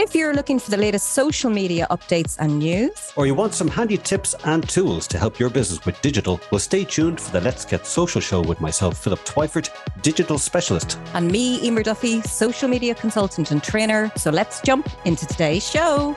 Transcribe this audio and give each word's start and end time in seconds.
If 0.00 0.14
you're 0.14 0.34
looking 0.34 0.58
for 0.58 0.70
the 0.70 0.76
latest 0.76 1.10
social 1.10 1.50
media 1.50 1.86
updates 1.90 2.36
and 2.38 2.58
news, 2.58 3.12
or 3.16 3.26
you 3.26 3.34
want 3.34 3.52
some 3.52 3.68
handy 3.68 3.98
tips 3.98 4.34
and 4.44 4.66
tools 4.68 5.06
to 5.08 5.18
help 5.18 5.38
your 5.38 5.50
business 5.50 5.84
with 5.84 6.00
digital, 6.00 6.40
well, 6.50 6.58
stay 6.58 6.84
tuned 6.84 7.20
for 7.20 7.30
the 7.32 7.40
Let's 7.40 7.64
Get 7.64 7.86
Social 7.86 8.20
show 8.20 8.40
with 8.40 8.60
myself, 8.60 8.98
Philip 9.02 9.20
Twyford, 9.20 9.68
digital 10.02 10.38
specialist. 10.38 10.98
And 11.14 11.30
me, 11.30 11.64
Emer 11.66 11.82
Duffy, 11.82 12.22
social 12.22 12.68
media 12.68 12.94
consultant 12.94 13.50
and 13.50 13.62
trainer. 13.62 14.10
So 14.16 14.30
let's 14.30 14.60
jump 14.62 14.88
into 15.04 15.26
today's 15.26 15.68
show. 15.68 16.16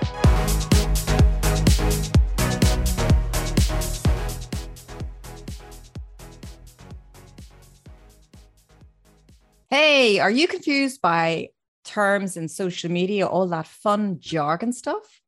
Hey, 9.70 10.20
are 10.20 10.32
you 10.32 10.48
confused 10.48 11.02
by 11.02 11.50
terms 11.92 12.38
in 12.38 12.48
social 12.48 12.90
media, 12.90 13.28
all 13.28 13.48
that 13.48 13.68
fun 13.68 14.18
jargon 14.20 14.72
stuff? 14.72 15.22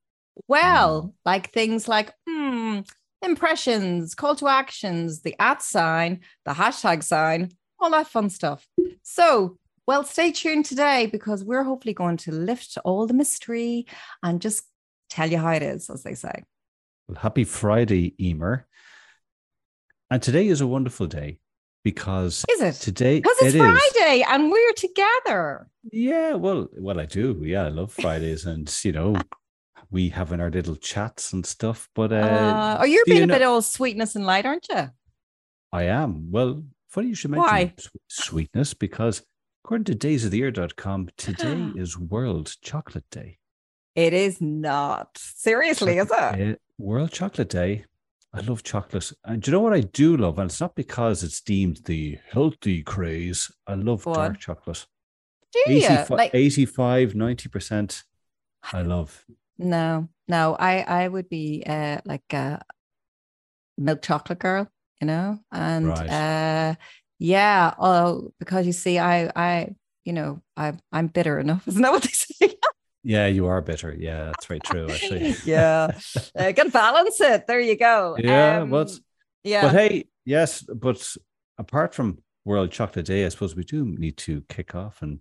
Well, 0.48 1.04
mm. 1.04 1.14
like 1.26 1.52
things 1.52 1.88
like 1.88 2.14
hmm, 2.28 2.80
impressions, 3.22 4.16
call 4.16 4.36
to 4.38 4.48
actions, 4.48 5.22
the 5.22 5.36
at 5.40 5.62
sign, 5.62 6.22
the 6.46 6.52
hashtag 6.52 7.04
sign, 7.04 7.52
all 7.80 7.92
that 7.92 8.08
fun 8.08 8.30
stuff. 8.30 8.66
So, 9.04 9.58
well, 9.86 10.04
stay 10.04 10.32
tuned 10.32 10.66
today 10.66 11.08
because 11.08 11.44
we're 11.44 11.64
hopefully 11.64 11.94
going 11.94 12.18
to 12.18 12.32
lift 12.32 12.78
all 12.86 13.06
the 13.06 13.14
mystery 13.14 13.86
and 14.22 14.42
just 14.42 14.64
tell 15.10 15.30
you 15.30 15.38
how 15.38 15.52
it 15.52 15.62
is, 15.62 15.90
as 15.90 16.04
they 16.04 16.16
say. 16.16 16.44
Well, 17.08 17.20
happy 17.20 17.44
Friday, 17.44 18.16
Emer. 18.26 18.66
And 20.10 20.22
today 20.22 20.48
is 20.48 20.62
a 20.62 20.68
wonderful 20.68 21.08
day 21.08 21.40
because 21.84 22.46
is 22.50 22.62
it 22.62 22.76
today? 22.76 23.20
Because 23.20 23.38
it's 23.42 23.56
it 23.56 23.60
Friday 23.60 24.22
is. 24.22 24.26
and 24.30 24.52
we're 24.52 24.74
together. 24.74 25.68
Yeah, 25.92 26.34
well, 26.34 26.68
well, 26.78 27.00
I 27.00 27.06
do. 27.06 27.42
Yeah, 27.44 27.66
I 27.66 27.70
love 27.70 27.92
Fridays, 27.92 28.46
and 28.46 28.74
you 28.84 28.94
know, 28.94 29.16
we 29.92 30.10
having 30.10 30.40
our 30.40 30.50
little 30.50 30.76
chats 30.76 31.34
and 31.34 31.46
stuff. 31.46 31.90
But 31.94 32.14
uh, 32.14 32.16
uh 32.16 32.78
oh, 32.82 32.86
you're 32.86 33.06
being 33.06 33.20
you 33.20 33.26
know, 33.28 33.36
a 33.36 33.40
bit 33.40 33.46
all 33.46 33.62
sweetness 33.62 34.16
and 34.16 34.26
light, 34.26 34.46
aren't 34.46 34.68
you? 34.70 34.90
I 35.72 35.84
am. 35.84 36.32
Well, 36.32 36.64
funny 36.88 37.10
you 37.10 37.16
should 37.16 37.32
mention 37.32 37.50
Why? 37.50 37.74
sweetness 38.08 38.74
because 38.74 39.24
according 39.64 39.86
to 39.86 39.96
daysoftheyear.com, 39.96 41.10
today 41.18 41.72
is 41.76 41.98
World 41.98 42.56
Chocolate 42.62 43.10
Day. 43.10 43.40
It 43.96 44.14
is 44.14 44.42
not. 44.42 45.18
Seriously, 45.18 45.98
is 45.98 46.12
it? 46.12 46.62
World 46.78 47.12
Chocolate 47.12 47.50
Day. 47.50 47.86
I 48.34 48.42
love 48.42 48.64
chocolate. 48.64 49.12
And 49.24 49.42
do 49.42 49.52
you 49.52 49.58
know 49.58 49.62
what 49.62 49.74
I 49.74 49.82
do 49.82 50.18
love? 50.18 50.40
And 50.40 50.50
it's 50.50 50.60
not 50.60 50.76
because 50.76 51.24
it's 51.24 51.40
deemed 51.40 51.82
the 51.86 52.18
healthy 52.32 52.82
craze. 52.82 53.52
I 53.68 53.76
love 53.76 54.06
what? 54.06 54.16
dark 54.16 54.40
chocolate. 54.40 54.86
Do 55.52 55.60
you? 55.68 55.78
85, 55.86 56.10
like 56.10 56.32
85, 56.34 57.14
90%. 57.14 58.04
I 58.72 58.82
love. 58.82 59.24
No, 59.60 60.10
no, 60.28 60.56
I, 60.60 60.80
I 60.80 61.08
would 61.08 61.30
be 61.30 61.64
uh, 61.66 62.00
like 62.06 62.34
a 62.34 62.60
milk 63.78 64.02
chocolate 64.02 64.40
girl, 64.40 64.68
you 65.00 65.06
know? 65.06 65.40
And 65.52 65.88
right. 65.88 66.10
uh, 66.10 66.76
yeah, 67.20 67.76
oh, 67.78 68.32
because 68.40 68.66
you 68.66 68.74
see, 68.74 68.98
I, 68.98 69.32
I, 69.36 69.76
you 70.06 70.14
know, 70.14 70.42
I, 70.58 70.74
I'm 70.92 71.08
bitter 71.08 71.38
enough. 71.38 71.66
Isn't 71.68 71.84
that 71.84 71.92
what 71.92 72.02
they 72.02 72.10
say? 72.10 72.23
Yeah, 73.04 73.28
you 73.28 73.48
are 73.48 73.62
bitter. 73.62 73.94
Yeah, 73.98 74.26
that's 74.26 74.46
very 74.46 74.62
true. 74.62 74.90
Actually, 74.90 75.36
yeah, 75.46 75.92
uh, 76.38 76.54
can 76.56 76.70
balance 76.70 77.20
it. 77.20 77.48
There 77.48 77.60
you 77.60 77.78
go. 77.78 78.16
Yeah, 78.18 78.62
um, 78.62 78.70
but 78.70 78.92
yeah, 79.44 79.64
but 79.64 79.74
hey, 79.74 80.06
yes, 80.26 80.62
but 80.62 81.16
apart 81.58 81.94
from 81.94 82.20
World 82.46 82.72
Chocolate 82.72 83.06
Day, 83.06 83.26
I 83.26 83.30
suppose 83.30 83.56
we 83.56 83.66
do 83.66 83.86
need 83.86 84.18
to 84.18 84.42
kick 84.48 84.74
off 84.74 85.02
and 85.02 85.20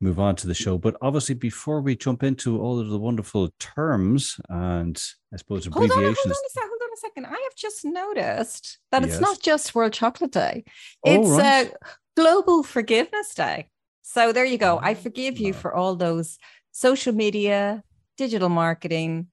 move 0.00 0.18
on 0.18 0.34
to 0.36 0.46
the 0.46 0.54
show. 0.54 0.78
But 0.78 0.96
obviously, 1.02 1.34
before 1.34 1.82
we 1.82 1.94
jump 1.94 2.22
into 2.22 2.60
all 2.60 2.80
of 2.80 2.88
the 2.88 2.98
wonderful 2.98 3.50
terms 3.60 4.40
and 4.48 5.00
I 5.32 5.36
suppose 5.36 5.66
abbreviations. 5.66 5.94
Hold 5.94 6.06
on, 6.06 6.14
hold 6.14 6.22
on, 6.22 6.30
a, 6.30 6.50
second, 6.50 6.68
hold 6.68 6.82
on 6.82 6.88
a 6.88 6.96
second. 6.96 7.26
I 7.26 7.42
have 7.42 7.56
just 7.56 7.84
noticed 7.84 8.78
that 8.92 9.02
yes. 9.02 9.12
it's 9.12 9.20
not 9.20 9.40
just 9.40 9.74
World 9.74 9.92
Chocolate 9.92 10.32
Day; 10.32 10.64
it's 11.04 11.28
oh, 11.28 11.38
right. 11.38 11.70
uh, 11.70 11.86
Global 12.16 12.62
Forgiveness 12.62 13.34
Day. 13.34 13.68
So 14.02 14.32
there 14.32 14.44
you 14.44 14.58
go. 14.58 14.78
I 14.78 14.92
oh, 14.92 14.94
forgive 14.94 15.38
you 15.38 15.52
for 15.52 15.74
all 15.74 15.96
those 15.96 16.38
social 16.74 17.14
media, 17.14 17.82
digital 18.18 18.50
marketing, 18.50 19.28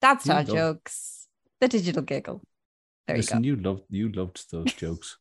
that's 0.00 0.28
our 0.28 0.44
jokes, 0.44 1.26
the 1.60 1.66
digital 1.66 2.02
giggle. 2.02 2.42
There 3.08 3.16
Listen, 3.16 3.42
you, 3.42 3.56
go. 3.56 3.60
you 3.60 3.64
loved 3.64 3.82
you 3.90 4.12
loved 4.12 4.50
those 4.52 4.72
jokes. 4.74 5.18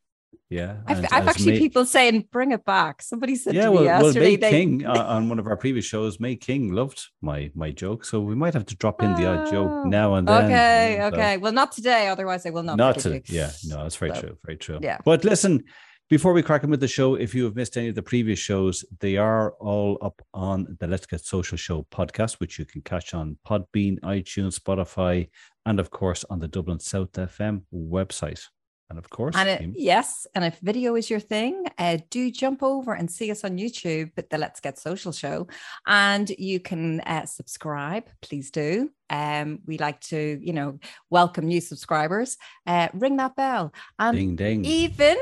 Yeah, 0.50 0.78
I've, 0.88 1.06
I've 1.12 1.28
actually 1.28 1.54
May, 1.54 1.60
people 1.60 1.86
saying 1.86 2.28
bring 2.32 2.52
it 2.52 2.66
back. 2.66 3.02
Somebody 3.02 3.36
said 3.36 3.56
yeah, 3.56 3.66
to 3.66 3.72
well, 3.72 3.82
me 3.82 3.86
yesterday. 3.88 4.20
Well, 4.20 4.30
May 4.30 4.36
they... 4.36 4.52
King 4.52 4.86
uh, 4.86 5.06
on 5.08 5.30
one 5.30 5.40
of 5.40 5.48
our 5.48 5.58
previous 5.58 5.86
shows, 5.86 6.20
May 6.20 6.36
King 6.36 6.74
loved 6.74 7.08
my 7.22 7.52
my 7.56 7.72
joke, 7.72 8.06
so 8.06 8.20
we 8.20 8.36
might 8.36 8.54
have 8.54 8.66
to 8.66 8.76
drop 8.76 9.02
in 9.02 9.14
the 9.14 9.26
odd 9.28 9.50
joke 9.50 9.72
oh, 9.72 9.84
now 9.84 10.16
and 10.16 10.28
then. 10.28 10.46
Okay, 10.46 10.98
so. 11.00 11.08
okay. 11.08 11.38
Well, 11.38 11.54
not 11.54 11.72
today. 11.72 12.10
Otherwise, 12.10 12.46
I 12.46 12.50
will 12.50 12.64
not. 12.64 12.78
Not 12.78 13.00
today. 13.00 13.24
Yeah, 13.28 13.52
no, 13.66 13.84
that's 13.84 13.96
very 13.96 14.14
so, 14.14 14.22
true. 14.22 14.38
Very 14.46 14.58
true. 14.58 14.80
Yeah. 14.82 14.98
But 15.06 15.24
listen, 15.24 15.64
before 16.12 16.34
we 16.34 16.44
crack 16.44 16.62
in 16.66 16.70
with 16.70 16.82
the 16.82 16.90
show, 16.90 17.16
if 17.16 17.34
you 17.34 17.46
have 17.46 17.56
missed 17.56 17.78
any 17.78 17.88
of 17.88 17.96
the 17.96 18.04
previous 18.04 18.38
shows, 18.38 18.84
they 19.00 19.16
are 19.16 19.52
all 19.62 19.98
up 20.02 20.22
on 20.34 20.76
the 20.82 20.86
Let's 20.86 21.06
Get 21.06 21.22
Social 21.22 21.56
Show 21.58 21.88
podcast, 21.90 22.42
which 22.42 22.60
you 22.60 22.66
can 22.66 22.82
catch 22.82 23.14
on 23.14 23.38
Podbean, 23.48 23.98
iTunes, 24.02 24.60
Spotify, 24.60 25.30
and 25.66 25.80
of 25.80 25.90
course 25.90 26.26
on 26.30 26.40
the 26.40 26.50
Dublin 26.50 26.82
South 26.82 27.14
FM 27.14 27.62
website. 27.74 28.46
And 28.90 29.00
of 29.00 29.10
course, 29.10 29.38
and 29.38 29.48
it, 29.48 29.62
yes, 29.74 30.28
and 30.36 30.44
if 30.44 30.60
video 30.60 30.96
is 30.96 31.10
your 31.10 31.22
thing, 31.22 31.64
uh, 31.78 32.00
do 32.10 32.30
jump 32.30 32.62
over 32.62 32.92
and 32.92 33.10
see 33.10 33.32
us 33.32 33.46
on 33.46 33.58
YouTube 33.58 34.12
at 34.18 34.30
the 34.30 34.38
Let's 34.38 34.60
Get 34.60 34.78
Social 34.78 35.14
Show, 35.14 35.48
and 35.88 36.30
you 36.32 36.60
can 36.60 37.00
uh, 37.00 37.26
subscribe. 37.26 38.10
Please 38.22 38.52
do. 38.52 38.92
Um, 39.10 39.60
we 39.66 39.78
like 39.78 40.02
to, 40.02 40.42
you 40.44 40.52
know, 40.52 40.78
welcome 41.10 41.48
new 41.48 41.62
subscribers. 41.62 42.36
Uh, 42.68 42.90
ring 42.94 43.16
that 43.16 43.38
bell, 43.38 43.74
and 43.98 44.18
ding 44.18 44.36
ding. 44.36 44.66
Even 44.66 45.16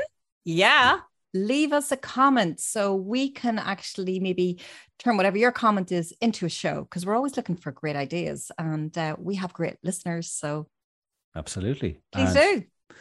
yeah, 0.44 1.00
leave 1.32 1.72
us 1.72 1.92
a 1.92 1.96
comment 1.96 2.60
so 2.60 2.94
we 2.94 3.30
can 3.30 3.58
actually 3.58 4.18
maybe 4.18 4.60
turn 4.98 5.16
whatever 5.16 5.38
your 5.38 5.52
comment 5.52 5.92
is 5.92 6.12
into 6.20 6.46
a 6.46 6.48
show 6.48 6.82
because 6.82 7.06
we're 7.06 7.14
always 7.14 7.36
looking 7.36 7.56
for 7.56 7.72
great 7.72 7.96
ideas 7.96 8.50
and 8.58 8.96
uh, 8.98 9.16
we 9.18 9.36
have 9.36 9.52
great 9.52 9.76
listeners. 9.82 10.30
So, 10.30 10.66
absolutely. 11.36 12.00
Please 12.12 12.34
and, 12.34 12.62
do. 12.90 12.96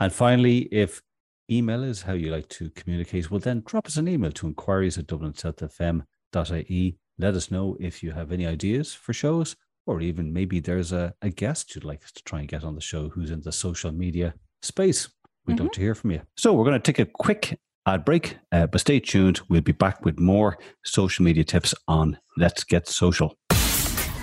And 0.00 0.12
finally, 0.12 0.68
if 0.72 1.02
email 1.50 1.82
is 1.82 2.02
how 2.02 2.12
you 2.12 2.30
like 2.30 2.48
to 2.50 2.70
communicate, 2.70 3.30
well, 3.30 3.40
then 3.40 3.62
drop 3.64 3.86
us 3.86 3.96
an 3.96 4.08
email 4.08 4.32
to 4.32 4.46
inquiries 4.46 4.98
at 4.98 5.06
dublinsouthfm.ie. 5.06 6.98
Let 7.20 7.34
us 7.34 7.50
know 7.50 7.76
if 7.80 8.02
you 8.02 8.12
have 8.12 8.32
any 8.32 8.46
ideas 8.46 8.94
for 8.94 9.12
shows 9.12 9.56
or 9.86 10.00
even 10.02 10.32
maybe 10.32 10.60
there's 10.60 10.92
a, 10.92 11.14
a 11.22 11.30
guest 11.30 11.74
you'd 11.74 11.82
like 11.82 12.04
us 12.04 12.12
to 12.12 12.22
try 12.22 12.40
and 12.40 12.48
get 12.48 12.62
on 12.62 12.74
the 12.74 12.80
show 12.80 13.08
who's 13.08 13.30
in 13.30 13.40
the 13.40 13.50
social 13.50 13.90
media 13.90 14.34
space. 14.62 15.08
We'd 15.48 15.54
mm-hmm. 15.54 15.64
love 15.64 15.72
to 15.72 15.80
hear 15.80 15.94
from 15.94 16.10
you. 16.10 16.20
So 16.36 16.52
we're 16.52 16.64
going 16.64 16.80
to 16.80 16.92
take 16.92 16.98
a 16.98 17.06
quick 17.06 17.58
ad 17.86 18.04
break, 18.04 18.36
uh, 18.52 18.66
but 18.66 18.82
stay 18.82 19.00
tuned. 19.00 19.40
We'll 19.48 19.62
be 19.62 19.72
back 19.72 20.04
with 20.04 20.20
more 20.20 20.58
social 20.84 21.24
media 21.24 21.42
tips 21.42 21.74
on 21.88 22.18
Let's 22.36 22.64
Get 22.64 22.86
Social. 22.86 23.34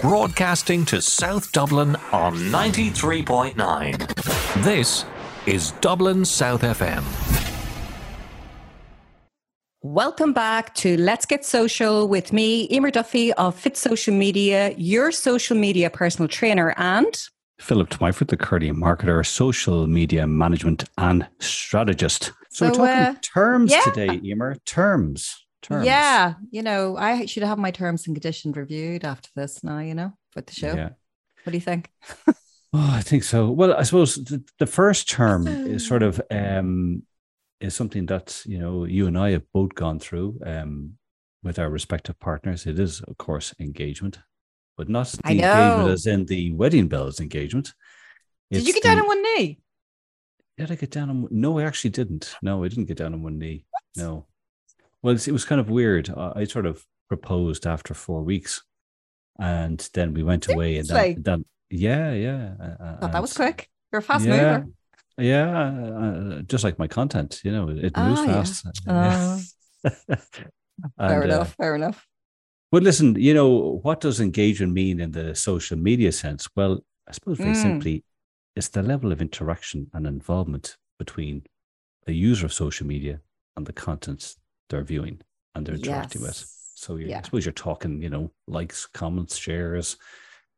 Broadcasting 0.02 0.86
to 0.86 1.02
South 1.02 1.52
Dublin 1.52 1.96
on 2.12 2.36
93.9. 2.36 4.64
This 4.64 5.06
is 5.48 5.72
Dublin 5.82 6.26
South 6.26 6.62
FM. 6.62 7.04
Welcome 9.82 10.34
back 10.34 10.76
to 10.76 10.96
Let's 10.98 11.26
Get 11.26 11.44
Social 11.44 12.08
with 12.08 12.34
me, 12.34 12.68
Emer 12.72 12.92
Duffy 12.92 13.34
of 13.34 13.56
Fit 13.56 13.78
Social 13.78 14.14
Media, 14.14 14.76
your 14.78 15.12
social 15.12 15.58
media 15.58 15.90
personal 15.90 16.28
trainer 16.28 16.76
and 16.78 17.18
Philip 17.60 17.90
Twyford, 17.90 18.28
the 18.28 18.38
Curly 18.38 18.72
marketer, 18.72 19.26
social 19.26 19.88
media 19.88 20.28
management 20.28 20.84
and 20.98 21.28
strategist. 21.40 22.32
So, 22.50 22.72
so 22.72 22.82
we're 22.82 22.88
talking 22.88 23.16
uh, 23.16 23.20
terms 23.22 23.72
yeah. 23.72 23.82
today, 23.82 24.20
Emer. 24.24 24.56
Terms. 24.66 25.46
Terms. 25.62 25.86
Yeah. 25.86 26.36
You 26.52 26.62
know, 26.62 26.98
I 26.98 27.26
should 27.26 27.44
have 27.44 27.58
my 27.58 27.72
terms 27.72 28.06
and 28.08 28.16
conditions 28.16 28.56
reviewed 28.56 29.04
after 29.04 29.30
this 29.36 29.64
now, 29.64 29.80
you 29.80 29.96
know, 29.96 30.14
for 30.32 30.42
the 30.42 30.54
show. 30.54 30.76
Yeah. 30.76 30.90
What 31.44 31.52
do 31.52 31.58
you 31.58 31.62
think? 31.62 31.90
oh, 32.28 32.34
I 32.74 33.02
think 33.02 33.24
so. 33.24 33.50
Well, 33.50 33.74
I 33.74 33.84
suppose 33.84 34.16
the, 34.16 34.44
the 34.60 34.68
first 34.68 35.10
term 35.10 35.48
is 35.48 35.88
sort 35.88 36.04
of 36.04 36.22
um 36.32 37.04
is 37.62 37.74
something 37.74 38.06
that, 38.08 38.44
you 38.46 38.60
know, 38.60 38.84
you 38.86 39.08
and 39.08 39.18
I 39.18 39.32
have 39.32 39.44
both 39.54 39.74
gone 39.76 40.00
through 40.00 40.40
um 40.46 40.94
with 41.42 41.58
our 41.58 41.70
respective 41.70 42.20
partners. 42.20 42.66
It 42.66 42.80
is, 42.80 43.02
of 43.02 43.18
course, 43.18 43.54
engagement 43.60 44.20
but 44.78 44.90
not 44.90 45.08
the 45.08 45.32
engagement 45.32 45.90
as 45.90 46.06
in 46.06 46.26
the 46.26 46.52
wedding 46.54 46.88
bells 46.88 47.20
engagement. 47.20 47.74
It's 48.50 48.62
did 48.62 48.68
you 48.68 48.74
get 48.74 48.84
the, 48.84 48.90
down 48.90 49.00
on 49.00 49.08
one 49.08 49.22
knee? 49.22 49.60
Did 50.58 50.72
I 50.72 50.76
get 50.76 50.92
down 50.92 51.10
on? 51.10 51.28
No, 51.32 51.60
I 51.60 51.64
actually 51.64 51.92
didn't. 51.92 52.36
No, 52.42 52.64
I 52.64 52.68
didn't 52.68 52.86
get 52.86 52.98
down 52.98 53.14
on 53.14 53.24
one 53.24 53.40
knee. 53.40 53.66
What? 53.70 53.84
No. 53.96 54.26
Well, 55.02 55.16
it 55.16 55.28
was 55.28 55.46
kind 55.46 55.62
of 55.62 55.70
weird. 55.70 56.10
I 56.10 56.46
sort 56.46 56.66
of 56.66 56.86
proposed 57.08 57.68
after 57.68 57.94
four 57.94 58.24
weeks, 58.24 58.64
and 59.40 59.88
then 59.94 60.14
we 60.14 60.24
went 60.24 60.50
away, 60.50 60.78
and 60.78 60.88
then, 60.88 61.22
then 61.22 61.46
yeah, 61.70 62.14
yeah. 62.14 62.54
Uh, 62.80 62.98
oh, 63.02 63.08
that 63.08 63.22
was 63.22 63.34
quick. 63.34 63.70
You're 63.92 64.00
a 64.00 64.04
fast 64.04 64.26
yeah, 64.26 64.58
mover. 64.58 64.68
Yeah, 65.18 65.68
uh, 65.68 66.42
just 66.42 66.64
like 66.64 66.80
my 66.80 66.88
content, 66.88 67.42
you 67.44 67.52
know, 67.52 67.70
it 67.70 67.96
moves 67.96 68.20
oh, 68.20 68.26
fast. 68.26 68.66
Yeah. 68.86 69.40
Uh, 69.86 69.90
and, 70.98 71.10
fair 71.10 71.24
enough. 71.24 71.56
fair 71.56 71.76
enough. 71.76 72.08
But 72.76 72.84
listen, 72.84 73.16
you 73.16 73.34
know, 73.34 73.80
what 73.84 74.02
does 74.02 74.20
engagement 74.20 74.74
mean 74.74 75.00
in 75.00 75.12
the 75.12 75.34
social 75.34 75.78
media 75.78 76.12
sense? 76.12 76.50
Well, 76.58 76.84
I 77.08 77.14
suppose 77.14 77.38
very 77.38 77.52
Mm. 77.52 77.62
simply, 77.62 78.04
it's 78.54 78.68
the 78.68 78.84
level 78.84 79.14
of 79.14 79.22
interaction 79.22 79.90
and 79.94 80.06
involvement 80.06 80.76
between 81.00 81.44
a 82.06 82.12
user 82.12 82.48
of 82.48 82.52
social 82.52 82.86
media 82.86 83.22
and 83.56 83.66
the 83.66 83.72
contents 83.72 84.36
they're 84.68 84.84
viewing 84.84 85.22
and 85.54 85.66
they're 85.66 85.76
interacting 85.76 86.22
with. 86.22 86.46
So 86.76 86.98
you, 86.98 87.16
I 87.16 87.22
suppose 87.22 87.46
you're 87.46 87.54
talking, 87.54 88.02
you 88.02 88.10
know, 88.10 88.34
likes, 88.46 88.86
comments, 88.88 89.38
shares, 89.38 89.96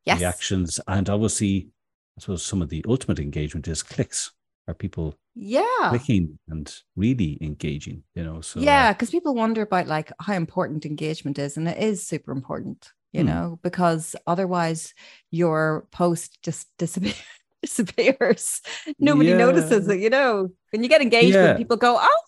Yes. 0.04 0.18
reactions, 0.18 0.80
and 0.88 1.08
obviously, 1.08 1.68
I 2.16 2.22
suppose 2.22 2.42
some 2.44 2.62
of 2.62 2.68
the 2.68 2.84
ultimate 2.88 3.20
engagement 3.20 3.68
is 3.68 3.84
clicks. 3.84 4.32
Are 4.68 4.74
people 4.74 5.14
Yeah. 5.34 5.88
clicking 5.88 6.38
and 6.48 6.72
really 6.94 7.38
engaging? 7.40 8.04
You 8.14 8.24
know, 8.24 8.40
so 8.42 8.60
uh, 8.60 8.64
yeah, 8.64 8.92
because 8.92 9.10
people 9.10 9.34
wonder 9.34 9.62
about 9.62 9.86
like 9.88 10.12
how 10.20 10.34
important 10.34 10.84
engagement 10.86 11.38
is, 11.38 11.56
and 11.56 11.66
it 11.66 11.78
is 11.78 12.06
super 12.06 12.32
important, 12.32 12.92
you 13.12 13.22
Hmm. 13.22 13.28
know, 13.28 13.58
because 13.62 14.14
otherwise 14.26 14.94
your 15.30 15.86
post 15.90 16.38
just 16.42 16.68
disappears. 16.78 17.16
disappears. 17.62 18.60
Nobody 19.00 19.34
notices 19.34 19.88
Yeah. 19.88 19.94
it, 19.94 20.00
you 20.00 20.10
know. 20.10 20.50
When 20.70 20.82
you 20.84 20.88
get 20.88 21.02
engagement, 21.02 21.34
Yeah. 21.34 21.56
people 21.56 21.76
go, 21.76 21.96
"Oh, 21.98 22.20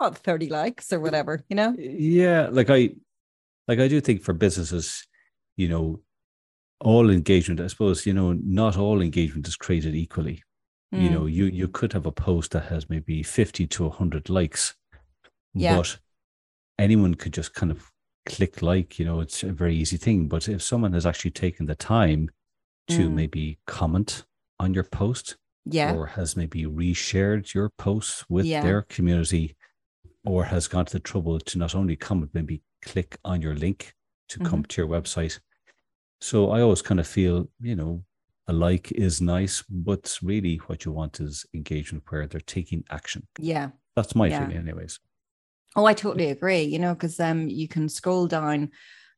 got 0.00 0.18
30 0.18 0.48
likes 0.50 0.92
or 0.92 1.00
whatever," 1.00 1.42
you 1.48 1.56
know. 1.56 1.74
yeah 1.78 2.48
like 2.50 2.68
i 2.70 2.90
like 3.68 3.78
i 3.80 3.88
do 3.88 4.00
think 4.00 4.20
for 4.22 4.34
businesses 4.34 5.06
you 5.56 5.68
know 5.68 6.00
all 6.80 7.08
engagement 7.10 7.60
i 7.60 7.66
suppose 7.68 8.04
you 8.04 8.12
know 8.12 8.34
not 8.44 8.76
all 8.76 9.00
engagement 9.00 9.48
is 9.48 9.56
created 9.56 9.94
equally 9.94 10.42
you 10.94 11.10
Mm, 11.10 11.12
know 11.12 11.26
you 11.26 11.46
you 11.46 11.68
could 11.68 11.92
have 11.92 12.06
a 12.06 12.12
post 12.12 12.52
that 12.52 12.64
has 12.72 12.88
maybe 12.90 13.22
50 13.22 13.66
to 13.66 13.84
100 13.88 14.28
likes 14.30 14.74
Yeah. 15.54 15.76
but 15.76 15.98
anyone 16.78 17.14
could 17.14 17.32
just 17.34 17.54
kind 17.54 17.72
of 17.72 17.90
click 18.26 18.62
like 18.62 18.98
you 18.98 19.04
know 19.04 19.20
it's 19.20 19.42
a 19.42 19.52
very 19.52 19.76
easy 19.76 19.96
thing 19.98 20.28
but 20.28 20.48
if 20.48 20.62
someone 20.62 20.92
has 20.94 21.06
actually 21.06 21.30
taken 21.32 21.66
the 21.66 21.74
time 21.76 22.30
to 22.88 23.08
Mm. 23.10 23.14
maybe 23.14 23.58
comment 23.66 24.24
on 24.60 24.74
your 24.74 24.84
post 24.84 25.36
yeah, 25.66 25.92
or 25.94 26.06
has 26.06 26.36
maybe 26.36 26.64
reshared 26.66 27.54
your 27.54 27.70
posts 27.78 28.24
with 28.30 28.46
Yeah. 28.46 28.62
their 28.62 28.82
community 28.82 29.56
or 30.24 30.44
has 30.44 30.68
gone 30.68 30.86
to 30.86 30.92
the 30.94 31.00
trouble 31.00 31.38
to 31.40 31.58
not 31.58 31.74
only 31.74 31.96
comment, 31.96 32.30
maybe 32.34 32.62
click 32.82 33.16
on 33.24 33.42
your 33.42 33.54
link 33.56 33.94
to 34.28 34.38
come 34.40 34.62
Mm-hmm. 34.62 34.68
to 34.68 34.82
your 34.82 34.88
website. 34.90 35.40
So 36.20 36.50
I 36.50 36.60
always 36.62 36.82
kind 36.82 37.00
of 37.00 37.06
feel, 37.06 37.48
you 37.60 37.76
know, 37.76 38.04
a 38.46 38.52
like 38.52 38.92
is 38.92 39.20
nice, 39.20 39.62
but 39.68 40.18
really 40.22 40.56
what 40.66 40.84
you 40.84 40.92
want 40.92 41.20
is 41.20 41.46
engagement 41.54 42.04
where 42.08 42.26
they're 42.26 42.40
taking 42.40 42.84
action. 42.90 43.26
yeah. 43.38 43.70
That's 43.96 44.14
my 44.14 44.28
Yeah. 44.28 44.40
feeling, 44.40 44.56
anyways. 44.58 44.98
Oh, 45.76 45.84
I 45.86 45.94
totally 45.94 46.30
agree. 46.30 46.62
You 46.62 46.78
know, 46.80 46.94
because 46.94 47.18
um, 47.20 47.48
you 47.48 47.68
can 47.68 47.88
scroll 47.88 48.26
down, 48.26 48.70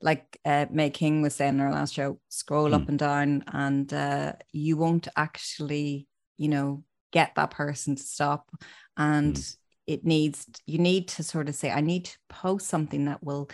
like 0.02 0.38
uh, 0.44 0.67
May 0.70 0.90
King 0.90 1.23
was 1.23 1.34
saying 1.34 1.55
in 1.55 1.61
our 1.61 1.73
last 1.73 1.94
show, 1.94 2.20
scroll 2.28 2.75
up 2.75 2.82
Mm. 2.82 2.88
and 2.88 2.99
down, 2.99 3.44
and 3.49 3.93
uh, 3.93 4.32
you 4.52 4.76
won't 4.76 5.08
actually, 5.17 6.06
you 6.37 6.49
know, 6.49 6.84
get 7.11 7.34
that 7.37 7.50
person 7.50 7.96
to 7.96 8.02
stop. 8.02 8.50
And 8.96 9.34
Mm. 9.37 9.56
it 9.87 10.05
needs 10.05 10.46
you 10.67 10.78
need 10.78 11.08
to 11.08 11.23
sort 11.23 11.49
of 11.49 11.55
say, 11.55 11.70
I 11.70 11.81
need 11.81 12.05
to 12.06 12.19
post 12.28 12.67
something 12.69 13.06
that 13.06 13.23
will 13.25 13.49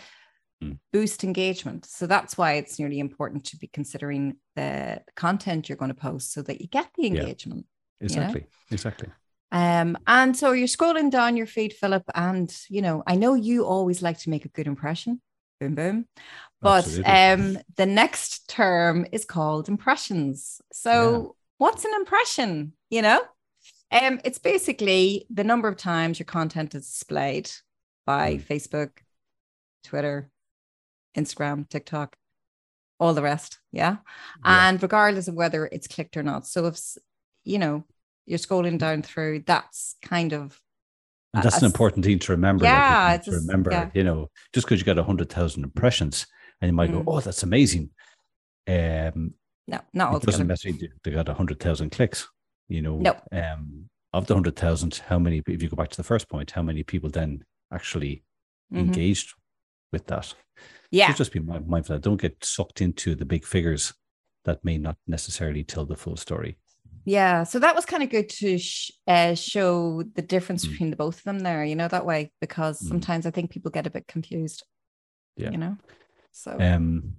Mm. 0.63 0.79
boost 0.91 1.23
engagement. 1.23 1.85
So 1.85 2.07
that's 2.07 2.37
why 2.37 2.53
it's 2.53 2.79
really 2.79 2.99
important 2.99 3.45
to 3.45 3.57
be 3.57 3.67
considering 3.67 4.37
the 4.55 5.01
content 5.15 5.67
you're 5.67 5.77
going 5.77 5.89
to 5.89 5.95
post 5.95 6.31
so 6.31 6.41
that 6.43 6.61
you 6.61 6.67
get 6.67 6.89
the 6.95 7.03
Yeah. 7.03 7.21
engagement. 7.21 7.65
Exactly. 7.99 8.45
Exactly. 8.71 9.09
Um, 9.51 9.97
and 10.07 10.35
so 10.35 10.51
you're 10.51 10.67
scrolling 10.67 11.11
down 11.11 11.37
your 11.37 11.45
feed, 11.45 11.73
Philip, 11.73 12.03
and 12.15 12.55
you 12.69 12.81
know, 12.81 13.03
I 13.05 13.15
know 13.15 13.35
you 13.35 13.65
always 13.65 14.01
like 14.01 14.19
to 14.19 14.29
make 14.29 14.45
a 14.45 14.49
good 14.49 14.67
impression. 14.67 15.21
Boom, 15.59 15.75
boom. 15.75 16.07
But 16.61 16.85
Absolutely. 16.85 17.13
um, 17.13 17.57
the 17.75 17.85
next 17.85 18.47
term 18.49 19.05
is 19.11 19.25
called 19.25 19.69
impressions. 19.69 20.59
So, 20.71 21.35
what's 21.57 21.85
an 21.85 21.91
impression? 21.95 22.73
You 22.89 23.03
know, 23.03 23.21
um, 23.91 24.19
it's 24.23 24.39
basically 24.39 25.27
the 25.29 25.43
number 25.43 25.67
of 25.67 25.77
times 25.77 26.19
your 26.19 26.25
content 26.25 26.73
is 26.73 26.87
displayed 26.87 27.51
by 28.05 28.37
Mm. 28.37 28.47
Facebook, 28.47 28.89
Twitter, 29.83 30.31
Instagram, 31.17 31.67
TikTok, 31.69 32.15
all 32.99 33.13
the 33.13 33.21
rest. 33.21 33.59
Yeah. 33.71 33.97
Yeah. 34.45 34.69
And 34.69 34.81
regardless 34.81 35.27
of 35.27 35.35
whether 35.35 35.65
it's 35.65 35.87
clicked 35.87 36.17
or 36.17 36.23
not. 36.23 36.47
So, 36.47 36.65
if 36.67 36.79
you 37.43 37.57
know, 37.59 37.83
you're 38.25 38.39
scrolling 38.39 38.77
down 38.77 39.01
through, 39.01 39.43
that's 39.45 39.95
kind 40.01 40.33
of 40.33 40.59
And 41.33 41.43
that's 41.43 41.55
a 41.57 41.59
an 41.59 41.65
important 41.65 42.05
thing 42.05 42.19
to 42.19 42.31
remember. 42.31 42.63
Yeah, 42.65 43.13
it's 43.15 43.25
to 43.25 43.31
just- 43.31 43.47
remember, 43.47 43.71
yeah. 43.71 43.89
you 43.93 44.03
know, 44.03 44.29
just 44.53 44.65
because 44.67 44.79
you 44.79 44.85
got 44.85 44.97
100,000 44.97 45.63
impressions 45.63 46.25
and 46.61 46.69
you 46.69 46.73
might 46.73 46.89
Mm. 46.91 47.03
go, 47.05 47.11
oh, 47.11 47.19
that's 47.19 47.43
amazing. 47.43 47.89
Um, 48.67 49.33
no, 49.67 49.79
not 49.93 50.15
it 50.15 50.23
doesn't 50.23 50.47
necessarily 50.47 50.89
they 51.03 51.11
got 51.11 51.27
100,000 51.27 51.89
clicks. 51.89 52.27
You 52.69 52.81
know, 52.81 52.97
No. 52.97 53.15
um, 53.31 53.89
of 54.13 54.27
the 54.27 54.33
100,000, 54.35 54.95
how 55.07 55.19
many, 55.19 55.41
if 55.47 55.61
you 55.61 55.69
go 55.69 55.75
back 55.75 55.89
to 55.89 55.97
the 55.97 56.03
first 56.03 56.29
point, 56.29 56.51
how 56.51 56.61
many 56.61 56.83
people 56.83 57.09
then 57.09 57.43
actually 57.73 58.23
Mhm. 58.71 58.79
engaged 58.79 59.33
with 59.93 60.05
that? 60.07 60.33
Yeah. 60.91 61.07
So 61.11 61.17
just 61.19 61.31
be 61.31 61.39
mi- 61.39 61.59
mindful 61.65 61.95
that 61.95 62.03
don't 62.03 62.21
get 62.21 62.43
sucked 62.43 62.81
into 62.81 63.15
the 63.15 63.25
big 63.25 63.45
figures 63.45 63.93
that 64.43 64.63
may 64.65 64.77
not 64.77 64.97
necessarily 65.07 65.63
tell 65.63 65.85
the 65.85 65.95
full 65.95 66.17
story. 66.17 66.57
Yeah, 67.05 67.43
so 67.43 67.59
that 67.59 67.75
was 67.75 67.85
kind 67.85 68.03
of 68.03 68.09
good 68.09 68.29
to 68.29 68.57
sh- 68.57 68.91
uh, 69.07 69.35
show 69.35 70.03
the 70.15 70.21
difference 70.21 70.65
Mm. 70.65 70.71
between 70.71 70.89
the 70.89 70.95
both 70.95 71.17
of 71.17 71.23
them 71.23 71.39
there, 71.39 71.63
you 71.65 71.75
know, 71.75 71.87
that 71.87 72.05
way, 72.05 72.31
because 72.41 72.81
Mm. 72.81 72.87
sometimes 72.87 73.25
I 73.25 73.31
think 73.31 73.51
people 73.51 73.71
get 73.71 73.87
a 73.87 73.89
bit 73.91 74.07
confused. 74.07 74.63
Yeah. 75.35 75.51
You 75.51 75.57
know, 75.57 75.77
so 76.31 76.57
Um, 76.59 77.15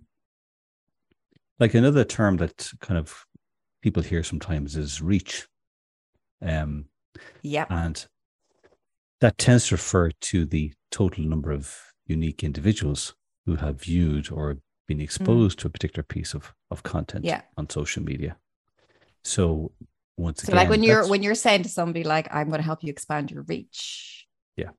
like 1.58 1.74
another 1.74 2.04
term 2.04 2.36
that 2.38 2.70
kind 2.80 2.98
of 2.98 3.26
people 3.82 4.02
hear 4.02 4.22
sometimes 4.22 4.76
is 4.76 5.02
reach. 5.02 5.46
Um, 6.40 6.86
yeah, 7.42 7.66
and 7.68 8.06
that 9.20 9.36
tends 9.38 9.68
to 9.68 9.74
refer 9.74 10.10
to 10.10 10.44
the 10.46 10.72
total 10.90 11.24
number 11.24 11.50
of 11.52 11.93
unique 12.06 12.44
individuals 12.44 13.14
who 13.46 13.56
have 13.56 13.80
viewed 13.82 14.30
or 14.30 14.58
been 14.86 15.00
exposed 15.00 15.58
to 15.58 15.66
a 15.66 15.70
particular 15.70 16.02
piece 16.02 16.34
of, 16.34 16.54
of 16.70 16.82
content 16.82 17.24
Mm. 17.24 17.28
Yeah. 17.28 17.42
on 17.56 17.68
social 17.70 18.02
media. 18.02 18.36
So 19.22 19.72
once 20.16 20.42
so 20.42 20.52
again, 20.52 20.56
like 20.56 20.68
when 20.70 20.82
you're 20.82 21.06
when 21.08 21.22
you're 21.22 21.34
saying 21.34 21.62
to 21.62 21.68
somebody 21.68 22.04
like, 22.04 22.28
"I'm 22.32 22.48
going 22.48 22.60
to 22.60 22.64
help 22.64 22.82
you 22.84 22.90
expand 22.90 23.30
your 23.30 23.42
reach," 23.42 24.26
Yeah, 24.56 24.70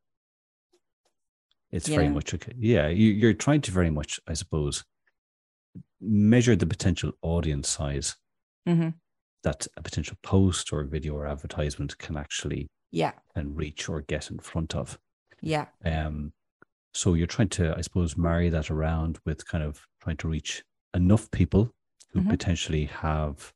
it's 1.72 1.90
you 1.90 1.96
very 1.96 2.10
much 2.10 2.34
okay. 2.34 2.54
Yeah, 2.58 2.88
you, 2.88 3.12
you're 3.12 3.34
trying 3.34 3.62
to 3.62 3.72
very 3.72 3.90
much, 3.90 4.20
I 4.28 4.34
suppose, 4.34 4.84
measure 6.00 6.56
the 6.56 6.68
potential 6.68 7.12
audience 7.22 7.70
size 7.70 8.16
Mhm. 8.68 8.94
that 9.44 9.68
a 9.78 9.82
potential 9.82 10.18
post 10.22 10.72
or 10.72 10.84
video 10.84 11.16
or 11.16 11.26
advertisement 11.28 11.98
can 11.98 12.18
actually 12.18 12.68
yeah, 12.92 13.14
and 13.36 13.58
reach 13.58 13.90
or 13.90 14.02
get 14.02 14.32
in 14.32 14.40
front 14.40 14.76
of. 14.76 14.98
yeah, 15.42 15.68
Um, 15.84 16.32
so 16.96 17.14
you're 17.14 17.28
trying 17.28 17.50
to, 17.50 17.76
I 17.78 17.82
suppose, 17.82 18.18
marry 18.18 18.50
that 18.50 18.72
around 18.72 19.20
with 19.26 19.46
kind 19.48 19.64
of 19.64 19.88
trying 20.02 20.18
to 20.18 20.30
reach 20.30 20.64
enough 20.96 21.30
people 21.32 21.74
who 22.14 22.22
Mhm. 22.22 22.30
potentially 22.30 22.86
have 22.86 23.54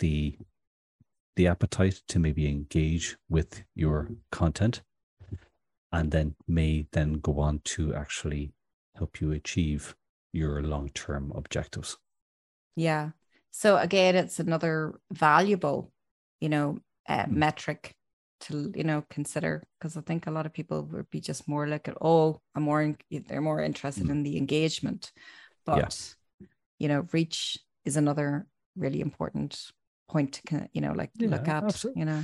the 0.00 0.38
the 1.36 1.46
appetite 1.46 2.02
to 2.08 2.18
maybe 2.18 2.46
engage 2.48 3.16
with 3.28 3.64
your 3.74 4.10
content, 4.30 4.82
and 5.92 6.10
then 6.10 6.34
may 6.48 6.86
then 6.92 7.14
go 7.14 7.38
on 7.40 7.60
to 7.60 7.94
actually 7.94 8.52
help 8.96 9.20
you 9.20 9.32
achieve 9.32 9.94
your 10.32 10.62
long 10.62 10.88
term 10.90 11.32
objectives. 11.34 11.98
yeah. 12.76 13.10
So 13.50 13.76
again, 13.76 14.16
it's 14.16 14.40
another 14.40 14.98
valuable, 15.12 15.92
you 16.40 16.48
know, 16.48 16.78
uh, 17.08 17.26
Mm. 17.26 17.32
metric 17.36 17.94
to 18.42 18.72
you 18.76 18.84
know 18.84 19.04
consider 19.10 19.62
because 19.78 19.96
I 19.96 20.02
think 20.02 20.26
a 20.26 20.30
lot 20.30 20.46
of 20.46 20.52
people 20.52 20.82
would 20.92 21.10
be 21.10 21.20
just 21.20 21.48
more 21.48 21.66
like, 21.66 21.88
"Oh, 22.00 22.40
I'm 22.54 22.64
more," 22.64 22.94
they're 23.10 23.40
more 23.40 23.62
interested 23.62 24.06
Mm. 24.06 24.10
in 24.10 24.22
the 24.22 24.36
engagement, 24.36 25.12
but 25.66 26.14
you 26.78 26.88
know, 26.88 27.06
reach 27.12 27.58
is 27.84 27.96
another 27.96 28.46
really 28.76 29.00
important 29.00 29.72
point 30.10 30.40
to 30.46 30.68
you 30.72 30.80
know 30.80 30.92
like 30.92 31.10
look 31.20 31.48
Yeah, 31.48 31.58
at 31.58 31.64
abso- 31.64 31.96
you 31.96 32.04
know 32.04 32.22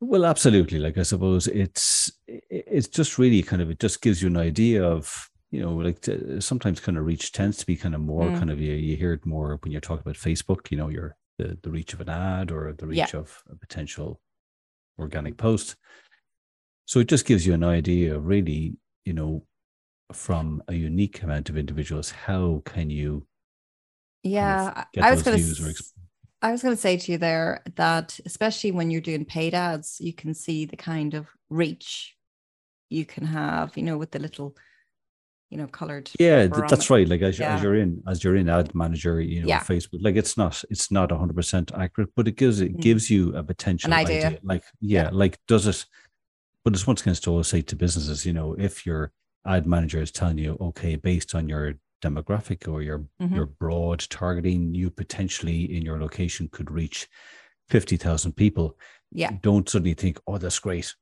Well, 0.00 0.24
absolutely. 0.24 0.78
Like 0.78 0.96
I 0.98 1.02
suppose 1.02 1.46
it's 1.46 2.10
it's 2.26 2.88
just 2.88 3.18
really 3.18 3.42
kind 3.42 3.60
of 3.62 3.70
it 3.70 3.78
just 3.80 4.00
gives 4.00 4.22
you 4.22 4.28
an 4.28 4.36
idea 4.38 4.82
of 4.82 5.28
you 5.50 5.60
know 5.60 5.72
like 5.74 6.00
to, 6.02 6.40
sometimes 6.40 6.80
kind 6.80 6.96
of 6.96 7.04
reach 7.04 7.32
tends 7.32 7.58
to 7.58 7.66
be 7.66 7.76
kind 7.76 7.94
of 7.94 8.00
more 8.00 8.30
Mm. 8.30 8.38
kind 8.38 8.50
of 8.50 8.60
you, 8.60 8.72
you 8.72 8.96
hear 8.96 9.12
it 9.12 9.26
more 9.26 9.58
when 9.62 9.72
you're 9.72 9.80
talking 9.80 10.02
about 10.02 10.16
Facebook. 10.16 10.70
You 10.70 10.78
know, 10.78 10.88
your 10.88 11.16
the 11.38 11.58
the 11.62 11.70
reach 11.70 11.92
of 11.92 12.00
an 12.00 12.08
ad 12.08 12.50
or 12.50 12.72
the 12.72 12.86
Yeah. 12.86 13.04
reach 13.04 13.14
of 13.14 13.42
a 13.50 13.56
potential 13.56 14.20
organic 15.00 15.36
post. 15.36 15.76
So 16.86 17.00
it 17.00 17.08
just 17.08 17.24
gives 17.26 17.46
you 17.46 17.54
an 17.54 17.64
idea 17.64 18.16
of 18.16 18.26
really 18.26 18.76
you 19.04 19.12
know 19.12 19.44
from 20.12 20.62
a 20.68 20.74
unique 20.74 21.22
amount 21.22 21.48
of 21.48 21.56
individuals 21.56 22.10
how 22.10 22.62
can 22.64 22.90
you 22.90 23.26
yeah 24.22 24.72
I- 24.76 24.86
get 24.92 25.04
i 25.04 25.10
was 25.10 25.22
going 25.22 25.36
views 25.38 25.60
or 25.60 25.72
to 25.72 25.84
i 26.42 26.50
was 26.52 26.62
going 26.62 26.74
to 26.74 26.80
say 26.80 26.96
to 26.96 27.12
you 27.12 27.18
there 27.18 27.62
that 27.76 28.18
especially 28.26 28.72
when 28.72 28.90
you're 28.90 29.00
doing 29.00 29.24
paid 29.24 29.54
ads 29.54 29.98
you 30.00 30.12
can 30.12 30.34
see 30.34 30.64
the 30.64 30.76
kind 30.76 31.14
of 31.14 31.28
reach 31.48 32.16
you 32.88 33.06
can 33.06 33.24
have 33.24 33.76
you 33.76 33.84
know 33.84 33.96
with 33.96 34.10
the 34.10 34.18
little 34.18 34.56
you 35.50 35.58
know, 35.58 35.66
colored. 35.66 36.10
Yeah, 36.18 36.46
th- 36.46 36.68
that's 36.70 36.88
right. 36.90 37.08
Like 37.08 37.22
as, 37.22 37.38
Yeah. 37.38 37.56
as 37.56 37.62
you're 37.62 37.74
in, 37.74 38.02
as 38.06 38.22
you're 38.24 38.36
in 38.36 38.48
ad 38.48 38.74
manager, 38.74 39.20
you 39.20 39.40
know, 39.42 39.48
Yeah. 39.48 39.60
Facebook, 39.60 39.98
like 40.00 40.16
it's 40.16 40.36
not, 40.36 40.62
it's 40.70 40.90
not 40.90 41.10
hundred 41.10 41.34
percent 41.36 41.72
accurate, 41.74 42.10
but 42.16 42.28
it 42.28 42.36
gives 42.36 42.60
it 42.60 42.76
Mm. 42.76 42.80
gives 42.80 43.10
you 43.10 43.34
a 43.36 43.42
potential 43.42 43.92
idea. 43.92 44.38
Like, 44.42 44.62
yeah, 44.80 45.10
like 45.12 45.38
does 45.48 45.66
it? 45.66 45.84
But 46.64 46.74
it's 46.74 46.86
once 46.86 47.00
again 47.02 47.14
to 47.14 47.30
always 47.30 47.48
say 47.48 47.62
to 47.62 47.76
businesses, 47.76 48.24
you 48.24 48.32
know, 48.32 48.54
if 48.54 48.86
your 48.86 49.12
ad 49.46 49.66
manager 49.66 50.00
is 50.00 50.12
telling 50.12 50.38
you, 50.38 50.56
okay, 50.60 50.94
based 50.96 51.34
on 51.34 51.48
your 51.48 51.74
demographic 52.02 52.68
or 52.68 52.80
your 52.82 53.06
Mhm. 53.20 53.34
your 53.34 53.46
broad 53.46 54.00
targeting, 54.08 54.74
you 54.74 54.88
potentially 54.90 55.64
in 55.76 55.82
your 55.82 55.98
location 56.00 56.48
could 56.48 56.70
reach 56.70 57.08
fifty 57.68 57.96
thousand 57.96 58.32
people. 58.36 58.78
Yeah. 59.10 59.32
Don't 59.42 59.68
suddenly 59.68 59.94
think, 59.94 60.20
oh, 60.28 60.38
that's 60.38 60.58
great. 60.60 60.94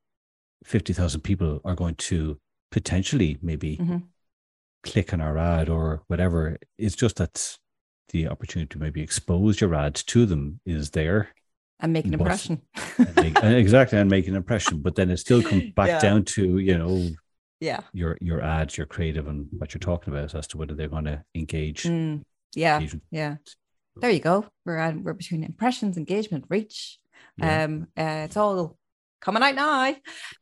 Fifty 0.63 0.93
thousand 0.93 1.21
people 1.21 1.61
are 1.63 1.75
going 1.75 1.95
to 1.95 2.39
potentially 2.71 3.37
maybe 3.41 3.77
Mhm. 3.77 4.03
Click 4.83 5.13
on 5.13 5.21
our 5.21 5.37
ad 5.37 5.69
or 5.69 6.03
whatever. 6.07 6.57
It's 6.77 6.95
just 6.95 7.17
that 7.17 7.57
the 8.09 8.27
opportunity 8.27 8.69
to 8.69 8.79
maybe 8.79 9.01
expose 9.01 9.61
your 9.61 9.75
ad 9.75 9.95
to 9.95 10.25
them 10.25 10.59
is 10.65 10.91
there. 10.91 11.29
And 11.79 11.93
make 11.93 12.05
an 12.05 12.11
But- 12.11 12.21
impression. 12.21 12.61
and 12.97 13.15
make- 13.15 13.37
exactly, 13.43 13.97
and 13.99 14.09
make 14.09 14.27
an 14.27 14.35
impression. 14.35 14.81
But 14.81 14.95
then 14.95 15.09
it 15.09 15.17
still 15.17 15.41
comes 15.41 15.71
back 15.75 15.87
Yeah. 15.87 15.99
down 15.99 16.25
to 16.25 16.57
you 16.57 16.77
know 16.77 17.09
yeah. 17.61 17.81
your 17.93 18.17
your 18.19 18.41
ads, 18.41 18.77
your 18.77 18.85
creative, 18.87 19.27
and 19.27 19.47
what 19.51 19.73
you're 19.73 19.79
talking 19.79 20.13
about 20.13 20.33
as 20.35 20.47
to 20.47 20.57
whether 20.57 20.73
they're 20.75 20.89
going 20.89 21.05
to 21.05 21.23
engage. 21.35 21.83
Mm, 21.83 22.23
yeah. 22.55 22.75
engage 22.77 22.93
with- 22.95 23.03
Yeah. 23.11 23.35
There 23.95 24.09
you 24.09 24.19
go. 24.19 24.45
We're 24.65 24.77
at, 24.77 24.97
we're 24.97 25.13
between 25.13 25.43
impressions, 25.43 25.97
engagement, 25.97 26.45
reach. 26.49 26.99
Yeah. 27.37 27.63
Um, 27.65 27.87
uh, 27.97 28.23
it's 28.25 28.37
all 28.37 28.77
coming 29.21 29.43
out 29.43 29.55
now. 29.55 29.95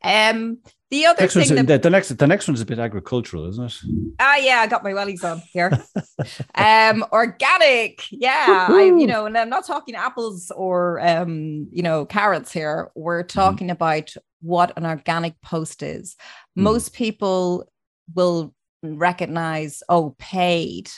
Um, 0.04 0.60
the 0.90 1.06
other 1.06 1.22
Next 1.24 1.36
one's, 1.36 1.48
thing 1.50 1.58
that 1.58 1.68
the, 1.68 1.78
the 1.80 1.90
next 1.90 2.10
the 2.18 2.28
next 2.28 2.48
one's 2.48 2.62
a 2.62 2.66
bit 2.66 2.80
agricultural, 2.80 3.50
isn't 3.50 3.66
it? 3.66 3.78
Ah, 4.20 4.38
yeah, 4.38 4.60
I 4.60 4.68
got 4.68 4.84
my 4.86 4.92
wellies 4.94 5.24
on 5.24 5.42
here. 5.52 5.72
um, 6.56 7.06
organic, 7.12 8.04
yeah. 8.10 8.68
I, 8.70 8.84
you 8.84 9.06
know, 9.06 9.26
and 9.26 9.38
I'm 9.38 9.50
not 9.50 9.66
talking 9.66 9.96
apples 9.96 10.50
or 10.56 11.00
um, 11.06 11.68
you 11.72 11.84
know, 11.84 12.06
carrots 12.06 12.52
here. 12.52 12.90
We're 12.96 13.24
Mm-hmm. 13.24 13.40
talking 13.40 13.70
about 13.72 14.14
what 14.42 14.78
an 14.78 14.86
organic 14.86 15.40
post 15.42 15.84
is. 15.84 16.16
Mhm. 16.58 16.64
Most 16.64 16.94
people 16.94 17.68
will 18.16 18.54
recognize, 18.84 19.84
oh, 19.90 20.16
paid 20.18 20.90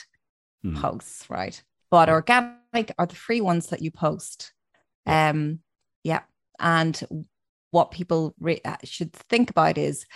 Mhm. 0.64 0.80
posts, 0.80 1.28
right? 1.28 1.60
But 1.90 2.08
organic 2.08 2.94
are 2.98 3.06
the 3.06 3.16
free 3.16 3.40
ones 3.40 3.68
that 3.68 3.82
you 3.82 3.90
post. 3.90 4.52
Um, 5.06 5.60
yeah, 6.04 6.20
and 6.60 7.26
what 7.70 7.90
people 7.90 8.34
re- 8.40 8.60
uh, 8.64 8.76
should 8.84 9.12
think 9.12 9.50
about 9.50 9.78
is 9.78 10.06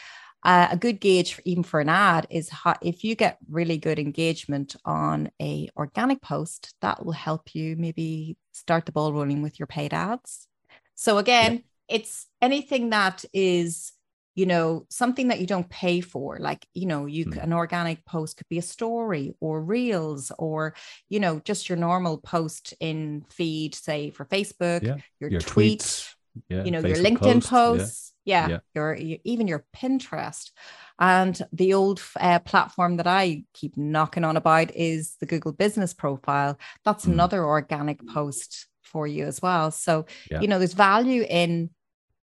uh, 0.43 0.69
a 0.71 0.77
good 0.77 1.01
gauge 1.01 1.35
for, 1.35 1.43
even 1.45 1.63
for 1.63 1.81
an 1.81 1.89
ad 1.89 2.27
is 2.31 2.51
how, 2.51 2.75
if 2.83 3.03
you 3.03 3.15
get 3.15 3.39
really 3.49 3.79
good 3.79 3.99
engagement 3.99 4.77
on 4.85 5.31
a 5.41 5.69
organic 5.77 6.21
post 6.21 6.75
that 6.83 7.05
will 7.05 7.13
help 7.13 7.55
you 7.55 7.77
maybe 7.77 8.37
start 8.53 8.85
the 8.87 8.93
ball 8.93 9.13
rolling 9.13 9.43
with 9.43 9.59
your 9.59 9.67
paid 9.67 9.95
ads. 9.95 10.47
So 10.95 11.19
again 11.19 11.65
it's 11.89 12.27
anything 12.41 12.91
that 12.91 13.25
is 13.35 13.93
you 14.35 14.47
know 14.47 14.87
something 14.91 15.29
that 15.29 15.41
you 15.41 15.47
don't 15.47 15.69
pay 15.69 16.01
for 16.01 16.39
like 16.41 16.67
you 16.75 16.87
know 16.87 17.07
you 17.07 17.27
Mm. 17.27 17.43
an 17.45 17.53
organic 17.53 18.05
post 18.05 18.37
could 18.39 18.49
be 18.49 18.59
a 18.59 18.63
story 18.63 19.35
or 19.41 19.63
reels 19.63 20.33
or 20.39 20.75
you 21.09 21.21
know 21.21 21.41
just 21.45 21.69
your 21.69 21.77
normal 21.79 22.19
post 22.19 22.75
in 22.81 23.25
feed 23.31 23.75
say 23.75 24.11
for 24.11 24.25
facebook 24.25 24.83
Yeah, 24.83 24.97
your, 25.21 25.31
Your 25.31 25.41
tweets, 25.41 26.15
yeah, 26.49 26.65
you 26.65 26.71
know 26.71 26.81
your 26.81 26.97
linkedin 26.97 27.35
posts, 27.45 27.51
yeah. 27.53 27.59
posts 27.59 28.13
yeah, 28.27 28.49
Yeah. 28.49 28.59
your, 28.75 28.95
your 28.97 29.19
even 29.25 29.47
your 29.47 29.67
pinterest 29.77 30.51
and 30.99 31.41
the 31.53 31.75
old 31.75 32.01
uh, 32.19 32.39
platform 32.41 32.97
that 32.97 33.07
i 33.07 33.45
keep 33.53 33.77
knocking 33.77 34.25
on 34.25 34.37
about 34.37 34.75
is 34.75 35.17
the 35.21 35.27
google 35.27 35.53
business 35.53 35.93
profile 35.95 36.59
that's 36.85 37.05
Mm. 37.07 37.13
another 37.13 37.45
organic 37.45 38.07
post 38.09 38.67
for 38.83 39.07
you 39.07 39.25
as 39.27 39.43
well 39.43 39.71
so 39.71 40.07
Yeah. 40.31 40.41
you 40.41 40.49
know 40.49 40.59
there's 40.59 40.73
value 40.75 41.25
in 41.29 41.71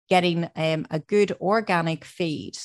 getting 0.08 0.50
um, 0.56 0.86
a 0.90 0.98
good 0.98 1.32
organic 1.40 2.04
feed 2.04 2.56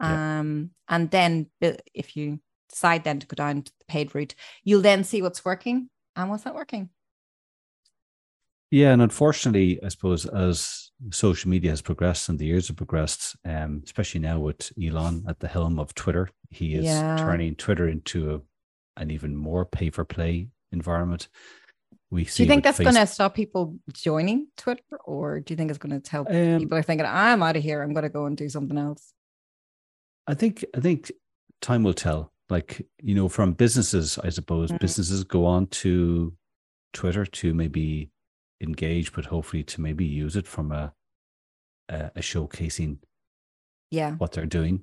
Yeah. 0.00 0.40
um, 0.40 0.70
and 0.88 1.10
then 1.10 1.46
if 1.94 2.16
you 2.16 2.40
decide 2.68 3.04
then 3.04 3.18
to 3.20 3.26
go 3.26 3.34
down 3.34 3.62
the 3.64 3.72
paid 3.88 4.14
route 4.14 4.34
you'll 4.64 4.80
then 4.82 5.04
see 5.04 5.22
what's 5.22 5.44
working 5.44 5.90
and 6.16 6.30
what's 6.30 6.44
not 6.44 6.54
working 6.54 6.88
Yeah, 8.70 8.92
and 8.92 9.02
unfortunately, 9.02 9.82
I 9.82 9.88
suppose 9.88 10.26
as 10.26 10.90
social 11.10 11.50
media 11.50 11.70
has 11.70 11.82
progressed 11.82 12.28
and 12.28 12.38
the 12.38 12.46
years 12.46 12.68
have 12.68 12.76
progressed, 12.76 13.36
um, 13.44 13.82
especially 13.84 14.20
now 14.20 14.38
with 14.38 14.72
Elon 14.80 15.24
at 15.28 15.40
the 15.40 15.48
helm 15.48 15.78
of 15.78 15.94
Twitter, 15.94 16.28
he 16.50 16.74
is 16.74 16.84
Yeah. 16.84 17.16
turning 17.16 17.56
Twitter 17.56 17.88
into 17.88 18.34
a, 18.34 18.40
an 19.00 19.10
even 19.10 19.34
more 19.34 19.64
pay 19.64 19.90
for 19.90 20.04
play 20.04 20.48
environment. 20.72 21.28
We 22.12 22.24
do 22.24 22.42
you 22.42 22.48
think 22.48 22.64
that's 22.64 22.78
going 22.78 22.94
to 22.94 23.06
stop 23.06 23.34
people 23.34 23.76
joining 23.92 24.48
twitter 24.56 24.96
or 25.04 25.38
do 25.38 25.52
you 25.52 25.56
think 25.56 25.70
it's 25.70 25.78
going 25.78 25.92
to 25.92 26.00
tell 26.00 26.22
Um, 26.28 26.58
people 26.58 26.76
are 26.76 26.82
thinking 26.82 27.06
i'm 27.06 27.40
out 27.40 27.56
of 27.56 27.62
here 27.62 27.82
i'm 27.82 27.92
going 27.92 28.02
to 28.02 28.08
go 28.08 28.26
and 28.26 28.36
do 28.36 28.48
something 28.48 28.76
else 28.76 29.12
I 30.26 30.34
think 30.34 30.64
I 30.76 30.80
think 30.80 31.12
time 31.60 31.82
will 31.84 31.94
tell. 31.94 32.32
Like 32.48 32.84
you 33.00 33.14
know, 33.14 33.28
from 33.28 33.52
businesses, 33.52 34.18
I 34.18 34.28
suppose 34.30 34.70
Mhm. 34.72 34.80
businesses 34.80 35.22
go 35.24 35.44
on 35.46 35.66
to 35.82 36.34
Twitter 36.92 37.24
to 37.24 37.54
maybe 37.54 38.10
engage, 38.60 39.12
but 39.12 39.24
hopefully 39.26 39.62
to 39.64 39.80
maybe 39.80 40.04
use 40.04 40.36
it 40.36 40.46
from 40.46 40.72
a 40.72 40.92
a, 41.88 42.10
a 42.16 42.20
showcasing 42.20 42.98
yeah 43.90 44.12
what 44.12 44.32
they're 44.32 44.46
doing. 44.46 44.82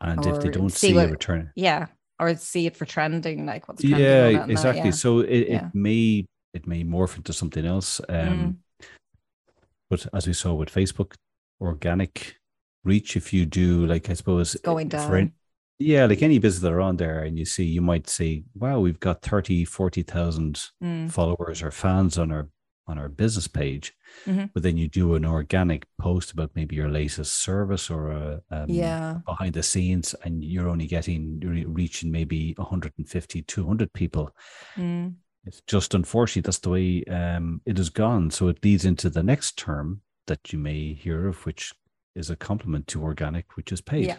And 0.00 0.24
if 0.26 0.40
they 0.40 0.50
don't 0.50 0.70
see 0.70 0.88
see, 0.88 0.94
what- 0.94 1.08
a 1.08 1.10
return, 1.12 1.52
yeah 1.56 1.86
or 2.18 2.34
see 2.36 2.66
it 2.66 2.76
for 2.76 2.86
trending 2.86 3.44
like 3.46 3.68
what's 3.68 3.82
trending 3.82 4.00
yeah, 4.00 4.30
that, 4.32 4.50
exactly. 4.50 4.84
yeah. 4.86 4.90
So 4.90 5.20
it, 5.20 5.48
Yeah. 5.48 5.66
it 5.66 5.74
may 5.74 6.24
it 6.54 6.66
may 6.66 6.82
morph 6.84 7.16
into 7.16 7.32
something 7.32 7.66
else. 7.66 8.00
Um, 8.08 8.58
But 9.90 10.06
as 10.14 10.26
we 10.26 10.32
saw 10.32 10.54
with 10.54 10.72
Facebook, 10.72 11.14
organic 11.60 12.36
reach, 12.84 13.16
if 13.16 13.32
you 13.32 13.46
do 13.46 13.86
like 13.86 14.10
I 14.10 14.14
suppose 14.14 14.54
It's 14.54 14.62
going 14.62 14.88
for 14.90 14.96
down. 14.96 15.32
yeah, 15.78 16.06
like 16.06 16.22
any 16.22 16.38
business 16.38 16.62
that 16.62 16.72
are 16.72 16.80
on 16.80 16.96
there, 16.96 17.20
and 17.22 17.38
you 17.38 17.44
see, 17.44 17.64
you 17.64 17.82
might 17.82 18.08
say, 18.08 18.44
"Wow, 18.54 18.80
we've 18.80 18.98
got 19.00 19.22
30, 19.22 19.64
40,000 19.64 20.70
Mm, 20.82 21.10
followers 21.10 21.62
or 21.62 21.70
fans 21.70 22.16
on 22.18 22.32
our 22.32 22.48
on 22.86 22.98
our 22.98 23.08
business 23.08 23.48
page." 23.48 23.92
Mhm. 24.26 24.50
But 24.54 24.62
then 24.62 24.76
you 24.76 24.88
do 24.88 25.14
an 25.14 25.24
organic 25.24 25.86
post 25.98 26.32
about 26.32 26.50
maybe 26.54 26.76
your 26.76 26.88
latest 26.88 27.42
service 27.42 27.90
or 27.90 28.10
a 28.12 28.42
um, 28.50 28.68
yeah 28.68 29.20
behind 29.26 29.54
the 29.54 29.62
scenes, 29.62 30.14
and 30.24 30.44
you're 30.44 30.68
only 30.68 30.86
getting 30.86 31.40
re- 31.40 31.64
reaching 31.64 32.10
maybe 32.10 32.54
150, 32.56 33.42
200 33.42 33.92
people. 33.92 34.30
Mm, 34.76 35.14
It's 35.44 35.62
just 35.66 35.94
unfortunately 35.94 36.42
that's 36.42 36.58
the 36.58 36.70
way 36.70 37.04
um, 37.04 37.60
it 37.66 37.76
has 37.78 37.90
gone. 37.90 38.30
So 38.30 38.48
it 38.48 38.64
leads 38.64 38.84
into 38.84 39.08
the 39.10 39.22
next 39.22 39.56
term 39.58 40.02
that 40.26 40.52
you 40.52 40.58
may 40.58 40.92
hear 40.94 41.28
of, 41.28 41.46
which 41.46 41.72
is 42.16 42.30
a 42.30 42.36
complement 42.36 42.86
to 42.88 43.02
organic, 43.02 43.56
which 43.56 43.70
is 43.72 43.80
paid. 43.80 44.06
Yeah. 44.06 44.18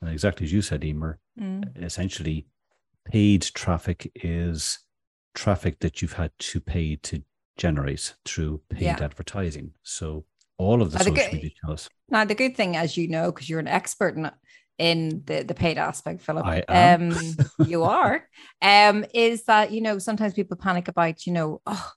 And 0.00 0.10
exactly 0.12 0.44
as 0.46 0.52
you 0.52 0.62
said, 0.62 0.84
Emer, 0.84 1.18
mm, 1.40 1.82
essentially 1.82 2.46
paid 3.04 3.42
traffic 3.42 4.12
is 4.14 4.78
traffic 5.34 5.80
that 5.80 6.00
you've 6.02 6.12
had 6.12 6.30
to 6.38 6.60
pay 6.60 6.94
to 6.96 7.22
generate 7.58 8.14
through 8.24 8.62
paid 8.70 8.84
Yeah. 8.84 9.00
advertising. 9.02 9.74
So 9.84 10.24
all 10.58 10.82
of 10.82 10.92
the 10.92 10.98
think 10.98 11.18
social 11.18 11.34
it- 11.34 11.34
media 11.34 11.50
channels. 11.60 11.90
now 12.10 12.24
the 12.24 12.34
good 12.34 12.56
thing 12.56 12.76
as 12.76 12.96
you 12.96 13.08
know 13.08 13.32
because 13.32 13.48
you're 13.50 13.60
an 13.60 13.68
expert 13.68 14.16
in 14.16 14.30
in 14.78 15.22
the, 15.26 15.42
the 15.44 15.54
paid 15.54 15.78
aspect 15.78 16.22
philip 16.22 16.46
I 16.46 16.64
am. 16.68 16.94
um 16.94 17.40
you 17.58 17.84
are 17.84 18.28
um 18.62 19.04
is 19.14 19.44
that 19.44 19.72
you 19.72 19.80
know 19.82 19.98
sometimes 19.98 20.34
people 20.34 20.56
panic 20.56 20.88
about 20.88 21.26
you 21.26 21.32
know 21.32 21.60
oh 21.66 21.90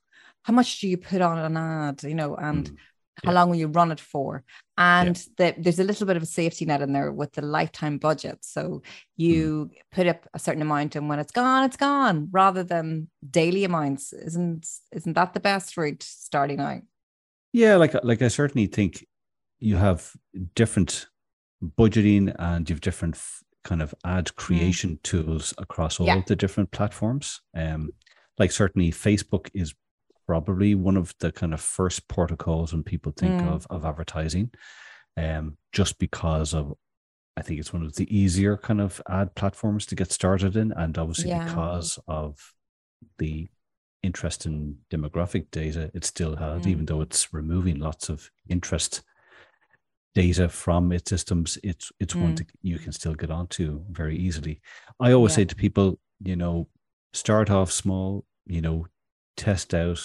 how 0.44 0.52
much 0.54 0.80
do 0.80 0.88
you 0.88 0.98
put 0.98 1.20
on 1.22 1.38
an 1.38 1.56
ad 1.56 2.02
you 2.04 2.14
know 2.14 2.36
and 2.36 2.70
Mm, 2.70 2.76
how 3.24 3.30
yeah. 3.30 3.34
long 3.38 3.50
will 3.50 3.56
you 3.56 3.66
run 3.66 3.92
it 3.92 4.00
for? 4.00 4.42
And 4.78 5.16
the, 5.36 5.54
there's 5.58 5.78
a 5.78 5.84
little 5.84 6.06
bit 6.06 6.16
of 6.16 6.22
a 6.22 6.26
safety 6.26 6.64
net 6.64 6.82
in 6.82 6.92
there 6.92 7.12
with 7.12 7.32
the 7.32 7.42
lifetime 7.42 7.98
budget. 7.98 8.38
So 8.42 8.82
you 9.16 9.70
put 9.92 10.06
up 10.06 10.26
a 10.34 10.38
certain 10.38 10.62
amount 10.62 10.96
and 10.96 11.08
when 11.08 11.18
it's 11.18 11.32
gone 11.32 11.64
it's 11.64 11.76
gone 11.76 12.28
rather 12.32 12.64
than 12.64 13.08
daily 13.28 13.64
amounts. 13.64 14.12
Isn't 14.12 14.66
isn't 14.92 15.12
that 15.12 15.34
the 15.34 15.40
best 15.40 15.76
route 15.76 16.02
starting 16.02 16.60
out? 16.60 16.82
Yeah, 17.52 17.76
like 17.76 17.94
like 18.02 18.22
I 18.22 18.28
certainly 18.28 18.66
think 18.66 19.06
you 19.60 19.76
have 19.76 20.12
different 20.54 21.06
budgeting 21.78 22.34
and 22.38 22.68
you 22.68 22.74
have 22.74 22.80
different 22.80 23.14
f- 23.14 23.42
kind 23.62 23.82
of 23.82 23.94
ad 24.04 24.34
creation 24.36 24.98
tools 25.04 25.54
across 25.58 26.00
all 26.00 26.06
Yeah. 26.06 26.22
the 26.26 26.34
different 26.34 26.72
platforms. 26.72 27.40
Um, 27.54 27.90
like 28.38 28.50
certainly 28.50 28.90
Facebook 28.90 29.50
is 29.54 29.74
probably 30.26 30.74
one 30.74 30.96
of 30.96 31.14
the 31.20 31.32
kind 31.32 31.54
of 31.54 31.60
first 31.60 32.08
protocols 32.08 32.72
when 32.72 32.82
people 32.82 33.12
think 33.12 33.40
Mm. 33.40 33.48
of 33.48 33.66
of 33.70 33.84
advertising, 33.84 34.50
um, 35.16 35.56
just 35.72 35.98
because 35.98 36.54
of 36.54 36.74
I 37.36 37.42
think 37.42 37.60
it's 37.60 37.72
one 37.72 37.82
of 37.84 37.94
the 37.94 38.06
easier 38.14 38.56
kind 38.58 38.80
of 38.80 39.00
ad 39.08 39.34
platforms 39.34 39.86
to 39.86 39.94
get 39.94 40.12
started 40.12 40.56
in, 40.56 40.72
and 40.72 40.98
obviously 40.98 41.30
Yeah. 41.30 41.44
because 41.44 41.98
of 42.06 42.54
the 43.18 43.48
interest 44.02 44.46
in 44.46 44.78
demographic 44.90 45.50
data 45.50 45.90
it 45.94 46.04
still 46.04 46.36
has, 46.36 46.66
Mm. 46.66 46.70
even 46.70 46.86
though 46.86 47.00
it's 47.02 47.32
removing 47.32 47.78
lots 47.78 48.08
of 48.10 48.30
interest 48.48 49.02
data 50.14 50.48
from 50.48 50.92
its 50.92 51.08
systems, 51.08 51.58
it's 51.64 51.90
it's 52.00 52.14
one 52.14 52.32
Mm. 52.34 52.36
that 52.38 52.50
you 52.62 52.78
can 52.78 52.92
still 52.92 53.14
get 53.14 53.30
onto 53.30 53.84
very 53.90 54.16
easily. 54.16 54.60
I 55.00 55.12
always 55.12 55.32
Yeah. 55.32 55.36
say 55.36 55.44
to 55.46 55.56
people, 55.56 55.98
you 56.20 56.36
know, 56.36 56.68
start 57.14 57.50
off 57.50 57.72
small, 57.72 58.24
you 58.46 58.60
know, 58.60 58.86
test 59.36 59.74
out. 59.74 60.00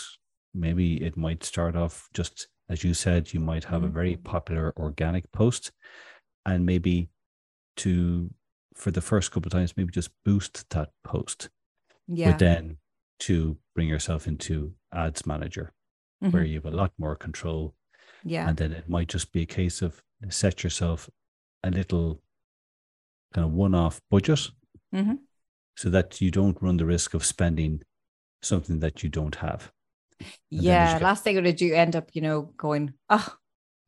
Maybe 0.54 1.02
it 1.04 1.18
might 1.18 1.44
start 1.44 1.76
off 1.76 2.10
just 2.14 2.48
as 2.70 2.84
you 2.84 2.94
said, 2.94 3.34
you 3.34 3.40
might 3.40 3.64
have 3.66 3.84
a 3.84 3.88
Mhm. 3.88 3.94
very 3.94 4.18
popular 4.18 4.74
organic 4.78 5.32
post, 5.32 5.72
and 6.46 6.66
maybe 6.66 7.10
to 7.78 8.34
for 8.76 8.92
the 8.92 9.02
first 9.02 9.32
couple 9.32 9.48
of 9.48 9.54
times, 9.54 9.76
maybe 9.78 9.92
just 9.92 10.12
boost 10.24 10.70
that 10.70 10.92
post, 11.04 11.50
Yeah. 12.08 12.32
but 12.32 12.40
then 12.40 12.78
to 13.20 13.58
bring 13.74 13.88
yourself 13.88 14.28
into 14.28 14.76
ads 14.92 15.26
manager 15.26 15.74
where 16.20 16.44
Mhm. 16.44 16.50
you 16.50 16.54
have 16.56 16.66
a 16.66 16.78
lot 16.78 16.94
more 17.00 17.16
control 17.16 17.76
Yeah. 18.24 18.48
and 18.48 18.58
then 18.58 18.72
it 18.72 18.88
might 18.90 19.08
just 19.08 19.32
be 19.32 19.42
a 19.42 19.46
case 19.48 19.82
of 19.82 20.04
set 20.30 20.64
yourself 20.64 21.10
a 21.64 21.72
little 21.72 22.22
kind 23.34 23.46
of 23.48 23.54
one-off 23.54 24.00
budget 24.12 24.52
Mhm. 24.94 25.20
so 25.76 25.90
that 25.90 26.22
you 26.22 26.30
don't 26.32 26.62
run 26.62 26.78
the 26.78 26.86
risk 26.86 27.14
of 27.16 27.26
spending 27.26 27.82
something 28.42 28.80
that 28.80 29.04
you 29.04 29.10
don't 29.10 29.36
have 29.36 29.72
as 30.22 30.30
Yeah. 30.50 30.94
get- 30.94 31.02
Last 31.04 31.24
thing 31.24 31.42
to 31.44 31.54
do, 31.54 31.74
end 31.74 31.96
up, 31.96 32.10
you 32.14 32.22
know, 32.22 32.54
going, 32.58 32.94
oh, 33.10 33.28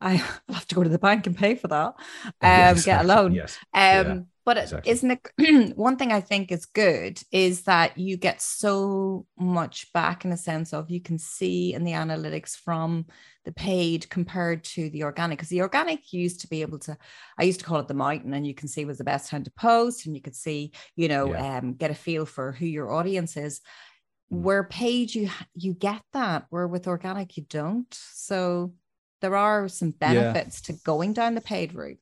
I 0.02 0.14
I'll 0.48 0.56
have 0.56 0.68
to 0.68 0.76
go 0.76 0.84
to 0.84 0.90
the 0.90 1.00
bank 1.00 1.28
and 1.28 1.38
pay 1.38 1.56
for 1.56 1.68
that. 1.70 1.94
Um, 2.26 2.32
Yeah, 2.42 2.74
Get 2.74 3.02
a 3.06 3.08
loan. 3.08 3.34
yes 3.34 3.58
Um, 3.74 4.08
Yeah, 4.08 4.20
but 4.46 4.58
it- 4.58 4.64
exactly. 4.64 4.92
isn't 4.92 5.12
it 5.38 5.76
one 5.78 5.98
thing 5.98 6.12
I 6.12 6.22
think 6.22 6.52
is 6.52 6.66
good 6.66 7.22
is 7.32 7.64
that 7.64 7.98
you 7.98 8.18
get 8.18 8.42
so 8.42 9.26
much 9.38 9.92
back 9.94 10.26
in 10.26 10.32
a 10.32 10.38
sense 10.38 10.74
of 10.74 10.90
you 10.90 11.02
can 11.02 11.18
see 11.20 11.74
in 11.74 11.84
the 11.84 11.92
analytics 11.92 12.56
from 12.56 13.06
the 13.46 13.52
paid 13.52 14.10
compared 14.10 14.64
to 14.64 14.90
the 14.92 15.04
organic 15.04 15.38
because 15.38 15.50
the 15.50 15.62
organic 15.62 16.14
used 16.14 16.42
to 16.42 16.48
be 16.48 16.62
able 16.62 16.80
to 16.80 16.98
I 17.40 17.44
used 17.44 17.60
to 17.60 17.66
call 17.66 17.80
it 17.80 17.88
the 17.88 17.94
mountain 17.94 18.34
and 18.34 18.46
you 18.48 18.54
can 18.54 18.68
see 18.68 18.86
was 18.86 18.98
the 19.00 19.04
best 19.04 19.30
time 19.30 19.44
to 19.44 19.52
post 19.52 20.06
and 20.06 20.16
you 20.16 20.22
could 20.22 20.36
see 20.36 20.72
you 20.96 21.08
know 21.08 21.34
Yeah. 21.34 21.58
um 21.58 21.74
get 21.74 21.92
a 21.92 21.96
feel 21.96 22.26
for 22.26 22.52
who 22.52 22.66
your 22.66 22.92
audience 22.92 23.36
is. 23.38 23.62
Where 24.30 24.64
paid 24.64 25.14
you 25.14 25.30
you 25.56 25.74
get 25.74 26.02
that 26.14 26.46
where 26.50 26.68
with 26.68 26.88
organic 26.88 27.36
you 27.38 27.44
don't 27.50 27.94
so 28.14 28.74
there 29.22 29.36
are 29.36 29.68
some 29.68 29.90
Yeah. 30.00 30.14
benefits 30.14 30.62
to 30.62 30.74
going 30.86 31.14
down 31.14 31.36
the 31.36 31.42
paid 31.42 31.74
route 31.74 32.00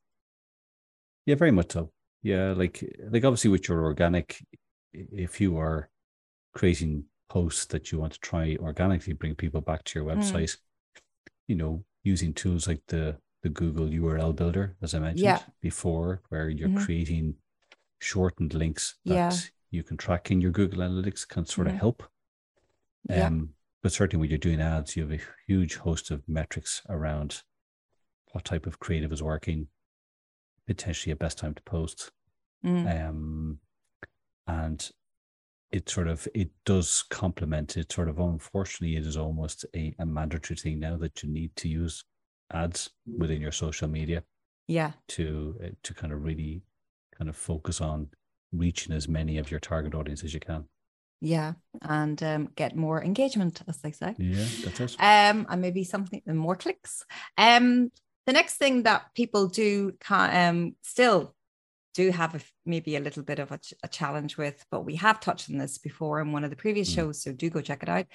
yeah 1.26 1.36
very 1.36 1.52
much 1.52 1.72
so 1.72 1.92
yeah 2.24 2.54
like 2.54 2.84
like 3.12 3.24
obviously 3.24 3.50
with 3.50 3.68
your 3.68 3.84
organic 3.84 4.44
if 4.94 5.40
you 5.40 5.58
are 5.58 5.90
creating 6.54 7.06
posts 7.30 7.66
that 7.66 7.92
you 7.92 8.00
want 8.00 8.14
to 8.14 8.20
try 8.20 8.56
organically 8.60 9.14
bring 9.14 9.36
people 9.36 9.62
back 9.62 9.84
to 9.86 10.00
your 10.00 10.08
Mm. 10.10 10.18
website 10.18 10.58
you 11.48 11.56
know 11.56 11.84
using 12.04 12.34
tools 12.34 12.68
like 12.68 12.82
the 12.88 13.18
the 13.44 13.50
google 13.50 13.88
url 13.88 14.36
builder 14.36 14.76
as 14.82 14.94
i 14.94 15.00
mentioned 15.00 15.24
Yeah. 15.26 15.42
before 15.62 16.22
where 16.30 16.50
you're 16.50 16.70
Mhm. 16.70 16.84
creating 16.86 17.36
shortened 18.00 18.54
links 18.54 18.96
that 19.06 19.14
Yeah. 19.14 19.32
you 19.72 19.84
can 19.84 19.98
track 19.98 20.32
in 20.32 20.42
your 20.42 20.52
google 20.52 20.80
analytics 20.80 21.28
can 21.28 21.46
sort 21.46 21.68
Mhm. 21.68 21.72
of 21.74 21.78
help 21.78 22.04
yeah. 23.10 23.28
Um 23.28 23.50
but 23.84 23.92
certainly 23.92 24.20
when 24.22 24.30
you're 24.30 24.38
doing 24.38 24.62
ads 24.62 24.96
you 24.96 25.04
have 25.04 25.20
a 25.20 25.24
huge 25.48 25.76
host 25.78 26.12
of 26.12 26.24
metrics 26.28 26.82
around 26.90 27.44
what 28.32 28.44
type 28.44 28.66
of 28.66 28.80
creative 28.80 29.12
is 29.12 29.24
working 29.24 29.68
potentially 30.68 31.14
a 31.14 31.16
best 31.16 31.38
time 31.38 31.54
to 31.54 31.64
post. 31.64 32.12
Mm. 32.66 33.08
um, 33.08 33.60
and 34.48 34.90
it 35.72 35.90
sort 35.90 36.08
of 36.08 36.28
it 36.34 36.50
does 36.66 37.04
complement 37.10 37.78
it 37.78 37.92
sort 37.92 38.10
of 38.10 38.20
unfortunately 38.20 38.98
it 38.98 39.06
is 39.06 39.16
almost 39.16 39.66
a, 39.76 39.94
a 40.00 40.06
mandatory 40.06 40.58
thing 40.58 40.80
now 40.80 40.98
that 40.98 41.22
you 41.22 41.30
need 41.30 41.56
to 41.56 41.68
use 41.68 42.04
ads 42.52 42.90
within 43.18 43.42
your 43.42 43.52
social 43.52 43.88
media 43.88 44.24
yeah. 44.68 44.92
to 45.08 45.56
uh, 45.64 45.68
to 45.84 45.94
kind 45.94 46.14
of 46.14 46.24
really 46.24 46.62
kind 47.16 47.30
of 47.30 47.36
focus 47.36 47.80
on 47.80 48.08
reaching 48.52 48.96
as 48.96 49.08
many 49.08 49.38
of 49.38 49.52
your 49.52 49.60
target 49.60 49.94
audience 49.94 50.24
as 50.24 50.34
you 50.34 50.40
can 50.40 50.66
Yeah, 51.22 51.54
and 51.82 52.22
um, 52.24 52.50
get 52.56 52.76
more 52.76 53.04
engagement, 53.04 53.62
as 53.68 53.78
they 53.80 53.92
say. 53.92 54.16
yeah 54.20 54.46
that's 54.64 54.80
it 54.80 54.96
Um, 55.00 55.48
and 55.50 55.62
maybe 55.62 55.84
something 55.84 56.22
more 56.28 56.56
clicks. 56.56 57.04
Um, 57.38 57.92
the 58.28 58.34
next 58.34 58.58
thing 58.58 58.84
that 58.84 59.06
people 59.16 59.48
do 59.48 59.94
ca- 60.00 60.30
um 60.32 60.76
still 60.84 61.34
do 61.96 62.12
have 62.12 62.36
a, 62.36 62.40
maybe 62.66 62.96
a 62.96 63.00
little 63.00 63.24
bit 63.24 63.40
of 63.40 63.52
a, 63.52 63.60
a 63.82 63.88
challenge 63.88 64.38
with, 64.38 64.64
but 64.70 64.86
we 64.86 64.96
have 64.98 65.20
touched 65.20 65.50
on 65.50 65.58
this 65.58 65.80
before 65.80 66.22
in 66.22 66.32
one 66.32 66.44
of 66.44 66.52
the 66.52 66.56
previous 66.56 66.90
Mm. 66.92 66.96
shows, 66.96 67.24
so 67.24 67.32
do 67.32 67.50
go 67.50 67.62
check 67.62 67.82
it 67.82 67.90
out. 67.90 68.06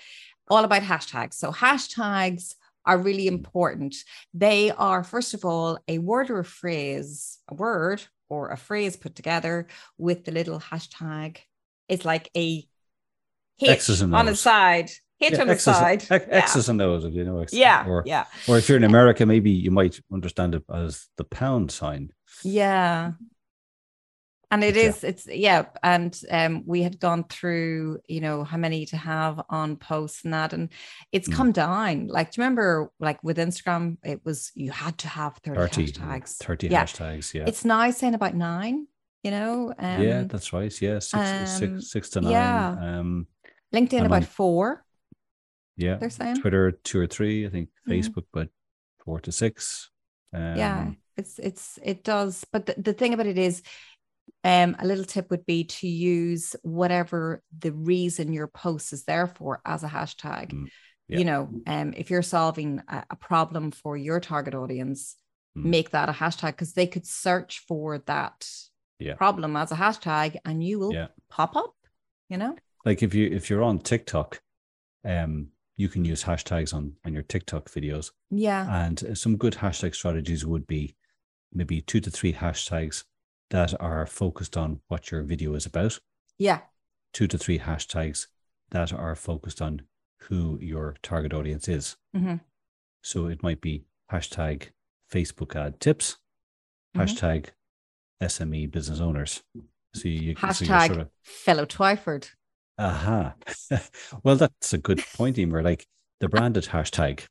All 0.49 0.63
about 0.65 0.83
hashtags. 0.83 1.35
So 1.35 1.51
hashtags 1.51 2.55
are 2.85 2.99
really 2.99 3.25
Mm. 3.25 3.33
important. 3.39 3.97
They 4.35 4.71
are 4.71 5.03
first 5.03 5.35
of 5.35 5.45
all 5.45 5.79
a 5.89 5.99
word 5.99 6.31
or 6.31 6.39
a 6.41 6.45
phrase, 6.45 7.39
a 7.49 7.55
word 7.55 8.03
or 8.29 8.51
a 8.51 8.57
phrase 8.57 8.97
put 8.97 9.15
together 9.17 9.67
with 9.99 10.25
the 10.25 10.33
little 10.33 10.61
hashtag. 10.61 11.39
It's 11.89 12.05
like 12.05 12.31
a 12.37 12.65
H 13.61 13.69
X's 13.69 14.01
and 14.03 14.15
on 14.15 14.27
the 14.27 14.37
side, 14.37 14.91
H 15.21 15.33
Yeah, 15.33 15.41
on 15.41 15.47
the 15.47 15.53
X's, 15.55 15.65
side. 15.65 16.03
X- 16.11 16.27
Yeah. 16.29 16.37
X's 16.37 16.69
and 16.69 16.81
O's 16.83 17.05
if 17.05 17.15
you 17.15 17.25
know 17.25 17.39
X, 17.41 17.53
Yeah, 17.53 17.85
or 17.87 18.03
yeah, 18.07 18.25
or 18.49 18.59
if 18.59 18.69
you're 18.69 18.79
in 18.79 18.85
America 18.85 19.25
maybe 19.27 19.51
you 19.51 19.71
might 19.71 20.01
understand 20.13 20.55
it 20.55 20.65
as 20.73 21.07
the 21.17 21.25
pound 21.25 21.71
sign 21.71 22.11
yeah. 22.43 23.13
And 24.51 24.63
it 24.63 24.75
But 24.75 24.83
yeah. 25.03 25.09
it's 25.11 25.27
yeah. 25.27 25.65
And 25.83 26.21
um, 26.31 26.63
we 26.67 26.83
had 26.83 27.01
gone 27.01 27.25
through, 27.25 28.01
you 28.07 28.21
know, 28.21 28.45
how 28.45 28.59
many 28.59 28.85
to 28.87 28.99
have 28.99 29.41
on 29.49 29.77
posts 29.77 30.25
and 30.25 30.35
that, 30.35 30.53
and 30.53 30.69
it's 31.11 31.27
Mm. 31.29 31.35
come 31.35 31.53
down. 31.53 32.07
Like, 32.09 32.33
do 32.33 32.41
you 32.41 32.45
remember, 32.45 32.91
like 33.01 33.23
with 33.25 33.39
Instagram, 33.39 33.97
it 34.05 34.21
was 34.27 34.51
you 34.55 34.71
had 34.71 34.99
to 34.99 35.09
have 35.09 35.39
30, 35.43 35.59
30 35.87 35.93
hashtags. 35.93 36.37
30 36.37 36.67
Yeah. 36.69 36.85
hashtags 36.85 37.33
yeah 37.33 37.45
It's 37.47 37.65
now 37.65 37.91
saying 37.93 38.13
about 38.15 38.35
nine, 38.35 38.87
you 39.23 39.31
know. 39.31 39.73
Um, 39.79 40.03
yeah 40.03 40.25
that's 40.25 40.53
right 40.53 40.83
yeah 40.83 40.99
six, 40.99 41.15
um, 41.15 41.47
six, 41.47 41.91
six 41.91 42.11
to 42.11 42.21
nine 42.21 42.33
yeah. 42.33 42.77
um 42.99 43.27
LinkedIn 43.73 44.01
I'm 44.01 44.07
about 44.07 44.17
on- 44.23 44.29
four, 44.29 44.85
yeah 45.77 45.97
they're 45.97 46.11
saying. 46.11 46.37
Twitter 46.37 46.73
two 46.73 46.99
or 47.01 47.07
three, 47.07 47.47
I 47.47 47.51
think 47.51 47.69
Mhm. 47.89 47.93
Facebook, 47.93 48.27
but 48.33 48.49
four 49.05 49.21
to 49.21 49.33
six. 49.33 49.91
Um, 50.35 50.57
yeah 50.57 50.91
it's 51.19 51.39
it's 51.39 51.79
it 51.83 52.05
does 52.05 52.45
but 52.53 52.65
the, 52.65 52.75
the 52.79 52.95
thing 52.95 53.13
about 53.13 53.27
it 53.27 53.37
is 53.37 53.63
um 54.45 54.75
a 54.79 54.87
little 54.87 55.05
tip 55.05 55.31
would 55.31 55.45
be 55.45 55.65
to 55.65 55.87
use 55.87 56.57
whatever 56.63 57.43
the 57.59 57.71
reason 57.73 58.33
your 58.33 58.47
post 58.47 58.95
is 58.95 59.05
there 59.05 59.27
for 59.27 59.61
as 59.67 59.83
a 59.85 59.89
hashtag 59.89 60.53
Mm, 60.53 60.69
yeah. 61.09 61.19
you 61.19 61.25
know 61.27 61.51
um 61.67 61.93
if 61.99 62.09
you're 62.11 62.23
solving 62.23 62.81
a, 62.89 63.05
a 63.11 63.17
problem 63.17 63.73
for 63.73 63.95
your 63.97 64.21
target 64.21 64.55
audience 64.55 65.17
Mm. 65.55 65.65
make 65.67 65.91
that 65.91 66.09
a 66.09 66.13
hashtag 66.13 66.53
because 66.53 66.73
they 66.73 66.87
could 66.87 67.07
search 67.07 67.63
for 67.69 67.99
that 68.07 68.49
Yeah. 68.99 69.17
problem 69.17 69.55
as 69.55 69.71
a 69.71 69.77
hashtag 69.77 70.37
and 70.47 70.65
you 70.65 70.79
will 70.79 70.95
Yeah. 70.95 71.09
pop 71.29 71.57
up 71.57 71.75
you 72.31 72.39
know 72.39 72.57
Like 72.85 73.03
if 73.03 73.15
you 73.15 73.29
if 73.29 73.49
you're 73.49 73.63
on 73.63 73.79
TikTok, 73.79 74.41
um, 75.05 75.49
you 75.77 75.89
can 75.89 76.05
use 76.05 76.25
hashtags 76.25 76.75
on 76.75 76.95
on 77.05 77.13
your 77.15 77.23
TikTok 77.23 77.69
videos, 77.71 78.11
yeah 78.31 78.85
and 78.87 79.17
some 79.17 79.37
good 79.37 79.55
hashtag 79.55 79.95
strategies 79.95 80.45
would 80.45 80.67
be 80.67 80.97
maybe 81.53 81.81
two 81.81 82.01
to 82.01 82.11
three 82.11 82.33
hashtags 82.33 83.05
that 83.51 83.75
are 83.81 84.07
focused 84.07 84.57
on 84.57 84.81
what 84.89 85.11
your 85.11 85.23
video 85.23 85.55
is 85.55 85.67
about. 85.67 85.99
yeah 86.39 86.61
Two 87.13 87.27
to 87.29 87.37
three 87.39 87.59
hashtags 87.59 88.27
that 88.71 88.93
are 88.93 89.15
focused 89.15 89.61
on 89.61 89.83
who 90.23 90.59
your 90.63 90.97
target 91.03 91.33
audience 91.35 91.69
is. 91.69 91.97
hmm 92.15 92.37
So 93.03 93.27
it 93.27 93.43
might 93.43 93.61
be 93.61 93.85
hashtag 94.11 94.71
Facebook 95.13 95.55
ad 95.57 95.79
tips, 95.81 96.17
Mhm. 96.97 97.01
hashtag 97.03 97.49
SME 98.21 98.67
business 98.71 99.01
owners. 99.01 99.43
So 99.95 100.09
you 100.09 100.35
so 100.37 100.47
hashtag 100.47 100.87
sort 100.87 101.01
of 101.01 101.11
Philip 101.23 101.69
twyford 101.69 102.31
aha. 102.83 103.35
well, 104.25 104.37
that's 104.37 104.73
a 104.73 104.79
good 104.79 105.01
point, 105.15 105.39
Emer. 105.39 105.63
Like 105.63 105.87
the 106.21 106.29
branded 106.29 106.65
hashtag, 106.65 107.25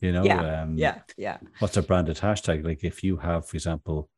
you 0.00 0.12
know, 0.12 0.24
Yeah, 0.24 0.62
um, 0.62 0.78
yeah 0.78 1.00
yeah 1.16 1.38
What's 1.58 1.76
a 1.76 1.82
branded 1.82 2.16
hashtag? 2.18 2.64
Like 2.64 2.84
if 2.84 3.02
you 3.04 3.16
have, 3.18 3.46
for 3.46 3.56
example, 3.56 4.08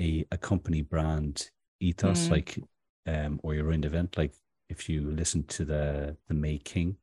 a 0.00 0.24
a 0.30 0.36
company 0.38 0.82
brand 0.82 1.50
ethos, 1.80 2.28
Mm. 2.28 2.30
like 2.30 2.58
um, 3.06 3.40
or 3.42 3.54
your 3.54 3.72
own 3.72 3.84
event, 3.84 4.16
like 4.18 4.34
if 4.68 4.88
you 4.88 5.10
listen 5.10 5.44
to 5.44 5.64
the 5.64 6.16
the 6.28 6.34
May 6.34 6.58
King, 6.58 6.96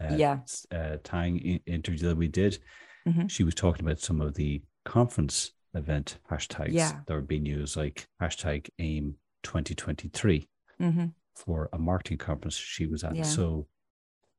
uh, 0.00 0.16
Yeah. 0.16 0.40
uh, 0.70 0.96
Tang 1.02 1.38
interview 1.66 2.08
that 2.08 2.16
we 2.16 2.28
did, 2.28 2.58
Mhm. 3.06 3.30
she 3.30 3.44
was 3.44 3.54
talking 3.54 3.84
about 3.86 4.00
some 4.00 4.20
of 4.20 4.34
the 4.34 4.62
conference 4.84 5.52
event 5.74 6.18
hashtags 6.30 6.72
Yeah. 6.74 7.00
that 7.06 7.14
were 7.14 7.20
being 7.22 7.46
used, 7.46 7.76
like 7.76 8.08
hashtag 8.20 8.68
AIM 8.78 9.16
2023 9.42 10.48
hmm 10.78 11.06
for 11.44 11.68
a 11.72 11.78
marketing 11.78 12.18
conference 12.18 12.56
she 12.56 12.86
was 12.86 13.04
at. 13.04 13.14
Yeah. 13.16 13.22
So, 13.22 13.66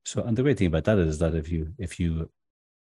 so 0.06 0.22
and 0.24 0.38
the 0.38 0.44
great 0.44 0.58
thing 0.58 0.68
about 0.68 0.86
that 0.86 0.98
is 1.00 1.20
that 1.20 1.34
if 1.36 1.50
you 1.50 1.74
if 1.78 2.00
you 2.00 2.30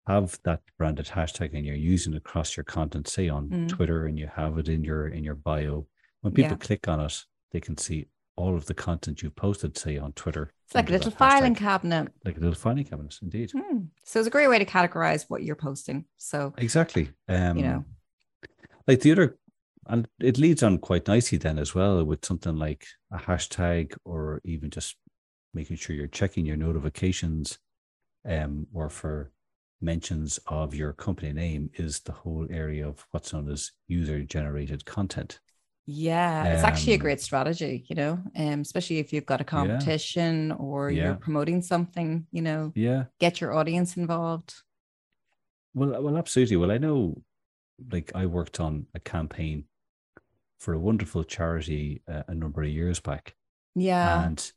have 0.07 0.39
that 0.45 0.61
branded 0.79 1.07
hashtag 1.07 1.51
and 1.55 1.65
you're 1.67 1.75
using 1.95 2.15
it 2.15 2.19
across 2.19 2.57
your 2.57 2.65
content, 2.65 3.09
say 3.09 3.29
on 3.29 3.49
Mm. 3.49 3.69
Twitter, 3.69 4.07
and 4.07 4.19
you 4.19 4.29
have 4.41 4.57
it 4.59 4.69
in 4.69 4.85
your 4.85 5.09
in 5.09 5.23
your 5.25 5.35
bio, 5.35 5.87
when 6.23 6.33
people 6.33 6.53
Yeah. 6.53 6.67
click 6.67 6.89
on 6.89 7.01
it, 7.01 7.25
they 7.53 7.61
can 7.61 7.77
see 7.77 8.09
all 8.37 8.55
of 8.55 8.67
the 8.67 8.75
content 8.75 9.23
you've 9.23 9.35
posted, 9.37 9.77
say 9.79 9.97
on 9.99 10.13
Twitter. 10.13 10.53
it's 10.67 10.75
like 10.75 10.89
a 10.89 10.93
little 10.93 11.11
filing 11.13 11.55
hashtag. 11.55 11.59
cabinet 11.59 12.09
like 12.25 12.37
a 12.37 12.41
little 12.41 12.55
filing 12.67 12.85
cabinet, 12.85 13.15
indeed. 13.23 13.51
Hmm. 13.53 13.79
So 14.05 14.19
it's 14.21 14.27
a 14.27 14.31
great 14.37 14.49
way 14.49 14.59
to 14.59 14.65
categorize 14.67 15.25
what 15.31 15.43
you're 15.45 15.55
posting. 15.69 16.05
So 16.17 16.53
Exactly. 16.59 17.05
Um, 17.29 17.57
you 17.57 17.63
know, 17.65 17.85
like 18.89 19.01
the 19.01 19.13
other, 19.13 19.39
and 19.89 20.09
it 20.21 20.39
leads 20.39 20.63
on 20.63 20.79
quite 20.79 21.07
nicely 21.09 21.39
then 21.39 21.59
as 21.59 21.75
well 21.75 22.05
with 22.05 22.25
something 22.25 22.57
like 22.57 22.87
a 23.13 23.19
hashtag 23.19 23.97
or 24.05 24.41
even 24.45 24.71
just 24.71 24.97
making 25.55 25.77
sure 25.77 25.97
you're 25.97 26.07
checking 26.09 26.47
your 26.47 26.57
notifications 26.57 27.59
um, 28.27 28.67
or 28.75 28.91
for 28.91 29.33
mentions 29.81 30.39
of 30.49 30.75
your 30.75 30.93
company 30.93 31.33
name 31.33 31.71
is 31.75 32.01
the 32.01 32.13
whole 32.13 32.47
area 32.51 32.89
of 32.89 33.07
what's 33.13 33.33
known 33.33 33.51
as 33.51 33.73
user 33.89 34.23
generated 34.25 34.85
content. 34.87 35.41
Yeah, 35.89 36.47
it's 36.51 36.65
actually 36.65 36.95
a 36.95 36.99
Um, 36.99 36.99
great 36.99 37.21
strategy, 37.21 37.87
you 37.89 37.95
know, 37.95 38.15
um, 38.35 38.61
especially 38.61 38.99
if 38.99 39.13
you've 39.13 39.27
got 39.27 39.41
a 39.41 39.45
competition 39.45 40.51
or 40.53 40.91
Yeah. 40.91 40.91
you're 40.91 41.15
promoting 41.15 41.63
something, 41.63 42.27
you 42.33 42.43
know, 42.43 42.75
Yeah. 42.75 43.07
get 43.21 43.41
your 43.41 43.55
audience 43.55 43.97
involved. 43.97 44.53
Well, 45.75 46.03
well, 46.03 46.17
absolutely. 46.17 46.57
Well, 46.57 46.71
I 46.71 46.79
know, 46.79 47.23
like, 47.93 48.13
I 48.15 48.27
worked 48.27 48.61
on 48.61 48.89
a 48.95 49.01
campaign 49.01 49.67
for 50.59 50.75
a 50.75 50.79
wonderful 50.79 51.25
charity 51.25 52.03
uh, 52.09 52.23
a 52.29 52.35
number 52.35 52.63
of 52.63 52.69
years 52.69 53.01
back, 53.01 53.35
Yeah. 53.75 54.25
and 54.27 54.53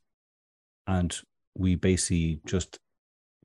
and 0.86 1.20
we 1.54 1.74
basically 1.74 2.40
just 2.46 2.78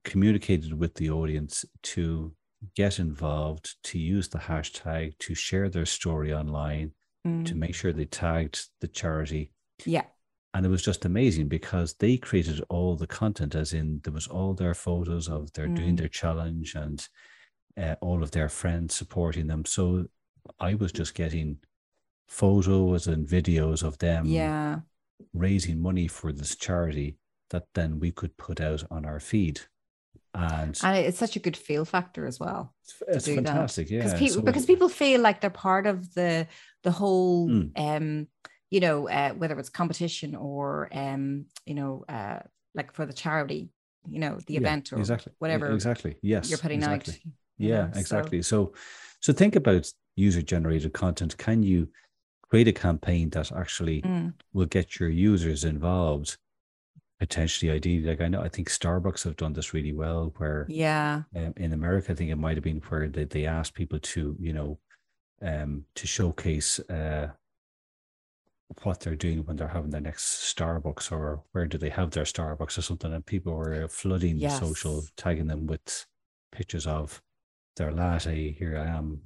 communicated 0.04 0.74
with 0.74 0.94
the 0.96 1.10
audience 1.10 1.66
to 1.84 2.34
get 2.76 3.00
involved, 3.00 3.76
to 3.84 4.00
use 4.00 4.30
the 4.30 4.40
hashtag, 4.40 5.18
to 5.20 5.36
share 5.36 5.70
their 5.70 5.86
story 5.86 6.34
online, 6.34 6.92
Mm. 7.28 7.44
to 7.48 7.56
make 7.56 7.74
sure 7.74 7.92
they 7.92 8.06
tagged 8.06 8.68
the 8.82 8.88
charity, 8.88 9.52
yeah. 9.86 10.06
and 10.54 10.64
it 10.66 10.70
was 10.70 10.84
just 10.84 11.06
amazing 11.06 11.48
because 11.48 11.96
they 11.96 12.18
created 12.18 12.62
all 12.70 12.96
the 12.96 13.08
content, 13.08 13.56
as 13.56 13.74
in 13.74 14.00
there 14.04 14.14
was 14.14 14.28
all 14.28 14.54
their 14.54 14.76
photos 14.76 15.28
of 15.28 15.52
their 15.54 15.68
doing 15.68 15.96
Mm. 15.96 15.98
their 15.98 16.08
challenge 16.08 16.76
and 16.76 17.08
uh, 17.78 17.96
all 18.00 18.22
of 18.24 18.30
their 18.32 18.48
friends 18.48 18.96
supporting 18.96 19.48
them. 19.48 19.66
So 19.66 20.06
I 20.60 20.76
was 20.76 20.92
just 20.92 21.16
getting 21.16 21.58
photos 22.28 23.08
and 23.08 23.28
videos 23.28 23.84
of 23.84 23.98
them 24.00 24.26
Yeah. 24.26 24.80
raising 25.34 25.82
money 25.82 26.08
for 26.08 26.32
this 26.32 26.56
charity 26.56 27.18
that 27.50 27.68
then 27.74 28.00
we 28.00 28.12
could 28.12 28.36
put 28.38 28.60
out 28.60 28.84
on 28.92 29.06
our 29.06 29.20
feed. 29.20 29.62
And 30.34 30.78
And 30.84 30.98
it's 30.98 31.18
such 31.18 31.36
a 31.38 31.40
good 31.40 31.56
feel 31.56 31.86
factor 31.86 32.26
as 32.26 32.40
well. 32.40 32.74
it's, 32.84 33.02
it's 33.08 33.26
do 33.26 33.36
that. 33.36 33.46
fantastic, 33.46 33.90
yeah. 33.90 34.00
because 34.04 34.20
people 34.20 34.34
So- 34.36 34.42
because 34.42 34.66
people 34.66 34.90
feel 34.90 35.22
like 35.22 35.40
they're 35.40 35.50
part 35.50 35.88
of 35.88 36.14
the 36.14 36.48
the 36.84 36.92
whole 36.92 37.50
Mm. 37.50 37.72
um 37.76 38.28
you 38.70 38.80
know 38.80 39.08
uh, 39.08 39.32
whether 39.34 39.58
it's 39.60 39.70
competition 39.70 40.36
or 40.36 40.90
um 40.92 41.46
you 41.66 41.74
know 41.76 42.04
uh 42.10 42.40
like 42.74 42.92
for 42.94 43.06
the 43.06 43.14
charity 43.14 43.70
you 44.10 44.20
know 44.20 44.38
the 44.48 44.54
Yeah, 44.56 44.60
event 44.60 44.92
or 44.92 44.98
exactly 45.00 45.32
whatever 45.40 45.72
exactly 45.72 46.18
yes 46.22 46.50
you're 46.50 46.60
putting 46.60 46.80
exactly. 46.80 47.14
out 47.14 47.20
you 47.26 47.70
yeah 47.70 47.86
know, 47.86 47.92
so- 47.94 48.00
exactly 48.00 48.42
so 48.42 48.74
so 49.22 49.32
think 49.34 49.56
about 49.56 49.90
user 50.16 50.42
generated 50.42 50.92
content 50.94 51.38
can 51.38 51.64
you 51.64 51.88
create 52.50 52.68
a 52.68 52.74
campaign 52.74 53.30
that 53.32 53.52
actually 53.52 54.02
Mm, 54.02 54.34
will 54.54 54.66
get 54.68 55.00
your 55.00 55.10
users 55.10 55.64
involved 55.64 56.38
potentially 57.20 57.72
ideally 57.72 58.06
like 58.06 58.22
i 58.22 58.28
know 58.28 58.42
i 58.42 58.50
think 58.50 58.70
starbucks 58.70 59.24
have 59.24 59.38
done 59.38 59.54
this 59.54 59.74
really 59.74 59.94
well 59.94 60.34
where 60.38 60.66
yeah. 60.70 61.24
um, 61.36 61.54
in 61.58 61.72
america 61.74 62.12
i 62.12 62.16
think 62.16 62.30
it 62.30 62.36
might 62.36 62.58
have 62.58 62.64
been 62.64 62.82
where 62.90 63.08
they, 63.08 63.24
they 63.24 63.46
asked 63.46 63.74
people 63.74 64.00
to 64.00 64.36
you 64.40 64.52
know 64.54 64.78
um 65.42 65.86
to 65.96 66.06
showcase 66.08 66.80
uh 66.90 67.30
what 68.84 69.00
they're 69.00 69.16
doing 69.16 69.46
when 69.46 69.56
they're 69.56 69.68
having 69.68 69.92
their 69.92 70.02
next 70.02 70.54
starbucks 70.56 71.12
or 71.12 71.44
where 71.52 71.66
do 71.68 71.78
they 71.78 71.90
have 71.90 72.12
their 72.12 72.24
starbucks 72.24 72.78
or 72.78 72.82
something 72.82 73.14
and 73.14 73.26
people 73.26 73.54
were 73.54 73.88
flooding 73.88 74.38
the 74.38 74.50
social 74.50 75.04
tagging 75.16 75.48
them 75.48 75.68
with 75.68 76.06
pictures 76.52 76.88
of 76.88 77.22
their 77.78 77.92
latte 77.92 78.52
here 78.52 78.78
i 78.78 78.86
am 78.86 79.22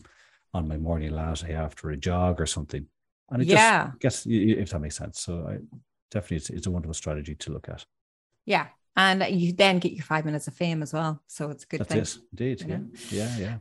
on 0.54 0.68
my 0.68 0.78
morning 0.78 1.12
latte 1.12 1.54
after 1.54 1.90
a 1.90 1.98
jog 1.98 2.40
or 2.40 2.46
something 2.46 2.86
and 3.32 3.42
it 3.42 3.48
Yeah. 3.48 3.88
just 3.88 4.00
gets 4.00 4.26
if 4.28 4.70
that 4.72 4.80
makes 4.80 4.96
sense 4.98 5.20
so 5.22 5.46
i 5.48 5.58
definitely 6.12 6.38
it's, 6.38 6.50
it's 6.50 6.68
a 6.68 6.72
wonderful 6.72 6.94
strategy 6.94 7.36
to 7.36 7.52
look 7.52 7.70
at 7.70 7.86
yeah 8.46 8.68
and 8.96 9.24
you 9.30 9.54
then 9.54 9.80
get 9.80 9.94
your 9.94 10.04
five 10.04 10.26
minutes 10.26 10.48
of 10.48 10.54
fame 10.54 10.82
as 10.82 10.94
well 10.94 11.22
so 11.28 11.50
it's 11.52 11.64
a 11.64 11.68
good 11.68 11.88
that's 11.88 11.94
thing 11.94 12.02
it 12.02 12.18
indeed 12.32 12.62
you 12.62 12.68
yeah 12.68 12.78
know? 12.78 12.86
yeah 13.12 13.38
yeah 13.38 13.58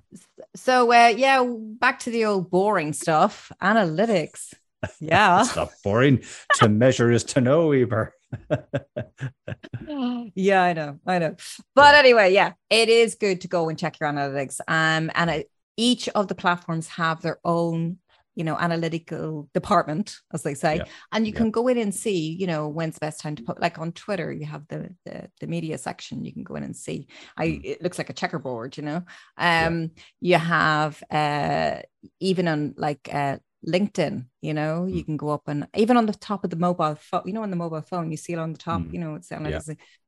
so 0.56 0.90
uh 0.92 1.08
yeah 1.08 1.44
back 1.78 1.98
to 2.00 2.10
the 2.10 2.24
old 2.24 2.50
boring 2.50 2.92
stuff 2.92 3.52
analytics 3.62 4.54
yeah 5.00 5.40
It's 5.44 5.56
not 5.56 5.70
boring. 5.82 6.22
to 6.54 6.68
measure 6.68 7.10
is 7.10 7.24
to 7.24 7.40
know, 7.40 7.74
Emer. 7.74 8.12
yeah, 10.34 10.62
I 10.62 10.72
know, 10.72 10.98
I 11.06 11.18
know. 11.18 11.36
But 11.74 11.94
anyway, 11.94 12.32
yeah, 12.32 12.52
it 12.70 12.88
is 12.88 13.14
good 13.16 13.40
to 13.42 13.48
go 13.48 13.68
and 13.68 13.78
check 13.78 13.98
your 14.00 14.08
analytics. 14.10 14.60
Um, 14.68 15.10
and 15.14 15.30
it, 15.30 15.50
each 15.76 16.08
of 16.10 16.28
the 16.28 16.34
platforms 16.34 16.88
have 16.88 17.22
their 17.22 17.38
own, 17.44 17.98
you 18.38 18.44
know, 18.44 18.56
analytical 18.56 19.48
department, 19.52 20.16
as 20.32 20.42
they 20.44 20.54
say, 20.54 20.76
Yeah, 20.76 20.84
and 21.12 21.26
you 21.26 21.32
yeah. 21.32 21.38
can 21.40 21.50
go 21.50 21.68
in 21.68 21.76
and 21.78 21.92
see, 21.94 22.20
you 22.40 22.46
know, 22.46 22.68
when's 22.68 22.94
the 22.94 23.00
best 23.08 23.20
time 23.20 23.36
to 23.36 23.42
put. 23.42 23.60
Like 23.60 23.78
on 23.78 23.92
Twitter, 23.92 24.32
you 24.32 24.46
have 24.46 24.64
the 24.68 24.80
the, 25.04 25.28
the 25.40 25.46
media 25.46 25.76
section. 25.78 26.24
You 26.24 26.32
can 26.32 26.44
go 26.44 26.54
in 26.54 26.62
and 26.62 26.76
see. 26.76 27.08
I 27.36 27.46
Mm. 27.48 27.60
it 27.64 27.82
looks 27.82 27.98
like 27.98 28.10
a 28.10 28.14
checkerboard, 28.20 28.76
you 28.78 28.84
know. 28.84 29.02
Yeah. 29.36 29.66
Um, 29.66 29.90
you 30.20 30.38
have 30.38 31.02
uh 31.10 31.82
even 32.20 32.48
on 32.48 32.74
like 32.76 33.08
uh 33.12 33.38
LinkedIn, 33.66 34.26
you 34.40 34.54
know, 34.54 34.86
you 34.86 35.02
Mm. 35.02 35.06
can 35.06 35.16
go 35.16 35.30
up 35.30 35.48
and 35.48 35.66
even 35.74 35.96
on 35.96 36.06
the 36.06 36.12
top 36.14 36.44
of 36.44 36.50
the 36.50 36.56
mobile 36.56 36.94
phone, 36.94 37.22
you 37.26 37.32
know, 37.32 37.42
on 37.42 37.50
the 37.50 37.56
mobile 37.56 37.82
phone, 37.82 38.10
you 38.12 38.16
see 38.16 38.32
it 38.34 38.38
on 38.38 38.52
the 38.52 38.58
top, 38.58 38.82
Mm. 38.82 38.92
you 38.92 39.00
know, 39.00 39.16
it's 39.16 39.32
on 39.32 39.44
Yeah. 39.46 39.60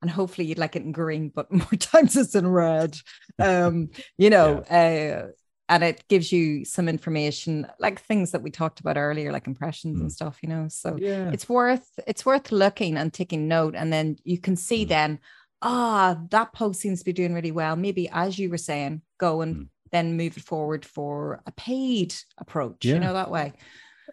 and 0.02 0.10
hopefully 0.10 0.46
you'd 0.46 0.58
like 0.58 0.76
it 0.76 0.82
in 0.82 0.92
green, 0.92 1.30
but 1.34 1.50
more 1.62 1.76
times 1.78 2.16
it's 2.16 2.34
in 2.36 2.46
red. 2.46 2.96
Um, 3.38 3.90
you 4.18 4.30
know, 4.30 4.58
uh, 4.60 5.28
and 5.70 5.82
it 5.84 6.04
gives 6.08 6.32
you 6.32 6.64
some 6.66 6.88
information 6.88 7.66
like 7.78 8.02
things 8.02 8.32
that 8.32 8.42
we 8.42 8.50
talked 8.50 8.80
about 8.80 8.98
earlier, 8.98 9.32
like 9.32 9.46
impressions 9.46 10.00
and 10.00 10.10
Mm. 10.10 10.12
stuff, 10.12 10.38
you 10.42 10.48
know. 10.50 10.66
So 10.68 10.98
Yeah. 10.98 11.30
it's 11.32 11.48
worth 11.48 11.88
it's 12.06 12.26
worth 12.26 12.52
looking 12.52 12.96
and 12.98 13.12
taking 13.12 13.48
note, 13.48 13.74
and 13.76 13.92
then 13.92 14.16
you 14.24 14.38
can 14.38 14.56
see 14.56 14.84
Mm. 14.84 14.88
then, 14.88 15.18
ah, 15.62 16.18
that 16.30 16.52
post 16.52 16.80
seems 16.80 16.98
to 17.00 17.04
be 17.04 17.12
doing 17.14 17.34
really 17.34 17.52
well. 17.52 17.76
Maybe 17.76 18.08
as 18.10 18.38
you 18.38 18.50
were 18.50 18.58
saying, 18.58 19.02
go 19.18 19.40
and 19.42 19.56
Mm. 19.56 19.68
then 19.92 20.16
move 20.16 20.36
it 20.36 20.42
forward 20.42 20.84
for 20.84 21.40
a 21.46 21.52
paid 21.52 22.14
approach, 22.38 22.86
you 22.94 23.00
know, 23.00 23.12
that 23.14 23.30
way 23.30 23.54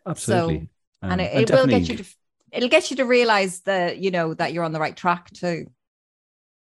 Absolutely. 0.05 0.69
and 1.03 1.19
Um, 1.19 1.19
it, 1.21 1.49
it 1.49 1.51
will 1.51 1.67
get 1.67 1.89
you 1.89 1.97
to 1.97 2.05
it'll 2.51 2.69
get 2.69 2.89
you 2.89 2.97
to 2.97 3.05
realize 3.05 3.61
that 3.61 3.97
you 3.97 4.11
know 4.11 4.33
that 4.33 4.53
you're 4.53 4.63
on 4.63 4.71
the 4.71 4.79
right 4.79 4.95
track 4.95 5.29
too 5.31 5.67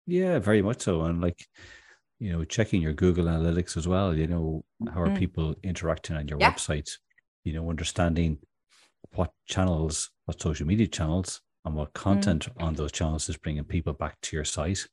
Yeah, 0.08 0.39
very 0.39 0.62
much 0.62 0.81
so. 0.81 1.01
And 1.01 1.21
like, 1.21 1.47
you 2.19 2.32
know, 2.32 2.43
checking 2.45 2.82
your 2.82 2.93
Google 2.93 3.25
Analytics 3.25 3.75
as 3.78 3.88
well, 3.88 4.15
you 4.15 4.28
know, 4.28 4.63
how 4.93 5.01
are 5.01 5.10
Mm. 5.10 5.17
people 5.17 5.56
interacting 5.63 6.15
on 6.15 6.28
your 6.28 6.39
Yeah. 6.39 6.51
website? 6.54 6.89
You 7.43 7.54
know, 7.54 7.69
understanding 7.69 8.39
what 9.13 9.34
channels, 9.45 10.12
what 10.25 10.41
social 10.41 10.65
media 10.67 10.88
channels, 10.88 11.41
and 11.65 11.75
what 11.75 11.93
Mm. 11.93 12.01
content 12.01 12.47
on 12.58 12.75
those 12.75 12.91
channels 12.91 13.28
is 13.30 13.38
bringing 13.38 13.63
people 13.65 13.93
back 13.93 14.19
to 14.21 14.36
your 14.36 14.45
site. 14.45 14.88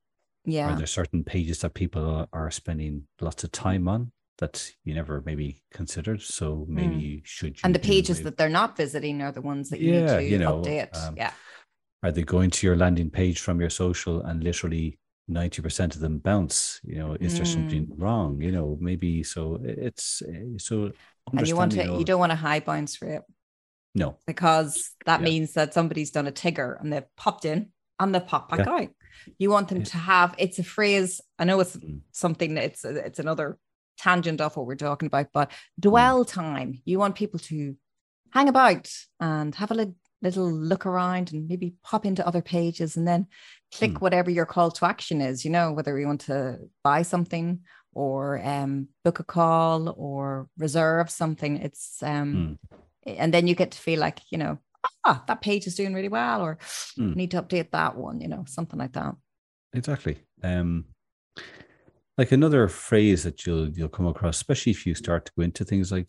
Yeah. 0.45 0.73
Are 0.73 0.77
there 0.77 0.87
certain 0.87 1.23
pages 1.25 1.61
that 1.61 1.75
people 1.75 2.27
are- 2.33 2.51
spending 2.51 3.07
lots 3.21 3.45
of 3.45 3.53
time 3.53 3.87
on 3.89 4.13
that 4.39 4.73
you 4.85 4.93
never 4.95 5.23
maybe 5.25 5.63
considered? 5.71 6.21
So 6.23 6.67
maybe 6.69 6.97
you 6.97 7.21
should. 7.25 7.55
Mm. 7.57 7.65
and 7.65 7.75
the 7.75 7.79
pages 7.79 8.23
that 8.23 8.37
they're 8.37 8.49
not 8.61 8.77
visiting 8.77 9.23
are 9.23 9.33
the 9.33 9.43
ones 9.43 9.71
that 9.71 9.81
you 9.81 9.93
Yeah, 9.93 10.01
need 10.01 10.09
to 10.09 10.31
you 10.33 10.39
know, 10.39 10.63
update 10.63 10.95
um, 10.97 11.17
yeah 11.17 11.35
are 12.03 12.11
they 12.11 12.25
going 12.25 12.51
to 12.51 12.67
your 12.67 12.77
landing 12.77 13.11
page 13.11 13.39
from 13.41 13.61
your 13.61 13.71
social 13.71 14.21
and 14.23 14.43
literally 14.43 14.99
90% 15.31 15.95
of 15.95 16.01
them 16.01 16.19
bounce 16.19 16.81
you 16.85 16.99
know 16.99 17.17
is 17.21 17.37
there 17.37 17.45
something 17.45 17.89
wrong 17.97 18.41
you 18.41 18.51
know 18.51 18.77
maybe 18.81 19.23
so 19.23 19.59
it's 19.63 20.21
uh, 20.23 20.59
so 20.59 20.91
and 21.33 21.47
you 21.47 21.57
want 21.57 21.73
to 21.73 21.85
you 21.99 22.05
don't 22.05 22.19
want 22.19 22.33
a 22.33 22.37
high 22.37 22.61
bounce 22.61 23.01
rate 23.01 23.21
no 23.95 24.17
because 24.27 24.91
that 25.07 25.21
Yeah. 25.21 25.25
means 25.25 25.53
that 25.53 25.75
somebody's 25.75 26.11
done 26.11 26.27
a 26.27 26.33
tigger 26.33 26.79
and 26.81 26.93
they've 26.93 27.17
popped 27.17 27.45
in 27.45 27.71
and 28.01 28.13
they've 28.15 28.27
popped 28.27 28.51
back 28.51 28.67
Yeah. 28.67 28.73
out 28.73 28.89
you 29.39 29.51
want 29.51 29.69
them 29.69 29.79
Yeah. 29.79 29.85
to 29.85 29.97
have 29.99 30.35
it's 30.39 30.59
a 30.59 30.65
phrase 30.65 31.21
i 31.39 31.45
know 31.45 31.61
it's 31.61 31.77
Mm. 31.77 32.01
something 32.11 32.55
that 32.55 32.65
it's 32.65 32.85
it's 32.85 33.19
another 33.21 33.59
tangent 33.99 34.41
of 34.41 34.57
what 34.57 34.67
we're 34.67 34.75
talking 34.75 35.07
about 35.07 35.29
but 35.33 35.51
Mm. 35.51 35.55
dwell 35.81 36.25
time 36.25 36.81
you 36.85 36.99
want 36.99 37.15
people 37.15 37.39
to 37.41 37.77
hang 38.33 38.49
about 38.49 38.91
and 39.21 39.55
have 39.55 39.71
a 39.71 39.75
li- 39.75 39.95
little 40.23 40.51
look 40.51 40.87
around 40.87 41.33
and 41.33 41.49
maybe 41.49 41.75
pop 41.83 42.07
into 42.07 42.27
other 42.27 42.43
pages 42.43 42.97
and 42.97 43.07
then 43.07 43.27
click 43.77 43.93
Mm. 43.95 44.01
whatever 44.01 44.31
your 44.31 44.47
call 44.47 44.71
to 44.71 44.87
action 44.87 45.21
is 45.21 45.45
you 45.45 45.51
know 45.51 45.73
whether 45.73 45.99
you 45.99 46.07
want 46.07 46.23
to 46.23 46.59
buy 46.85 47.03
something 47.03 47.61
or 47.95 48.41
um, 48.45 48.89
book 49.05 49.19
a 49.19 49.25
call 49.25 49.91
or 49.99 50.49
reserve 50.57 51.11
something 51.11 51.57
it's 51.57 52.03
um 52.03 52.35
Mm. 52.35 52.59
and 53.19 53.35
then 53.35 53.47
you 53.49 53.55
get 53.55 53.73
to 53.73 53.79
feel 53.79 54.01
like 54.01 54.21
you 54.31 54.39
know 54.39 54.59
ah 55.05 55.23
that 55.27 55.41
page 55.43 55.67
is 55.67 55.75
doing 55.75 55.95
really 55.95 56.09
well 56.09 56.41
or 56.43 56.59
Mm. 56.99 57.13
I 57.13 57.15
need 57.15 57.31
to 57.33 57.43
update 57.43 57.71
that 57.73 57.97
one 57.97 58.21
you 58.21 58.29
know 58.29 58.45
something 58.47 58.79
like 58.79 58.93
that 58.93 59.15
exactly 59.75 60.19
um 60.43 60.85
like 62.19 62.31
another 62.33 62.69
phrase 62.69 63.23
that 63.25 63.47
you'll 63.47 63.69
you'll 63.71 63.89
come 63.89 64.07
across 64.07 64.37
especially 64.37 64.73
if 64.73 64.87
you 64.87 64.95
start 64.95 65.25
to 65.27 65.33
go 65.37 65.43
into 65.43 65.65
things 65.65 65.91
like 65.91 66.09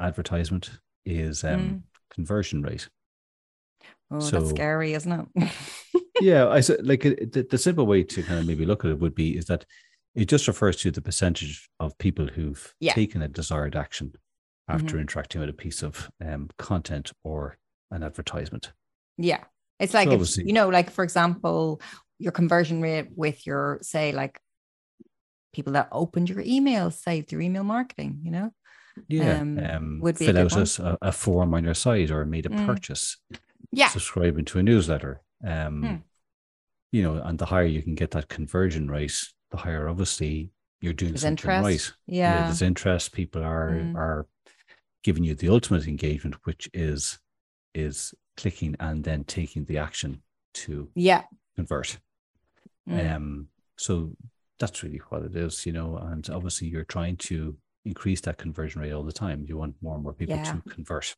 advertisement 0.00 0.70
is 1.04 1.44
um 1.44 1.50
Mm. 1.50 1.82
conversion 2.14 2.62
rate 2.62 2.88
oh 4.12 4.20
So- 4.20 4.38
that's 4.40 4.50
scary 4.50 4.92
isn't 4.94 5.28
it 5.36 5.52
yeah 6.20 6.48
i 6.48 6.60
said 6.60 6.86
like 6.86 7.02
the, 7.02 7.46
the 7.50 7.58
simple 7.58 7.86
way 7.86 8.02
to 8.04 8.22
kind 8.22 8.38
of 8.40 8.46
maybe 8.46 8.64
look 8.66 8.84
at 8.84 8.90
it 8.90 8.98
would 9.00 9.14
be 9.14 9.36
is 9.36 9.46
that 9.46 9.64
it 10.14 10.26
just 10.28 10.46
refers 10.46 10.76
to 10.76 10.90
the 10.90 11.00
percentage 11.00 11.68
of 11.80 11.96
people 11.98 12.26
who've 12.26 12.74
Yeah. 12.80 12.92
taken 12.92 13.22
a 13.22 13.28
desired 13.28 13.74
action 13.74 14.12
after 14.68 14.96
Mhm. 14.96 15.00
interacting 15.00 15.40
with 15.40 15.48
a 15.50 15.54
piece 15.54 15.82
of 15.82 16.10
um, 16.24 16.50
content 16.58 17.12
or 17.24 17.56
an 17.90 18.02
advertisement. 18.02 18.72
Yeah. 19.16 19.42
It's 19.80 19.94
like, 19.94 20.08
So 20.10 20.14
if, 20.40 20.46
you 20.46 20.52
know, 20.52 20.68
like 20.68 20.90
for 20.90 21.02
example, 21.02 21.80
your 22.18 22.32
conversion 22.32 22.82
rate 22.82 23.08
with 23.16 23.46
your, 23.46 23.78
say, 23.80 24.12
like 24.12 24.38
people 25.54 25.72
that 25.74 25.88
opened 25.92 26.28
your 26.28 26.42
email, 26.44 26.90
saved 26.90 27.32
your 27.32 27.40
email 27.40 27.64
marketing, 27.64 28.20
you 28.22 28.30
know? 28.32 28.50
Yeah, 29.08 29.40
Um, 29.40 29.58
um, 29.58 30.00
would 30.02 30.18
be 30.18 30.26
a 30.26 30.28
fill 30.28 30.38
out 30.44 30.56
a 30.56 30.60
s- 30.60 30.78
a, 30.78 30.98
a 31.00 31.12
form 31.12 31.54
on 31.54 31.64
your 31.64 31.74
site 31.74 32.10
or 32.10 32.26
made 32.26 32.44
a 32.44 32.50
Mm. 32.50 32.66
purchase, 32.66 33.16
Yeah. 33.72 33.88
subscribing 33.88 34.44
to 34.46 34.58
a 34.58 34.62
newsletter. 34.62 35.22
Um, 35.46 35.82
Hmm. 35.82 35.96
You 36.92 37.02
know, 37.02 37.22
and 37.22 37.38
the 37.38 37.46
higher 37.46 37.64
you 37.64 37.82
can 37.82 37.94
get 37.94 38.10
that 38.10 38.28
conversion 38.28 38.88
rate, 38.90 39.18
the 39.50 39.56
higher 39.56 39.88
obviously 39.88 40.50
you're 40.82 40.92
doing 40.92 41.12
There's 41.12 41.22
something 41.22 41.50
interest. 41.50 41.64
right. 41.64 41.92
Yeah. 42.06 42.34
yeah, 42.34 42.44
there's 42.44 42.60
interest. 42.62 43.12
People 43.12 43.42
are 43.42 43.70
Mm. 43.70 43.94
are 43.96 44.26
giving 45.02 45.24
you 45.24 45.34
the 45.34 45.48
ultimate 45.48 45.88
engagement, 45.88 46.36
which 46.44 46.68
is 46.74 47.18
is 47.74 48.14
clicking 48.36 48.76
and 48.78 49.04
then 49.04 49.24
taking 49.24 49.64
the 49.64 49.78
action 49.78 50.22
to 50.52 50.90
Yeah. 50.94 51.24
convert. 51.56 51.98
Mm. 52.88 53.14
Um, 53.16 53.48
so 53.78 54.14
that's 54.58 54.82
really 54.82 54.98
what 55.08 55.22
it 55.22 55.34
is, 55.34 55.64
you 55.64 55.72
know. 55.72 55.96
And 55.96 56.28
obviously, 56.28 56.68
you're 56.68 56.84
trying 56.84 57.16
to 57.28 57.56
increase 57.86 58.20
that 58.22 58.36
conversion 58.38 58.82
rate 58.82 58.92
all 58.92 59.02
the 59.04 59.12
time. 59.12 59.44
You 59.48 59.56
want 59.56 59.76
more 59.82 59.94
and 59.94 60.02
more 60.04 60.12
people 60.12 60.36
Yeah. 60.36 60.52
to 60.52 60.62
convert. 60.70 61.16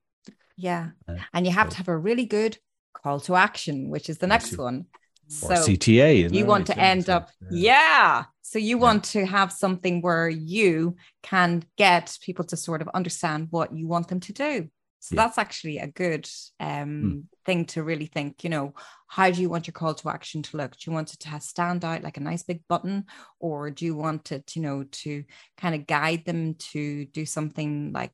Yeah. 0.57 0.91
Uh, 1.09 1.17
And 1.33 1.47
you 1.47 1.53
have 1.53 1.67
so- 1.67 1.71
to 1.73 1.77
have 1.79 1.89
a 1.89 1.97
really 1.99 2.27
good 2.27 2.59
call 2.93 3.21
to 3.21 3.35
action, 3.37 3.91
which 3.91 4.09
is 4.09 4.19
the 4.19 4.27
next 4.27 4.57
one. 4.57 4.87
So 5.27 5.55
CTA. 5.55 6.29
you 6.33 6.45
want 6.45 6.67
to 6.67 6.79
end 6.79 7.09
up, 7.09 7.31
yeah. 7.51 8.25
So 8.43 8.59
you 8.59 8.77
Yeah. 8.77 8.83
want 8.83 9.05
to 9.05 9.25
have 9.25 9.51
something 9.53 10.03
where 10.03 10.29
you 10.29 10.97
can 11.23 11.65
get 11.77 12.19
people 12.21 12.45
to 12.47 12.57
sort 12.57 12.83
of 12.83 12.89
understand 12.95 13.49
what 13.51 13.75
you 13.75 13.89
want 13.89 14.09
them 14.09 14.21
to 14.21 14.33
do. 14.33 14.69
So 15.01 15.15
Yeah. 15.15 15.25
that's 15.25 15.39
actually 15.39 15.79
a 15.79 15.87
good 15.87 16.29
um, 16.61 17.29
thing 17.47 17.65
to 17.67 17.83
really 17.83 18.07
think, 18.07 18.45
you 18.45 18.51
know, 18.51 18.75
how 19.09 19.31
do 19.31 19.41
you 19.41 19.49
want 19.49 19.67
your 19.67 19.73
call 19.73 19.95
to 19.95 20.09
action 20.11 20.43
to 20.43 20.57
look? 20.57 20.73
Do 20.73 20.91
you 20.91 20.93
want 20.95 21.13
it 21.15 21.21
to 21.21 21.29
have 21.29 21.43
stand 21.43 21.85
out 21.85 22.03
like 22.03 22.17
a 22.19 22.23
nice 22.23 22.43
big 22.43 22.63
button? 22.69 23.05
Or 23.41 23.71
do 23.71 23.85
you 23.87 23.95
want 23.97 24.31
it, 24.33 24.55
you 24.57 24.63
know, 24.63 24.85
to 24.85 25.25
kind 25.57 25.75
of 25.75 25.87
guide 25.87 26.25
them 26.27 26.55
to 26.73 27.07
do 27.07 27.25
something 27.27 27.93
like 27.93 28.13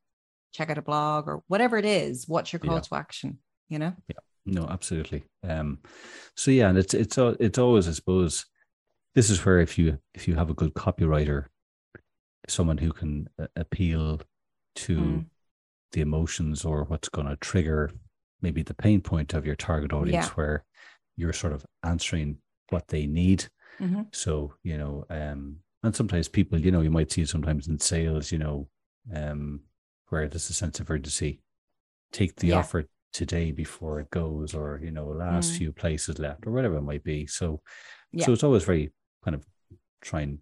check 0.52 0.70
out 0.70 0.78
a 0.78 0.82
blog 0.82 1.28
or 1.28 1.42
whatever 1.48 1.76
it 1.78 1.84
is? 1.84 2.26
What's 2.28 2.52
your 2.52 2.60
call 2.60 2.74
Yeah. 2.74 2.80
to 2.80 2.94
action? 2.94 3.38
You 3.68 3.78
know? 3.78 3.94
Yeah. 4.08 4.16
No, 4.46 4.66
absolutely. 4.68 5.24
Um, 5.46 5.78
so 6.34 6.50
yeah, 6.50 6.68
and 6.70 6.78
it's 6.78 6.94
it's 6.94 7.18
it's 7.18 7.58
always, 7.58 7.86
I 7.86 7.92
suppose, 7.92 8.46
this 9.14 9.28
is 9.30 9.44
where 9.44 9.60
if 9.60 9.78
you 9.78 9.98
if 10.14 10.26
you 10.26 10.34
have 10.34 10.50
a 10.50 10.54
good 10.54 10.74
copywriter, 10.74 11.46
someone 12.48 12.78
who 12.78 12.92
can 12.92 13.28
appeal 13.56 14.20
to 14.76 14.96
Mm. 14.98 15.26
the 15.92 16.00
emotions 16.00 16.64
or 16.64 16.84
what's 16.84 17.08
going 17.08 17.26
to 17.26 17.36
trigger 17.36 17.90
maybe 18.40 18.62
the 18.62 18.74
pain 18.74 19.00
point 19.02 19.34
of 19.34 19.44
your 19.44 19.56
target 19.56 19.92
audience, 19.92 20.26
Yeah. 20.26 20.32
where 20.34 20.64
you're 21.16 21.32
sort 21.34 21.52
of 21.52 21.66
answering 21.82 22.38
what 22.70 22.88
they 22.88 23.06
need. 23.06 23.48
Mhm. 23.78 24.06
So 24.14 24.54
you 24.62 24.78
know, 24.78 25.04
um, 25.10 25.58
and 25.82 25.94
sometimes 25.94 26.28
people, 26.28 26.58
you 26.58 26.70
know, 26.70 26.80
you 26.80 26.90
might 26.90 27.12
see 27.12 27.22
it 27.22 27.28
sometimes 27.28 27.68
in 27.68 27.78
sales, 27.78 28.32
you 28.32 28.38
know, 28.38 28.68
um, 29.14 29.60
where 30.10 30.28
there's 30.28 30.50
a 30.50 30.52
sense 30.52 30.80
of 30.80 30.90
urgency. 30.90 31.40
Take 32.12 32.36
the 32.36 32.48
Yeah. 32.48 32.58
offer 32.58 32.86
today 33.12 33.50
before 33.52 34.00
it 34.00 34.10
goes, 34.10 34.54
or 34.54 34.80
you 34.82 34.90
know, 34.90 35.06
last 35.06 35.52
Mm. 35.52 35.58
few 35.58 35.72
places 35.72 36.18
left, 36.18 36.46
or 36.46 36.52
whatever 36.52 36.76
it 36.76 36.82
might 36.82 37.02
be. 37.02 37.26
So, 37.26 37.62
Yeah. 38.12 38.26
so 38.26 38.32
it's 38.32 38.44
always 38.44 38.64
very 38.64 38.92
kind 39.24 39.34
of 39.34 39.46
try 40.00 40.20
and 40.22 40.38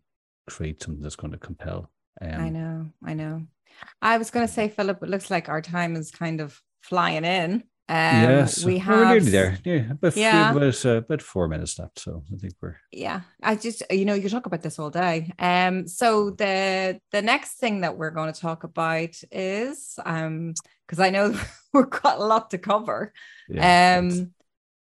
create 0.46 0.83
something 0.83 1.02
that's 1.02 1.16
going 1.16 1.33
to 1.33 1.38
compel. 1.38 1.90
Um, 2.20 2.40
I 2.40 2.48
know, 2.50 2.90
I 3.04 3.14
know. 3.14 3.46
I 4.02 4.18
was 4.18 4.31
going 4.31 4.46
to 4.46 4.52
say, 4.52 4.68
Philip, 4.68 5.02
it 5.02 5.09
looks 5.09 5.31
like 5.31 5.48
our 5.48 5.62
time 5.62 5.94
is 5.96 6.11
kind 6.11 6.40
of 6.40 6.61
flying 6.81 7.24
in. 7.24 7.64
Um, 7.88 8.20
yes, 8.20 8.64
we 8.64 8.79
have 8.79 8.94
we're 8.94 9.05
nearly 9.07 9.31
there. 9.31 9.59
Yeah, 9.64 9.92
but 10.01 10.16
Yeah. 10.16 10.51
about 10.51 10.85
uh, 10.85 10.96
about 10.96 11.22
four 11.22 11.48
minutes 11.48 11.79
left, 11.79 11.98
so 12.01 12.22
I 12.33 12.37
think 12.37 12.55
we're 12.61 12.77
Yeah, 12.92 13.22
I 13.42 13.55
just 13.57 13.83
you 13.90 14.05
know 14.05 14.14
you 14.14 14.29
talk 14.29 14.46
about 14.46 14.62
this 14.62 14.79
all 14.79 14.90
day. 14.90 15.33
Um, 15.38 15.87
so 15.87 16.31
the 16.31 17.01
the 17.12 17.22
next 17.22 17.55
thing 17.55 17.81
that 17.81 17.96
we're 17.96 18.11
going 18.11 18.33
to 18.33 18.40
talk 18.40 18.64
about 18.64 19.16
is 19.33 19.98
um 20.05 20.55
because 20.87 21.01
I 21.01 21.11
know 21.11 21.38
we've 21.72 21.90
got 21.90 22.18
a 22.18 22.24
lot 22.24 22.51
to 22.51 22.59
cover. 22.59 23.12
yeah, 23.48 23.98
um, 23.98 24.33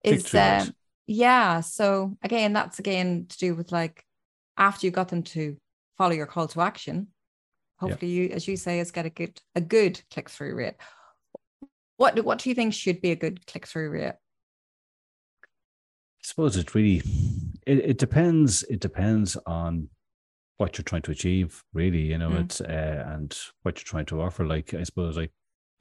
is 0.03 0.35
um 0.35 0.75
yeah. 1.07 1.61
So 1.61 2.17
again, 2.23 2.53
that's 2.53 2.79
again 2.81 3.27
to 3.29 3.39
do 3.39 3.55
with 3.55 3.71
like 3.73 4.05
after 4.57 4.87
you 4.87 4.91
got 4.91 5.09
them 5.09 5.23
to 5.23 5.57
follow 5.97 6.13
your 6.13 6.27
call 6.27 6.49
to 6.49 6.61
action. 6.61 7.09
Hopefully, 7.79 8.11
you, 8.11 8.29
as 8.31 8.49
you 8.49 8.57
say, 8.57 8.81
is 8.81 8.91
get 8.91 9.07
a 9.07 9.11
good 9.11 9.41
a 9.55 9.61
good 9.61 10.01
click 10.11 10.31
through 10.31 10.55
rate. 10.57 10.75
What 11.97 12.15
do- 12.15 12.23
what 12.23 12.39
do 12.39 12.49
you 12.49 12.55
think 12.55 12.75
should 12.75 13.01
be 13.01 13.11
a 13.13 13.17
good 13.17 13.47
click 13.47 13.67
through 13.67 13.91
rate? 13.91 14.15
I 15.45 16.23
suppose 16.23 16.57
it 16.57 16.75
really 16.75 16.99
it, 17.67 17.79
it 17.79 17.99
depends 17.99 18.65
it 18.65 18.81
depends 18.81 19.37
on 19.47 19.89
what 20.57 20.77
you're 20.77 20.83
trying 20.85 21.03
to 21.03 21.13
achieve 21.13 21.63
really 21.73 22.01
you 22.01 22.19
know 22.19 22.31
Mm. 22.31 22.45
it's 22.45 22.61
uh, 22.61 23.05
and 23.07 23.37
what 23.63 23.79
you're 23.79 23.85
trying 23.85 24.07
to 24.07 24.21
offer 24.23 24.45
like 24.45 24.75
i 24.75 24.83
suppose 24.83 25.17
like 25.17 25.31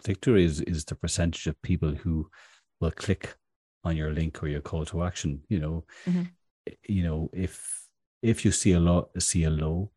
click 0.03 0.19
through 0.21 0.35
is 0.37 0.61
is 0.61 0.85
the 0.85 0.95
percentage 0.95 1.47
of 1.47 1.59
people 1.63 1.95
who 1.95 2.29
will 2.79 2.91
click 2.91 3.35
on 3.83 3.97
your 3.97 4.11
link 4.13 4.43
or 4.43 4.47
your 4.47 4.61
call 4.61 4.85
to 4.85 5.03
action 5.03 5.41
you 5.49 5.59
know 5.59 5.83
Mhm. 6.05 6.29
you 6.87 7.01
know 7.03 7.29
if 7.33 7.87
if 8.21 8.45
you 8.45 8.51
see 8.51 8.73
a 8.73 8.79
low 8.79 9.09
see 9.17 9.43
a 9.45 9.49
low 9.49 9.91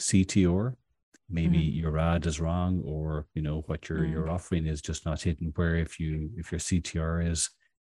ctr 0.00 0.74
maybe 1.32 1.58
Mhm. 1.58 1.76
your 1.82 1.98
ad 1.98 2.26
is 2.26 2.38
wrong 2.40 2.82
or 2.84 3.26
you 3.34 3.42
know 3.42 3.62
what 3.68 3.88
your 3.88 4.00
Mm. 4.00 4.10
your 4.12 4.28
offering 4.30 4.66
is 4.66 4.80
just 4.82 5.04
not 5.06 5.22
hitting 5.22 5.50
where 5.56 5.74
if 5.76 5.98
you 6.00 6.30
if 6.36 6.52
your 6.52 6.58
ctr 6.60 7.26
is 7.32 7.50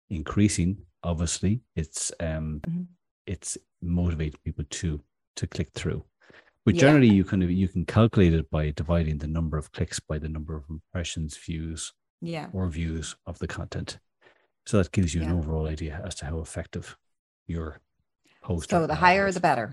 increasing 0.09 0.77
obviously 1.03 1.61
it's 1.75 2.11
um 2.19 2.59
Mhm. 2.67 2.87
it's 3.25 3.57
motivating 3.81 4.39
people 4.43 4.65
to 4.69 5.01
to 5.35 5.47
click 5.47 5.69
through 5.73 6.03
but 6.65 6.75
Yeah. 6.75 6.81
generally 6.81 7.09
you 7.19 7.23
can 7.23 7.41
you 7.63 7.67
can 7.67 7.85
calculate 7.85 8.33
it 8.33 8.49
by 8.49 8.71
dividing 8.71 9.17
the 9.19 9.27
number 9.27 9.57
of 9.57 9.71
clicks 9.71 9.99
by 9.99 10.17
the 10.19 10.29
number 10.29 10.55
of 10.55 10.65
impressions 10.69 11.37
views 11.37 11.93
Yeah, 12.21 12.49
or 12.51 12.67
views 12.69 13.15
of 13.25 13.39
the 13.39 13.47
content 13.47 13.99
so 14.67 14.77
that 14.77 14.91
gives 14.91 15.15
you 15.15 15.21
an 15.23 15.31
overall 15.31 15.67
idea 15.67 16.01
as 16.05 16.15
to 16.15 16.25
how 16.25 16.39
effective 16.41 16.97
your 17.47 17.79
post 18.41 18.69
so 18.69 18.85
the 18.87 18.95
higher 18.95 19.25
is. 19.27 19.35
the 19.35 19.41
better. 19.41 19.67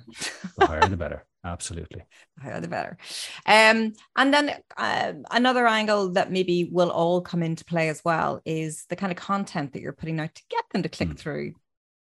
the 0.59 0.66
higher 0.66 0.88
the 0.88 0.96
better 0.96 1.20
absolutely 1.46 2.02
the 2.37 2.42
higher 2.42 2.61
the 2.61 2.68
better. 2.68 2.98
Um, 3.46 3.92
and 4.16 4.35
then 4.35 4.54
uh, 4.76 5.12
another 5.30 5.66
angle 5.66 6.12
that 6.12 6.30
maybe 6.30 6.68
will 6.70 6.90
all 6.90 7.20
come 7.20 7.42
into 7.42 7.64
play 7.64 7.88
as 7.88 8.02
well 8.04 8.40
is 8.44 8.85
the 8.88 8.96
kind 8.96 9.12
of 9.12 9.18
content 9.18 9.72
that 9.72 9.80
you're 9.82 9.92
putting 9.92 10.20
out 10.20 10.35
to 10.35 10.42
get 10.50 10.64
them 10.72 10.82
to 10.82 10.88
click 10.88 11.11
Mm. 11.11 11.18
through 11.18 11.54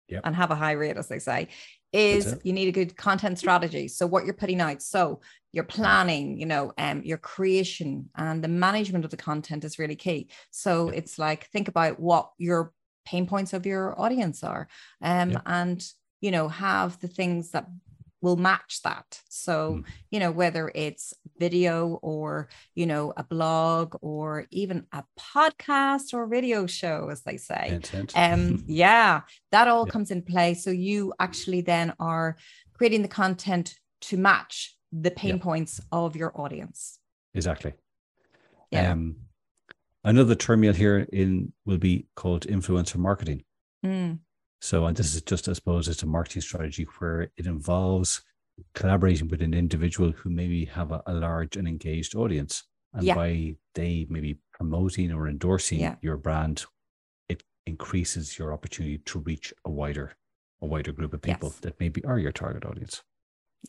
Yep. 0.09 0.23
and 0.25 0.37
have 0.37 0.51
a 0.51 0.55
high 0.55 0.73
rate, 0.73 0.97
as 0.97 1.09
they 1.09 1.18
say. 1.18 1.49
Is 1.92 2.37
you 2.42 2.53
need 2.53 2.68
a 2.68 2.73
good 2.73 2.97
content 2.97 3.38
strategy. 3.38 3.87
So 3.88 4.07
what 4.07 4.25
you're 4.25 4.35
putting 4.35 4.61
out, 4.61 4.83
so 4.83 5.20
your 5.53 5.64
planning, 5.64 6.40
you 6.40 6.47
know, 6.47 6.73
um, 6.77 7.03
your 7.05 7.18
creation 7.18 8.11
and 8.16 8.42
the 8.42 8.49
management 8.49 9.05
of 9.05 9.12
the 9.12 9.16
content 9.16 9.64
is 9.64 9.79
really 9.79 9.94
key. 9.97 10.29
So 10.51 10.87
Yep. 10.87 10.99
it's 10.99 11.18
like 11.18 11.47
think 11.51 11.68
about 11.68 12.01
what 12.01 12.31
your 12.37 12.73
pain 13.05 13.27
points 13.27 13.53
of 13.53 13.64
your 13.64 13.99
audience 14.01 14.42
are, 14.42 14.66
um, 15.03 15.31
Yep. 15.31 15.42
and 15.47 15.92
you 16.20 16.31
know 16.31 16.49
have 16.49 16.99
the 17.01 17.09
things 17.09 17.51
that 17.53 17.66
will 18.25 18.37
match 18.51 18.73
that. 18.83 19.09
So 19.29 19.55
Mm. 19.55 19.85
you 20.13 20.19
know 20.23 20.33
whether 20.41 20.65
it's 20.75 21.07
video 21.39 21.75
or 22.13 22.49
you 22.75 22.87
know 22.87 23.13
a 23.17 23.25
blog 23.35 23.87
or 24.01 24.47
even 24.51 24.79
a 24.93 25.03
podcast 25.33 26.07
or 26.15 26.27
video 26.37 26.67
show, 26.67 27.09
as 27.15 27.21
they 27.23 27.37
say 27.37 27.65
Intent. 27.79 28.11
um 28.17 28.65
yeah 28.85 29.11
that 29.55 29.69
all 29.69 29.87
Yeah. 29.87 29.93
comes 29.95 30.11
in 30.15 30.23
play 30.23 30.55
so 30.55 30.71
you 30.89 31.13
actually 31.27 31.61
then 31.73 31.87
are 32.13 32.37
creating 32.77 33.03
the 33.03 33.15
content 33.23 33.67
to 34.09 34.17
match 34.17 34.55
the 35.05 35.11
pain 35.11 35.37
Yeah. 35.37 35.43
points 35.49 35.81
of 35.93 36.17
your 36.21 36.33
audience 36.43 36.99
exactly 37.41 37.73
yeah 38.71 38.93
um 38.93 39.17
another 40.05 40.35
term 40.35 40.63
you'll 40.65 40.75
hear 40.85 40.99
in 41.23 41.53
will 41.67 41.79
be 41.91 42.07
called 42.21 42.43
influencer 42.47 42.97
marketing 43.09 43.41
Mm, 43.85 44.19
So, 44.64 44.87
and 44.87 44.96
this 44.96 45.14
is 45.14 45.20
just, 45.20 45.46
I 45.46 45.53
suppose, 45.53 45.88
it's 45.88 46.03
a 46.03 46.07
marketing 46.07 46.40
strategy 46.40 46.87
where 46.98 47.29
it 47.37 47.44
involves 47.44 48.22
collaborating 48.74 49.29
with 49.29 49.42
an 49.42 49.53
individual 49.53 50.11
who 50.12 50.31
maybe 50.31 50.64
have 50.64 50.90
a, 50.90 51.03
a 51.07 51.12
large 51.12 51.59
and 51.59 51.68
engaged 51.68 52.14
audience. 52.14 52.64
And 52.94 53.03
Yeah. 53.05 53.14
by 53.14 53.57
they 53.74 54.07
maybe 54.09 54.38
promoting 54.55 55.12
or 55.12 55.29
endorsing 55.29 55.81
Yeah. 55.81 55.96
your 56.00 56.16
brand, 56.16 56.64
it 57.29 57.42
increases 57.66 58.38
your 58.38 58.55
opportunity 58.55 58.98
to 59.05 59.18
reach 59.18 59.53
a 59.66 59.70
wider, 59.70 60.16
a 60.62 60.66
wider 60.66 60.92
group 60.92 61.12
of 61.12 61.20
people 61.20 61.50
Yes. 61.50 61.61
that 61.61 61.79
maybe 61.79 62.03
are 62.07 62.18
your 62.18 62.33
target 62.33 62.64
audience. 62.64 63.03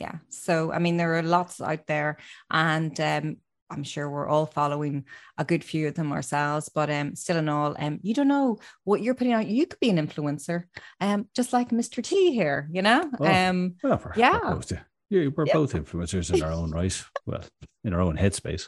yeah 0.01 0.17
so 0.29 0.53
i 0.73 0.79
mean 0.84 0.97
there 0.97 1.13
are 1.17 1.23
lots 1.38 1.62
out 1.62 1.86
there 1.88 2.17
and 2.51 2.99
um 2.99 3.38
I'm 3.69 3.84
sure 3.84 4.10
we're 4.10 4.28
all 4.28 4.45
following 4.45 5.06
a 5.38 5.45
good 5.45 5.63
few 5.63 5.88
of 5.88 5.95
them 5.95 6.12
ourselves, 6.12 6.69
but 6.69 6.89
um, 6.89 7.15
still 7.15 7.38
in 7.38 7.49
all, 7.49 7.75
um, 7.80 7.99
you 8.04 8.13
don't 8.13 8.28
know 8.28 8.60
what 8.84 9.01
you're 9.01 9.15
putting 9.15 9.34
out. 9.34 9.47
You 9.47 9.65
could 9.65 9.80
be 9.80 9.89
an 9.89 9.97
influencer, 10.08 10.65
um, 11.01 11.28
just 11.36 11.51
like 11.54 11.69
Mr. 11.69 12.04
T 12.04 12.34
here, 12.34 12.69
you 12.71 12.82
know. 12.82 13.10
Oh, 13.19 13.25
Um, 13.25 13.75
Well, 13.84 13.97
for, 13.97 14.13
Yeah. 14.15 14.39
close 14.39 14.67
to- 14.67 14.86
Yeah, 15.10 15.28
we're 15.36 15.45
both 15.45 15.73
influencers 15.73 16.34
in 16.34 16.41
our 16.43 16.51
own 16.51 16.71
right. 16.71 17.04
Well, 17.25 17.43
in 17.84 17.93
our 17.93 18.01
own 18.01 18.17
headspace. 18.17 18.67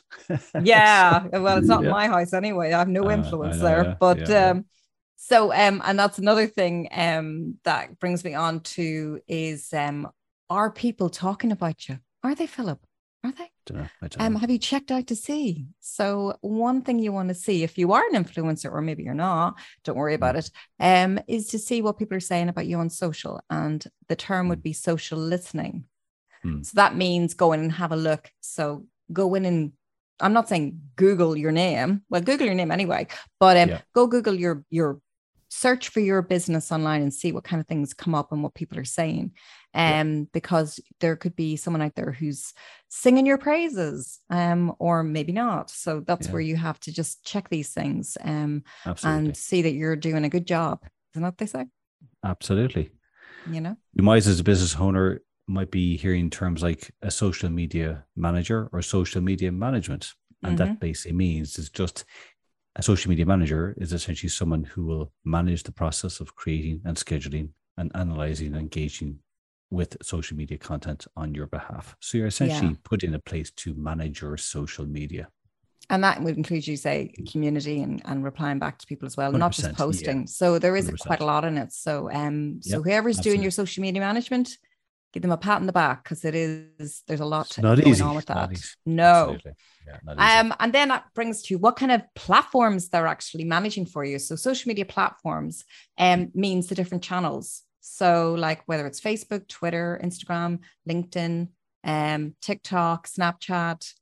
yeah 0.64 1.26
well 1.34 1.58
it's 1.58 1.68
not 1.68 1.84
Yeah. 1.84 1.90
my 1.92 2.08
house 2.08 2.34
anyway 2.34 2.72
i 2.74 2.78
have 2.80 2.88
no 2.88 3.08
Uh, 3.10 3.14
influence 3.14 3.58
know, 3.58 3.64
there 3.66 3.98
but 4.00 4.30
um 4.30 4.66
so 5.16 5.52
um 5.52 5.82
and 5.84 5.98
that's 5.98 6.20
another 6.20 6.46
thing 6.48 6.88
um 6.92 7.56
that 7.64 7.98
brings 8.00 8.24
me 8.24 8.36
on 8.36 8.60
to 8.62 9.20
is 9.28 9.74
um 9.74 10.08
are 10.50 10.72
people 10.72 11.10
talking 11.10 11.52
about 11.52 11.88
you 11.90 11.98
are 12.24 12.36
they 12.36 12.46
philip 12.48 12.80
are 13.24 13.32
they 13.32 13.50
Don't 13.66 13.78
know. 13.80 13.88
I 14.02 14.08
don't 14.08 14.22
um 14.22 14.34
know. 14.34 14.40
have 14.40 14.50
you 14.52 14.58
checked 14.60 14.92
out 14.92 15.08
to 15.08 15.16
see 15.16 15.68
so 15.80 16.36
one 16.42 16.82
thing 16.82 17.00
you 17.00 17.12
want 17.12 17.30
to 17.30 17.36
see 17.36 17.64
if 17.64 17.78
you 17.78 17.92
are 17.94 18.04
an 18.12 18.24
influencer 18.24 18.72
or 18.72 18.82
maybe 18.82 19.04
you're 19.04 19.14
not 19.14 19.56
don't 19.84 19.98
worry 19.98 20.14
about 20.14 20.36
it 20.36 20.50
um 20.80 21.20
is 21.28 21.48
to 21.48 21.60
see 21.60 21.82
what 21.82 21.98
people 21.98 22.16
are 22.18 22.22
saying 22.22 22.50
about 22.50 22.68
you 22.68 22.78
on 22.78 22.90
social 22.90 23.42
and 23.50 23.86
the 24.08 24.16
term 24.16 24.48
would 24.50 24.64
be 24.64 24.74
social 24.74 25.20
listening 25.20 25.86
Hmm. 26.44 26.62
so 26.62 26.74
that 26.76 26.96
means 26.96 27.34
go 27.34 27.52
in 27.54 27.62
and 27.62 27.72
have 27.72 27.92
a 27.92 27.96
look 27.96 28.30
so 28.42 28.86
go 29.12 29.34
in 29.34 29.44
and 29.46 29.72
i'm 30.20 30.34
not 30.34 30.48
saying 30.48 30.80
google 30.96 31.36
your 31.36 31.52
name 31.52 32.04
well 32.12 32.22
google 32.22 32.46
your 32.46 32.56
name 32.56 32.70
anyway 32.72 33.08
but 33.40 33.58
um, 33.58 33.70
Yeah. 33.70 33.82
go 33.96 34.06
google 34.06 34.36
your 34.36 34.64
your 34.70 35.00
search 35.50 35.90
for 35.90 36.00
your 36.02 36.22
business 36.22 36.72
online 36.72 37.02
and 37.02 37.12
see 37.14 37.32
what 37.32 37.44
kind 37.44 37.60
of 37.60 37.66
things 37.68 37.94
come 37.96 38.14
up 38.14 38.32
and 38.32 38.44
what 38.44 38.54
people 38.54 38.78
are 38.78 38.84
saying 38.86 39.32
Yeah. 39.74 40.02
um 40.02 40.28
because 40.32 40.80
there 41.00 41.16
could 41.16 41.36
be 41.36 41.56
someone 41.56 41.82
out 41.82 41.96
there 41.96 42.12
who's 42.12 42.54
singing 42.90 43.26
your 43.26 43.38
praises 43.38 44.20
um 44.30 44.74
or 44.80 45.04
maybe 45.04 45.32
not 45.32 45.70
so 45.70 46.00
that's 46.00 46.28
Yeah. 46.28 46.34
where 46.34 46.42
you 46.42 46.56
have 46.56 46.80
to 46.80 46.92
just 46.92 47.24
check 47.24 47.50
these 47.50 47.74
things 47.74 48.18
um 48.24 48.64
and 49.04 49.36
see 49.38 49.62
that 49.62 49.74
you're 49.74 49.96
doing 49.96 50.24
a 50.26 50.30
good 50.30 50.48
job 50.48 50.80
isn't 51.14 51.22
that 51.24 51.28
what 51.30 51.38
they 51.38 51.46
say 51.46 51.66
Absolutely. 52.24 52.92
you 53.46 53.62
know 53.62 53.78
You 53.94 54.04
might, 54.04 54.26
as 54.28 54.40
a 54.40 54.44
business 54.44 54.76
owner, 54.76 55.22
might 55.48 55.72
be 55.72 55.98
hearing 55.98 56.30
terms 56.30 56.62
like 56.62 56.92
a 57.02 57.10
social 57.10 57.50
media 57.50 58.06
manager 58.16 58.70
or 58.72 58.82
social 58.82 59.22
media 59.22 59.52
management. 59.52 60.14
And 60.44 60.58
Mm-hmm. 60.58 60.74
that 60.74 60.80
basically 60.80 61.14
means 61.18 61.58
it's 61.58 61.70
just 61.70 62.06
a 62.76 62.84
social 62.84 63.10
media 63.10 63.26
manager 63.26 63.74
is 63.78 63.92
essentially 63.94 64.30
someone 64.30 64.64
who 64.66 64.86
will 64.86 65.12
manage 65.26 65.64
the 65.64 65.72
process 65.72 66.20
of 66.20 66.36
creating 66.36 66.82
and 66.86 66.96
scheduling 66.98 67.50
and 67.78 67.92
analyzing 67.96 68.48
and 68.48 68.58
engaging 68.58 69.20
with 69.70 69.98
social 70.02 70.38
media 70.38 70.58
content 70.58 71.06
on 71.16 71.36
your 71.36 71.48
behalf. 71.48 71.96
So 72.00 72.18
you're 72.18 72.28
essentially 72.28 72.78
put 72.84 73.04
in 73.04 73.14
a 73.14 73.20
place 73.20 73.52
to 73.52 73.74
manage 73.76 74.22
your 74.22 74.38
social 74.38 74.86
media. 74.86 75.28
And 75.90 76.04
that 76.04 76.22
would 76.22 76.36
include, 76.36 76.68
you 76.68 76.76
say, 76.76 77.14
community 77.32 77.82
and, 77.82 78.02
and 78.06 78.24
replying 78.24 78.60
back 78.60 78.78
to 78.80 78.88
people 78.88 79.06
as 79.06 79.16
well, 79.16 79.32
not 79.32 79.52
100%, 79.52 79.56
just 79.56 79.68
yeah. 79.70 79.74
posting. 79.76 80.28
So 80.28 80.60
there 80.60 80.76
is 80.76 80.90
100%. 80.90 81.00
quite 81.00 81.22
a 81.22 81.26
lot 81.26 81.46
in 81.46 81.58
it. 81.58 81.72
So 81.72 82.12
um, 82.12 82.60
so 82.62 82.78
Yep, 82.78 82.84
whoever's 82.86 83.18
doing 83.18 83.42
your 83.42 83.52
social 83.52 83.82
media 83.82 84.02
management, 84.02 84.58
give 85.14 85.22
them 85.22 85.32
a 85.32 85.38
pat 85.38 85.62
on 85.62 85.66
the 85.66 85.74
back 85.74 86.04
because 86.04 86.26
it 86.26 86.36
is 86.36 87.04
there's 87.08 87.22
a 87.22 87.26
lot 87.26 87.48
It's 87.48 87.58
not 87.58 87.78
going 87.78 87.88
easy. 87.88 88.04
on 88.04 88.16
with 88.16 88.26
that. 88.26 88.52
No. 88.86 89.38
Yeah. 89.88 90.40
Um, 90.42 90.54
and 90.60 90.74
then 90.74 90.90
that 90.90 91.06
brings 91.16 91.42
to 91.44 91.56
what 91.56 91.78
kind 91.78 91.94
of 91.94 92.02
platforms 92.16 92.90
they're 92.90 93.08
actually 93.08 93.46
managing 93.46 93.86
for 93.86 94.04
you. 94.04 94.20
So 94.20 94.36
social 94.36 94.68
media 94.68 94.86
platforms 94.86 95.64
um, 95.98 96.32
means 96.34 96.68
the 96.68 96.76
different 96.76 97.04
channels. 97.04 97.64
So 97.90 98.36
like 98.38 98.62
whether 98.66 98.86
it's 98.86 99.02
Facebook, 99.02 99.48
Twitter, 99.48 100.00
Instagram, 100.04 100.60
LinkedIn, 100.90 101.50
um, 101.84 102.36
TikTok, 102.42 103.08
Snapchat, 103.08 103.94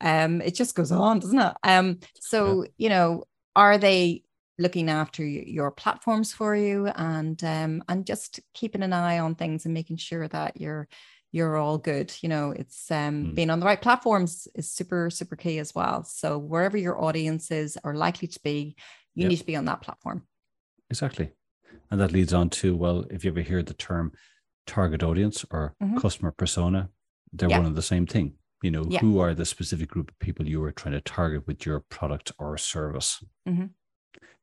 um, 0.00 0.40
it 0.40 0.54
just 0.54 0.74
goes 0.74 0.90
on, 0.92 1.20
doesn't 1.20 1.38
it? 1.38 1.54
Um, 1.62 1.98
so 2.20 2.64
you 2.78 2.88
know, 2.88 3.24
are 3.54 3.78
they 3.78 4.22
looking 4.58 4.88
after 4.88 5.24
your 5.26 5.70
platforms 5.70 6.32
for 6.32 6.54
you 6.54 6.86
and 6.86 7.42
um, 7.44 7.82
and 7.88 8.06
just 8.06 8.40
keeping 8.54 8.82
an 8.82 8.92
eye 8.92 9.18
on 9.18 9.34
things 9.34 9.64
and 9.64 9.74
making 9.74 9.96
sure 9.96 10.28
that 10.28 10.60
you're 10.60 10.88
you're 11.32 11.56
all 11.56 11.78
good. 11.78 12.14
You 12.20 12.28
know, 12.28 12.52
it's 12.52 12.90
um, 12.92 13.26
Mm. 13.26 13.34
being 13.34 13.50
on 13.50 13.58
the 13.58 13.66
right 13.66 13.82
platforms 13.82 14.46
is 14.54 14.70
super, 14.70 15.10
super 15.10 15.34
key 15.34 15.58
as 15.58 15.74
well. 15.74 16.04
So 16.04 16.38
wherever 16.38 16.76
your 16.76 17.02
audiences 17.02 17.76
are 17.82 17.94
likely 17.94 18.28
to 18.28 18.40
be, 18.44 18.76
you 19.16 19.22
Yep. 19.22 19.30
need 19.30 19.36
to 19.38 19.44
be 19.46 19.56
on 19.56 19.64
that 19.64 19.80
platform. 19.82 20.28
Exactly. 20.90 21.32
And 21.90 22.00
that 22.00 22.12
leads 22.12 22.32
on 22.32 22.50
to 22.50 22.76
well, 22.76 23.04
if 23.10 23.24
you 23.24 23.30
ever 23.30 23.40
hear 23.40 23.62
the 23.62 23.74
term 23.74 24.12
target 24.66 25.02
audience 25.02 25.44
or 25.50 25.74
Mhm. 25.82 26.00
customer 26.00 26.30
persona, 26.32 26.90
they're 27.32 27.50
Yeah. 27.50 27.58
one 27.58 27.66
and 27.66 27.76
the 27.76 27.82
same 27.82 28.06
thing. 28.06 28.34
You 28.62 28.70
know, 28.70 28.84
Yeah. 28.88 29.00
who 29.00 29.18
are 29.18 29.34
the 29.34 29.44
specific 29.44 29.88
group 29.90 30.10
of 30.10 30.18
people 30.18 30.46
you 30.48 30.62
are 30.64 30.72
trying 30.72 30.94
to 30.94 31.00
target 31.00 31.46
with 31.46 31.66
your 31.66 31.80
product 31.80 32.32
or 32.38 32.56
service? 32.56 33.22
Mhm. 33.46 33.70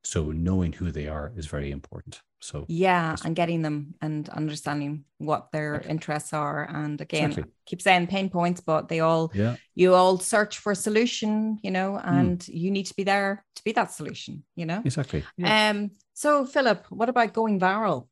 So 0.04 0.32
knowing 0.32 0.72
who 0.72 0.90
they 0.90 1.06
are 1.08 1.32
is 1.36 1.46
very 1.46 1.70
important. 1.70 2.20
So 2.40 2.64
Yeah, 2.68 3.14
and 3.24 3.36
getting 3.36 3.62
them 3.62 3.94
and 4.00 4.28
understanding 4.30 5.04
what 5.18 5.52
their 5.52 5.74
Exactly. 5.74 5.90
interests 5.90 6.32
are. 6.32 6.64
And 6.68 7.00
again, 7.00 7.30
Exactly. 7.30 7.52
keep 7.66 7.80
saying 7.80 8.08
pain 8.08 8.28
points, 8.30 8.60
but 8.60 8.88
they 8.88 8.98
all 9.00 9.30
yeah, 9.34 9.56
you 9.76 9.94
all 9.94 10.18
search 10.18 10.58
for 10.58 10.72
a 10.72 10.76
solution, 10.76 11.58
you 11.62 11.70
know, 11.70 11.98
Hmm. 11.98 12.18
and 12.18 12.48
you 12.48 12.70
need 12.72 12.86
to 12.86 12.94
be 12.96 13.04
there 13.04 13.44
to 13.56 13.62
be 13.64 13.72
that 13.72 13.92
solution, 13.92 14.42
you 14.56 14.66
know. 14.66 14.82
exactly. 14.84 15.22
Yeah. 15.36 15.70
Um, 15.70 15.90
so 16.14 16.44
Philip, 16.44 16.86
what 16.90 17.08
about 17.08 17.32
going 17.32 17.60
viral? 17.60 18.08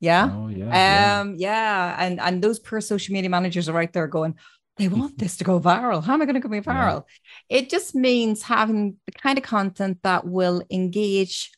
Yeah. 0.00 0.30
oh 0.32 0.48
yeah. 0.48 0.66
yeah. 0.70 1.20
Um, 1.20 1.34
yeah, 1.36 1.96
and 1.98 2.20
and 2.20 2.42
those 2.42 2.58
poor 2.60 2.80
social 2.80 3.12
media 3.12 3.30
managers 3.30 3.68
are 3.68 3.72
right 3.80 3.92
there 3.92 4.06
going, 4.06 4.34
they 4.76 4.88
want 4.88 5.18
this 5.18 5.36
to 5.38 5.44
go 5.44 5.60
viral. 5.60 6.02
How 6.02 6.14
am 6.14 6.22
I 6.22 6.24
going 6.24 6.40
to 6.40 6.48
go 6.48 6.48
viral? 6.48 7.04
It 7.48 7.70
just 7.70 7.94
means 7.94 8.42
having 8.42 8.96
the 9.06 9.12
kind 9.12 9.38
of 9.38 9.44
content 9.44 9.98
that 10.02 10.26
will 10.26 10.62
engage 10.70 11.52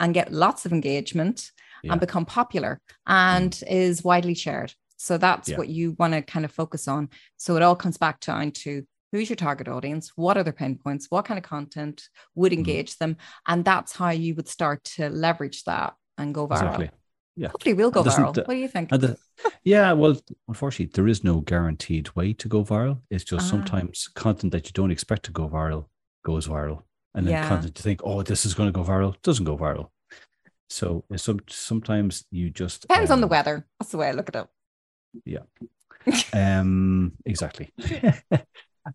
and 0.00 0.14
get 0.14 0.32
lots 0.32 0.66
of 0.66 0.72
engagement 0.72 1.50
Yeah. 1.82 1.92
and 1.92 2.00
become 2.00 2.26
popular 2.26 2.80
and 3.06 3.52
mm. 3.52 3.70
is 3.70 4.04
widely 4.04 4.34
shared. 4.34 4.74
So 4.96 5.18
that's 5.18 5.48
Yeah. 5.48 5.58
what 5.58 5.68
you 5.68 5.96
want 5.98 6.14
to 6.14 6.22
kind 6.22 6.44
of 6.44 6.52
focus 6.52 6.86
on. 6.88 7.08
So 7.36 7.56
it 7.56 7.62
all 7.62 7.76
comes 7.76 7.98
back 7.98 8.20
down 8.20 8.52
to 8.62 8.84
who's 9.12 9.28
your 9.28 9.36
target 9.36 9.68
audience, 9.68 10.12
what 10.16 10.36
are 10.36 10.42
their 10.42 10.52
pain 10.52 10.76
points, 10.76 11.06
what 11.10 11.24
kind 11.24 11.38
of 11.38 11.44
content 11.44 12.08
would 12.34 12.50
mm-hmm. 12.52 12.60
engage 12.60 12.98
them, 12.98 13.16
and 13.46 13.64
that's 13.64 13.94
how 13.94 14.10
you 14.10 14.34
would 14.34 14.48
start 14.48 14.82
to 14.84 15.10
leverage 15.10 15.64
that 15.64 15.94
and 16.18 16.34
go 16.34 16.48
viral. 16.48 16.62
Exactly. 16.62 16.90
Yeah. 17.36 17.48
Hopefully, 17.48 17.74
we'll 17.74 17.90
go 17.90 18.02
viral. 18.02 18.36
what 18.36 18.48
do 18.48 18.54
you 18.56 18.68
think? 18.68 18.90
The, 18.90 19.16
yeah, 19.64 19.92
well, 19.92 20.20
unfortunately, 20.48 20.90
there 20.94 21.08
is 21.08 21.24
no 21.24 21.40
guaranteed 21.40 22.14
way 22.14 22.34
to 22.34 22.48
go 22.48 22.62
viral. 22.64 23.00
It's 23.10 23.24
just 23.24 23.46
Ah. 23.46 23.50
sometimes 23.50 24.08
content 24.14 24.52
that 24.52 24.66
you 24.66 24.72
don't 24.72 24.90
expect 24.90 25.24
to 25.24 25.32
go 25.32 25.48
viral 25.48 25.86
goes 26.24 26.46
viral, 26.46 26.82
and 27.14 27.26
then 27.26 27.32
Yeah. 27.32 27.48
content 27.48 27.78
you 27.78 27.82
think, 27.82 28.00
oh, 28.04 28.22
this 28.22 28.44
is 28.44 28.54
going 28.54 28.68
to 28.68 28.72
go 28.72 28.84
viral, 28.84 29.20
doesn't 29.22 29.44
go 29.46 29.56
viral. 29.56 29.88
So 30.68 31.04
it's 31.10 31.22
some 31.22 31.40
sometimes 31.48 32.24
you 32.30 32.50
just 32.50 32.82
Depends 32.82 33.10
on 33.10 33.20
the 33.20 33.26
um, 33.26 33.30
weather. 33.30 33.66
That's 33.78 33.90
the 33.92 33.98
way 33.98 34.08
I 34.08 34.12
look 34.12 34.28
at 34.28 34.36
it. 34.36 34.46
Yeah. 35.24 35.44
um, 36.60 37.12
exactly. 37.24 37.72
You 37.76 38.00
want 38.00 38.44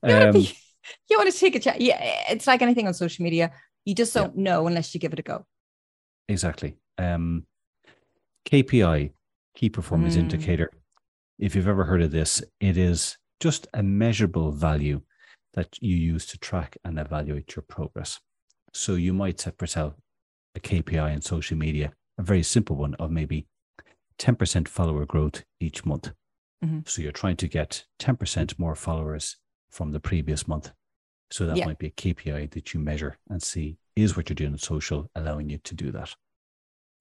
to 0.04 0.28
um, 0.28 0.34
be, 0.34 0.58
you 1.10 1.18
want 1.18 1.32
to 1.32 1.38
take 1.40 1.56
a 1.56 1.60
chat. 1.60 1.82
Yeah, 1.82 2.00
it's 2.30 2.48
like 2.48 2.62
anything 2.62 2.88
on 2.88 2.94
social 2.94 3.24
media. 3.24 3.52
You 3.86 3.96
just 3.96 4.14
don't 4.14 4.36
know 4.38 4.68
unless 4.68 4.94
you 4.94 5.00
give 5.00 5.14
it 5.14 5.20
a 5.20 5.24
go. 5.24 5.46
exactly. 6.28 6.78
Um, 6.98 7.46
KPI, 8.48 9.12
key 9.56 9.70
performance 9.70 10.16
Mm. 10.16 10.20
indicator. 10.22 10.72
If 11.38 11.54
you've 11.54 11.68
ever 11.68 11.84
heard 11.84 12.02
of 12.02 12.12
this, 12.12 12.42
it 12.62 12.78
is 12.78 13.18
just 13.42 13.68
a 13.74 13.84
measurable 13.84 14.52
value 14.52 15.02
that 15.54 15.78
you 15.82 15.96
use 15.96 16.26
to 16.28 16.38
track 16.38 16.78
and 16.86 16.98
evaluate 16.98 17.56
your 17.56 17.64
progress. 17.64 18.20
So 18.74 18.96
you 18.96 19.14
might 19.14 19.40
set 19.42 19.58
for 19.58 19.64
yourself 19.66 19.96
a 20.56 20.60
KPI 20.60 21.12
in 21.12 21.22
social 21.22 21.58
media, 21.58 21.92
a 22.18 22.24
very 22.24 22.42
simple 22.44 22.78
one 22.78 22.96
of 22.96 23.12
maybe 23.12 23.48
10% 24.18 24.68
follower 24.70 25.06
growth 25.06 25.44
each 25.60 25.86
month. 25.86 26.12
Mhm. 26.64 26.88
So 26.88 27.02
you're 27.02 27.12
trying 27.12 27.38
to 27.38 27.48
get 27.48 27.86
10% 28.00 28.58
more 28.58 28.76
followers 28.76 29.38
from 29.70 29.92
the 29.92 30.00
previous 30.00 30.48
month. 30.48 30.72
So 31.32 31.46
that 31.46 31.58
Yeah. 31.58 31.66
might 31.66 31.80
be 31.80 31.88
a 31.88 31.92
KPI 31.92 32.46
that 32.52 32.74
you 32.74 32.80
measure 32.80 33.18
and 33.30 33.44
see 33.44 33.78
is 33.96 34.16
what 34.16 34.30
you're 34.30 34.36
doing 34.36 34.54
on 34.54 34.58
social 34.58 35.12
allowing 35.16 35.50
you 35.50 35.58
to 35.60 35.76
do 35.76 35.92
that. 35.92 36.16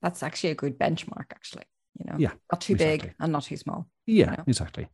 That's 0.06 0.22
actually 0.22 0.50
a 0.50 0.54
good 0.54 0.78
benchmark, 0.78 1.28
actually. 1.32 1.64
You 1.98 2.04
know, 2.08 2.16
Yeah, 2.18 2.32
not 2.52 2.60
too 2.60 2.76
big 2.76 3.12
and 3.18 3.32
not 3.32 3.42
too 3.42 3.56
small. 3.56 3.88
Yeah, 4.06 4.34
Yeah. 4.36 4.44
exactly. 4.46 4.86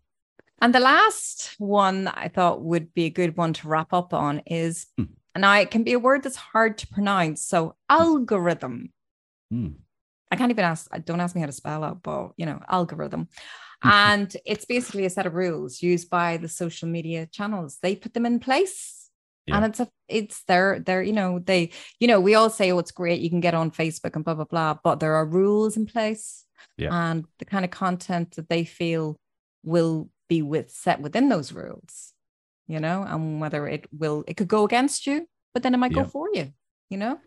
And 0.62 0.74
the 0.74 0.80
last 0.80 1.54
one 1.58 2.08
I 2.08 2.28
thought 2.28 2.62
would 2.62 2.94
be 2.94 3.04
a 3.04 3.10
good 3.10 3.36
one 3.36 3.52
to 3.52 3.68
wrap 3.68 3.92
up 3.92 4.14
on 4.14 4.38
is, 4.46 4.86
Hmm. 4.96 5.12
and 5.34 5.44
I 5.44 5.66
can 5.66 5.82
be 5.84 5.92
a 5.92 5.98
word 5.98 6.22
that's 6.22 6.36
hard 6.52 6.78
to 6.78 6.86
pronounce. 6.86 7.44
So 7.44 7.76
algorithm. 7.90 8.92
Mm. 9.52 9.74
I 10.30 10.36
can't 10.36 10.50
even 10.50 10.64
ask, 10.64 10.90
don't 11.04 11.20
ask 11.20 11.34
me 11.34 11.42
how 11.42 11.46
to 11.48 11.52
spell 11.52 11.84
it, 11.84 11.96
but 12.02 12.32
you 12.38 12.46
know, 12.46 12.60
algorithm. 12.68 13.28
Mm-hmm. 13.84 13.88
and 13.90 14.36
it's 14.46 14.64
basically 14.64 15.04
a 15.06 15.10
set 15.10 15.26
of 15.26 15.34
rules 15.34 15.82
used 15.82 16.08
by 16.08 16.36
the 16.38 16.48
social 16.48 16.88
media 16.88 17.26
channels. 17.26 17.78
They 17.82 17.96
put 17.96 18.14
them 18.14 18.24
in 18.24 18.38
place. 18.38 19.01
Yeah. 19.46 19.56
And 19.56 19.64
it's 19.66 19.80
a 19.80 19.88
it's 20.08 20.44
their 20.44 20.78
their, 20.78 21.02
you 21.02 21.12
know, 21.12 21.38
they, 21.40 21.70
you 21.98 22.06
know, 22.06 22.20
we 22.20 22.34
all 22.34 22.48
say, 22.50 22.70
oh, 22.70 22.78
it's 22.78 22.92
great, 22.92 23.20
you 23.20 23.30
can 23.30 23.40
get 23.40 23.54
on 23.54 23.70
Facebook 23.70 24.14
and 24.14 24.24
blah, 24.24 24.34
blah, 24.34 24.44
blah, 24.44 24.74
but 24.84 25.00
there 25.00 25.14
are 25.14 25.26
rules 25.26 25.76
in 25.76 25.86
place. 25.86 26.44
Yeah. 26.76 26.90
And 26.92 27.24
the 27.38 27.44
kind 27.44 27.64
of 27.64 27.70
content 27.72 28.36
that 28.36 28.48
they 28.48 28.64
feel 28.64 29.18
will 29.64 30.08
be 30.28 30.42
with 30.42 30.70
set 30.70 31.00
within 31.00 31.28
those 31.28 31.52
rules, 31.52 32.12
you 32.68 32.78
know, 32.78 33.02
and 33.02 33.40
whether 33.40 33.66
it 33.66 33.86
will 33.92 34.22
it 34.28 34.36
could 34.36 34.48
go 34.48 34.64
against 34.64 35.06
you, 35.06 35.26
but 35.54 35.62
then 35.62 35.74
it 35.74 35.78
might 35.78 35.90
Yeah. 35.92 36.02
go 36.04 36.08
for 36.08 36.28
you, 36.32 36.52
you 36.88 36.98
know? 36.98 37.18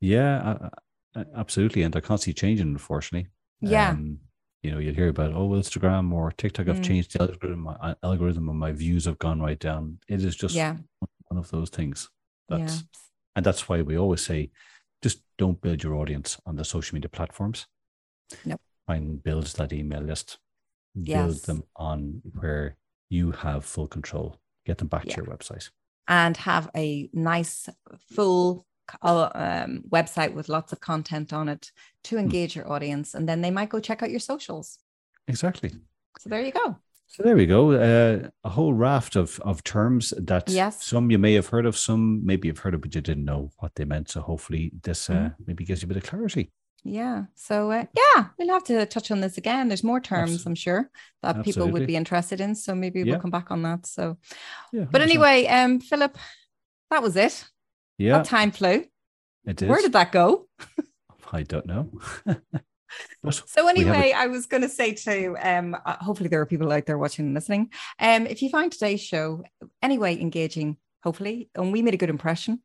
Yeah, 0.00 0.38
uh, 0.38 0.68
uh, 1.16 1.24
absolutely. 1.34 1.82
And 1.82 1.92
they're 1.92 2.00
constantly 2.00 2.34
changing, 2.34 2.68
unfortunately. 2.68 3.30
Yeah. 3.60 3.90
Um, 3.90 4.18
you 4.62 4.70
know, 4.70 4.78
you'll 4.78 4.94
hear 4.94 5.08
about, 5.08 5.32
oh, 5.34 5.48
Instagram 5.50 6.12
or 6.12 6.30
TikTok 6.30 6.68
have 6.68 6.78
Mm. 6.80 6.84
changed 6.84 7.12
the 7.12 7.22
algorithm, 7.22 7.60
my 7.60 7.96
algorithm 8.04 8.48
and 8.48 8.58
my 8.58 8.70
views 8.72 9.06
have 9.06 9.18
gone 9.18 9.40
right 9.40 9.58
down. 9.58 9.98
It 10.08 10.22
is 10.22 10.36
just 10.36 10.54
Yeah. 10.54 10.76
One 11.28 11.38
of 11.38 11.50
those 11.50 11.70
things. 11.70 12.08
Yeah. 12.48 12.58
That's 12.58 12.84
and 13.36 13.46
that's 13.46 13.68
why 13.68 13.82
we 13.82 13.96
always 13.96 14.22
say 14.24 14.50
just 15.02 15.22
don't 15.36 15.60
build 15.60 15.82
your 15.82 15.94
audience 15.94 16.38
on 16.46 16.56
the 16.56 16.64
social 16.64 16.96
media 16.96 17.08
platforms. 17.08 17.66
Nope. 18.44 18.60
And 18.88 19.22
build 19.22 19.46
that 19.46 19.72
email 19.72 20.00
list. 20.00 20.38
Build 20.94 21.06
Yes. 21.36 21.42
them 21.42 21.62
on 21.76 22.22
where 22.40 22.76
you 23.10 23.30
have 23.32 23.64
full 23.64 23.86
control. 23.86 24.40
Get 24.66 24.78
them 24.78 24.88
back 24.88 25.04
Yeah. 25.04 25.16
to 25.16 25.22
your 25.22 25.36
website. 25.36 25.70
and 26.10 26.38
have 26.38 26.70
a 26.74 27.10
nice 27.12 27.68
full 28.14 28.64
uh, 29.02 29.28
um, 29.34 29.82
website 29.90 30.32
with 30.32 30.48
lots 30.48 30.72
of 30.72 30.80
content 30.80 31.34
on 31.34 31.46
it 31.50 31.70
to 32.04 32.16
Hmm. 32.16 32.20
engage 32.24 32.56
your 32.56 32.72
audience 32.72 33.12
and 33.14 33.28
then 33.28 33.42
they 33.42 33.50
might 33.50 33.68
go 33.68 33.78
check 33.78 34.02
out 34.02 34.10
your 34.10 34.18
socials 34.20 34.78
Exactly. 35.26 35.70
so 36.18 36.30
there 36.30 36.40
you 36.40 36.50
go 36.52 36.76
So 37.10 37.22
there 37.22 37.36
we 37.36 37.46
go. 37.46 37.72
Uh, 37.72 38.28
a 38.44 38.50
whole 38.50 38.74
raft 38.74 39.16
of 39.16 39.40
of 39.40 39.62
terms 39.64 40.12
that 40.18 40.48
Yes. 40.50 40.84
some 40.84 41.10
you 41.10 41.18
may 41.18 41.34
have 41.34 41.46
heard 41.48 41.66
of, 41.66 41.76
some 41.76 42.20
maybe 42.24 42.48
you've 42.48 42.58
heard 42.58 42.74
of, 42.74 42.80
but 42.82 42.94
you 42.94 43.00
didn't 43.00 43.24
know 43.24 43.50
what 43.58 43.74
they 43.74 43.84
meant. 43.86 44.10
So 44.10 44.20
hopefully 44.20 44.72
this 44.82 45.08
uh, 45.10 45.14
Mm-hmm. 45.14 45.42
maybe 45.46 45.64
gives 45.64 45.82
you 45.82 45.86
a 45.86 45.88
bit 45.88 45.96
of 45.96 46.08
clarity. 46.10 46.52
yeah 46.84 47.24
so 47.34 47.72
uh, 47.72 47.84
yeah 48.02 48.26
we'll 48.38 48.54
have 48.54 48.62
to 48.64 48.86
touch 48.86 49.10
on 49.10 49.20
this 49.20 49.36
again 49.36 49.66
there's 49.68 49.82
more 49.90 50.00
terms 50.00 50.32
Abs- 50.34 50.46
i'm 50.46 50.54
sure 50.54 50.82
that 51.22 51.42
people 51.44 51.66
would 51.72 51.86
be 51.88 51.96
interested 51.96 52.40
in 52.40 52.54
so 52.54 52.72
maybe 52.74 53.02
we'll 53.02 53.18
come 53.24 53.32
back 53.38 53.50
on 53.50 53.62
that 53.62 53.84
so 53.86 54.16
Yeah. 54.72 54.86
but 54.92 55.00
100%. 55.00 55.04
anyway 55.08 55.36
um 55.58 55.80
philip 55.80 56.14
that 56.90 57.02
was 57.02 57.16
it 57.16 57.34
yeah, 57.98 58.18
that 58.18 58.26
time 58.36 58.50
flew 58.52 58.76
it 59.52 59.60
is. 59.62 59.68
where 59.68 59.82
did 59.82 59.92
that 59.92 60.12
go 60.12 60.46
I 61.38 61.42
don't 61.42 61.66
know. 61.66 61.84
but 63.22 63.34
So 63.46 63.64
we 63.72 63.80
have 63.82 63.88
a- 63.88 63.96
anyway, 63.98 64.12
I 64.16 64.26
was 64.26 64.46
going 64.46 64.62
to 64.62 64.68
say 64.68 64.92
to 64.94 65.36
um, 65.40 65.76
uh, 65.84 65.96
hopefully 66.00 66.28
there 66.28 66.40
are 66.40 66.46
people 66.46 66.70
out 66.72 66.86
there 66.86 66.98
watching 66.98 67.26
and 67.26 67.34
listening. 67.34 67.70
Um, 67.98 68.26
if 68.26 68.42
you 68.42 68.50
find 68.50 68.70
today's 68.72 69.00
show 69.00 69.42
anyway 69.82 70.20
engaging, 70.20 70.76
hopefully, 71.02 71.50
and 71.54 71.72
we 71.72 71.82
made 71.82 71.94
a 71.94 71.98
good 71.98 72.10
impression, 72.10 72.62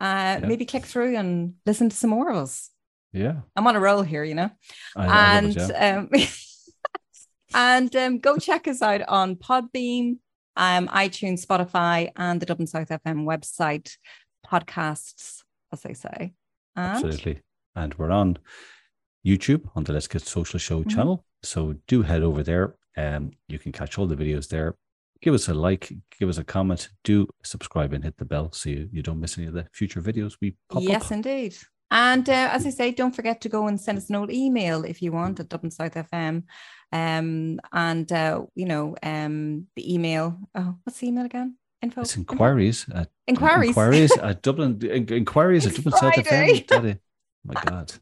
uh, 0.00 0.38
Yeah. 0.40 0.46
maybe 0.46 0.64
click 0.64 0.84
through 0.86 1.16
and 1.16 1.54
listen 1.66 1.88
to 1.88 1.96
some 1.96 2.10
more 2.10 2.30
of 2.30 2.36
us. 2.36 2.70
yeah, 3.12 3.40
I'm 3.56 3.66
on 3.66 3.76
a 3.76 3.80
roll 3.80 4.02
here, 4.02 4.24
you 4.24 4.34
know, 4.34 4.50
and 4.96 5.56
it, 5.56 5.68
yeah. 5.70 5.98
um, 5.98 6.10
and 7.54 7.94
um, 7.96 8.18
go 8.18 8.36
check 8.36 8.68
us 8.68 8.80
out 8.82 9.02
on 9.08 9.34
Podbean, 9.36 10.18
um, 10.56 10.86
iTunes, 10.88 11.44
Spotify, 11.44 12.10
and 12.16 12.40
the 12.40 12.46
Dublin 12.46 12.66
South 12.68 12.88
FM 12.88 13.24
website 13.24 13.96
podcasts, 14.46 15.42
as 15.72 15.80
they 15.82 15.94
say. 15.94 16.34
And 16.76 16.86
absolutely. 16.96 17.40
And 17.74 17.94
we're 17.94 18.10
on 18.10 18.38
YouTube 19.26 19.68
on 19.74 19.84
the 19.84 19.92
Let's 19.92 20.08
Get 20.08 20.22
Social 20.22 20.58
Show 20.58 20.82
Mhm. 20.82 20.90
channel. 20.90 21.24
So 21.42 21.74
do 21.86 22.02
head 22.02 22.22
over 22.22 22.42
there. 22.42 22.76
Um, 22.96 23.30
you 23.48 23.58
can 23.58 23.72
catch 23.72 23.98
all 23.98 24.06
the 24.06 24.16
videos 24.16 24.48
there. 24.48 24.74
Give 25.22 25.34
us 25.34 25.48
a 25.48 25.54
like, 25.54 25.92
give 26.18 26.28
us 26.28 26.38
a 26.38 26.44
comment, 26.44 26.88
do 27.04 27.28
subscribe 27.44 27.92
and 27.92 28.02
hit 28.04 28.16
the 28.16 28.24
bell 28.24 28.50
so 28.52 28.70
you, 28.70 28.88
you 28.90 29.02
don't 29.02 29.20
miss 29.20 29.36
any 29.36 29.46
of 29.46 29.52
the 29.54 29.66
future 29.72 30.00
videos 30.00 30.36
we 30.40 30.56
pop 30.70 30.82
yes, 30.82 30.96
up. 30.96 31.02
Yes, 31.02 31.10
indeed. 31.10 31.56
And 31.90 32.28
uh, 32.28 32.50
as 32.52 32.64
I 32.66 32.70
say, 32.70 32.92
don't 32.92 33.14
forget 33.14 33.40
to 33.42 33.48
go 33.48 33.66
and 33.66 33.78
send 33.78 33.98
us 33.98 34.08
an 34.08 34.16
old 34.16 34.30
email 34.30 34.84
if 34.84 35.02
you 35.02 35.12
want 35.12 35.40
at 35.40 35.48
Dublin 35.48 35.70
South 35.72 35.94
FM. 35.94 36.44
Um, 36.92 37.60
and 37.72 38.10
uh, 38.12 38.42
you 38.54 38.64
know, 38.66 38.96
um, 39.02 39.66
the 39.76 39.92
email. 39.94 40.38
Oh, 40.54 40.76
what's 40.84 41.00
the 41.00 41.08
email 41.08 41.26
again? 41.26 41.56
Info. 41.82 42.02
It's 42.02 42.16
inquiries 42.16 42.86
at 42.94 43.10
Inquiries. 43.26 43.68
inquiries 43.70 44.16
at 44.22 44.42
Dublin 44.42 44.78
in- 44.84 45.12
inquiries 45.12 45.66
at 45.66 45.72
It's 45.72 45.82
Dublin 45.82 46.00
South 46.00 46.14
FM. 46.14 46.66
Daddy. 46.66 46.96
Oh 46.96 46.98
my 47.44 47.62
God. 47.64 47.92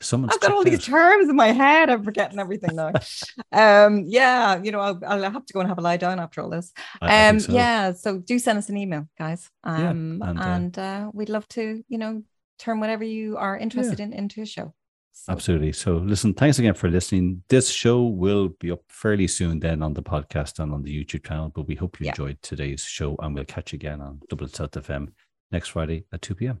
Someone's 0.00 0.34
I've 0.34 0.40
got 0.40 0.52
all 0.52 0.62
these 0.64 0.84
terms 0.84 1.28
in 1.28 1.36
my 1.36 1.52
head. 1.52 1.88
I'm 1.88 2.02
forgetting 2.04 2.38
everything 2.38 2.76
now. 2.76 2.92
um, 3.52 4.04
yeah, 4.06 4.60
you 4.62 4.70
know, 4.70 4.80
I'll, 4.80 5.00
I'll 5.06 5.30
have 5.30 5.46
to 5.46 5.52
go 5.52 5.60
and 5.60 5.68
have 5.68 5.78
a 5.78 5.80
lie 5.80 5.96
down 5.96 6.20
after 6.20 6.42
all 6.42 6.50
this. 6.50 6.72
I- 7.00 7.28
Um, 7.28 7.40
so. 7.40 7.52
yeah. 7.52 7.92
So 7.92 8.18
do 8.18 8.38
send 8.38 8.58
us 8.58 8.68
an 8.68 8.76
email, 8.76 9.08
guys. 9.18 9.48
Yeah, 9.64 9.90
Um, 9.90 10.22
and, 10.24 10.38
and, 10.38 10.78
uh, 10.78 10.82
uh, 10.82 11.10
we'd 11.14 11.30
love 11.30 11.48
to, 11.48 11.82
you 11.88 11.98
know, 11.98 12.22
turn 12.58 12.80
whatever 12.80 13.04
you 13.04 13.36
are 13.36 13.56
interested 13.56 14.00
in 14.00 14.12
into 14.12 14.42
a 14.42 14.46
show. 14.46 14.74
So, 15.12 15.32
Absolutely. 15.32 15.72
So, 15.72 15.96
listen, 15.96 16.34
thanks 16.34 16.58
again 16.58 16.74
for 16.74 16.90
listening. 16.90 17.42
This 17.48 17.70
show 17.70 18.02
will 18.04 18.50
be 18.60 18.70
up 18.70 18.80
fairly 18.88 19.26
soon 19.28 19.60
then 19.60 19.82
on 19.82 19.94
the 19.94 20.02
podcast 20.02 20.58
and 20.58 20.72
on 20.74 20.82
the 20.82 20.92
YouTube 21.04 21.26
channel. 21.26 21.48
But 21.48 21.66
we 21.66 21.74
hope 21.74 21.98
you 22.00 22.04
Yeah. 22.06 22.12
enjoyed 22.12 22.42
today's 22.42 22.82
show 22.82 23.16
and 23.20 23.34
we'll 23.34 23.46
catch 23.46 23.72
you 23.72 23.76
again 23.76 24.02
on 24.02 24.20
Dublin 24.28 24.50
South 24.50 24.72
FM 24.72 25.08
next 25.50 25.68
Friday 25.68 26.04
at 26.12 26.20
2 26.20 26.34
p.m. 26.34 26.60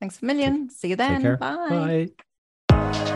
Thanks 0.00 0.20
a 0.22 0.24
million. 0.24 0.70
See 0.70 0.88
you 0.88 0.96
then. 0.96 1.36
Bye. 1.36 2.08
Bye. 2.68 3.06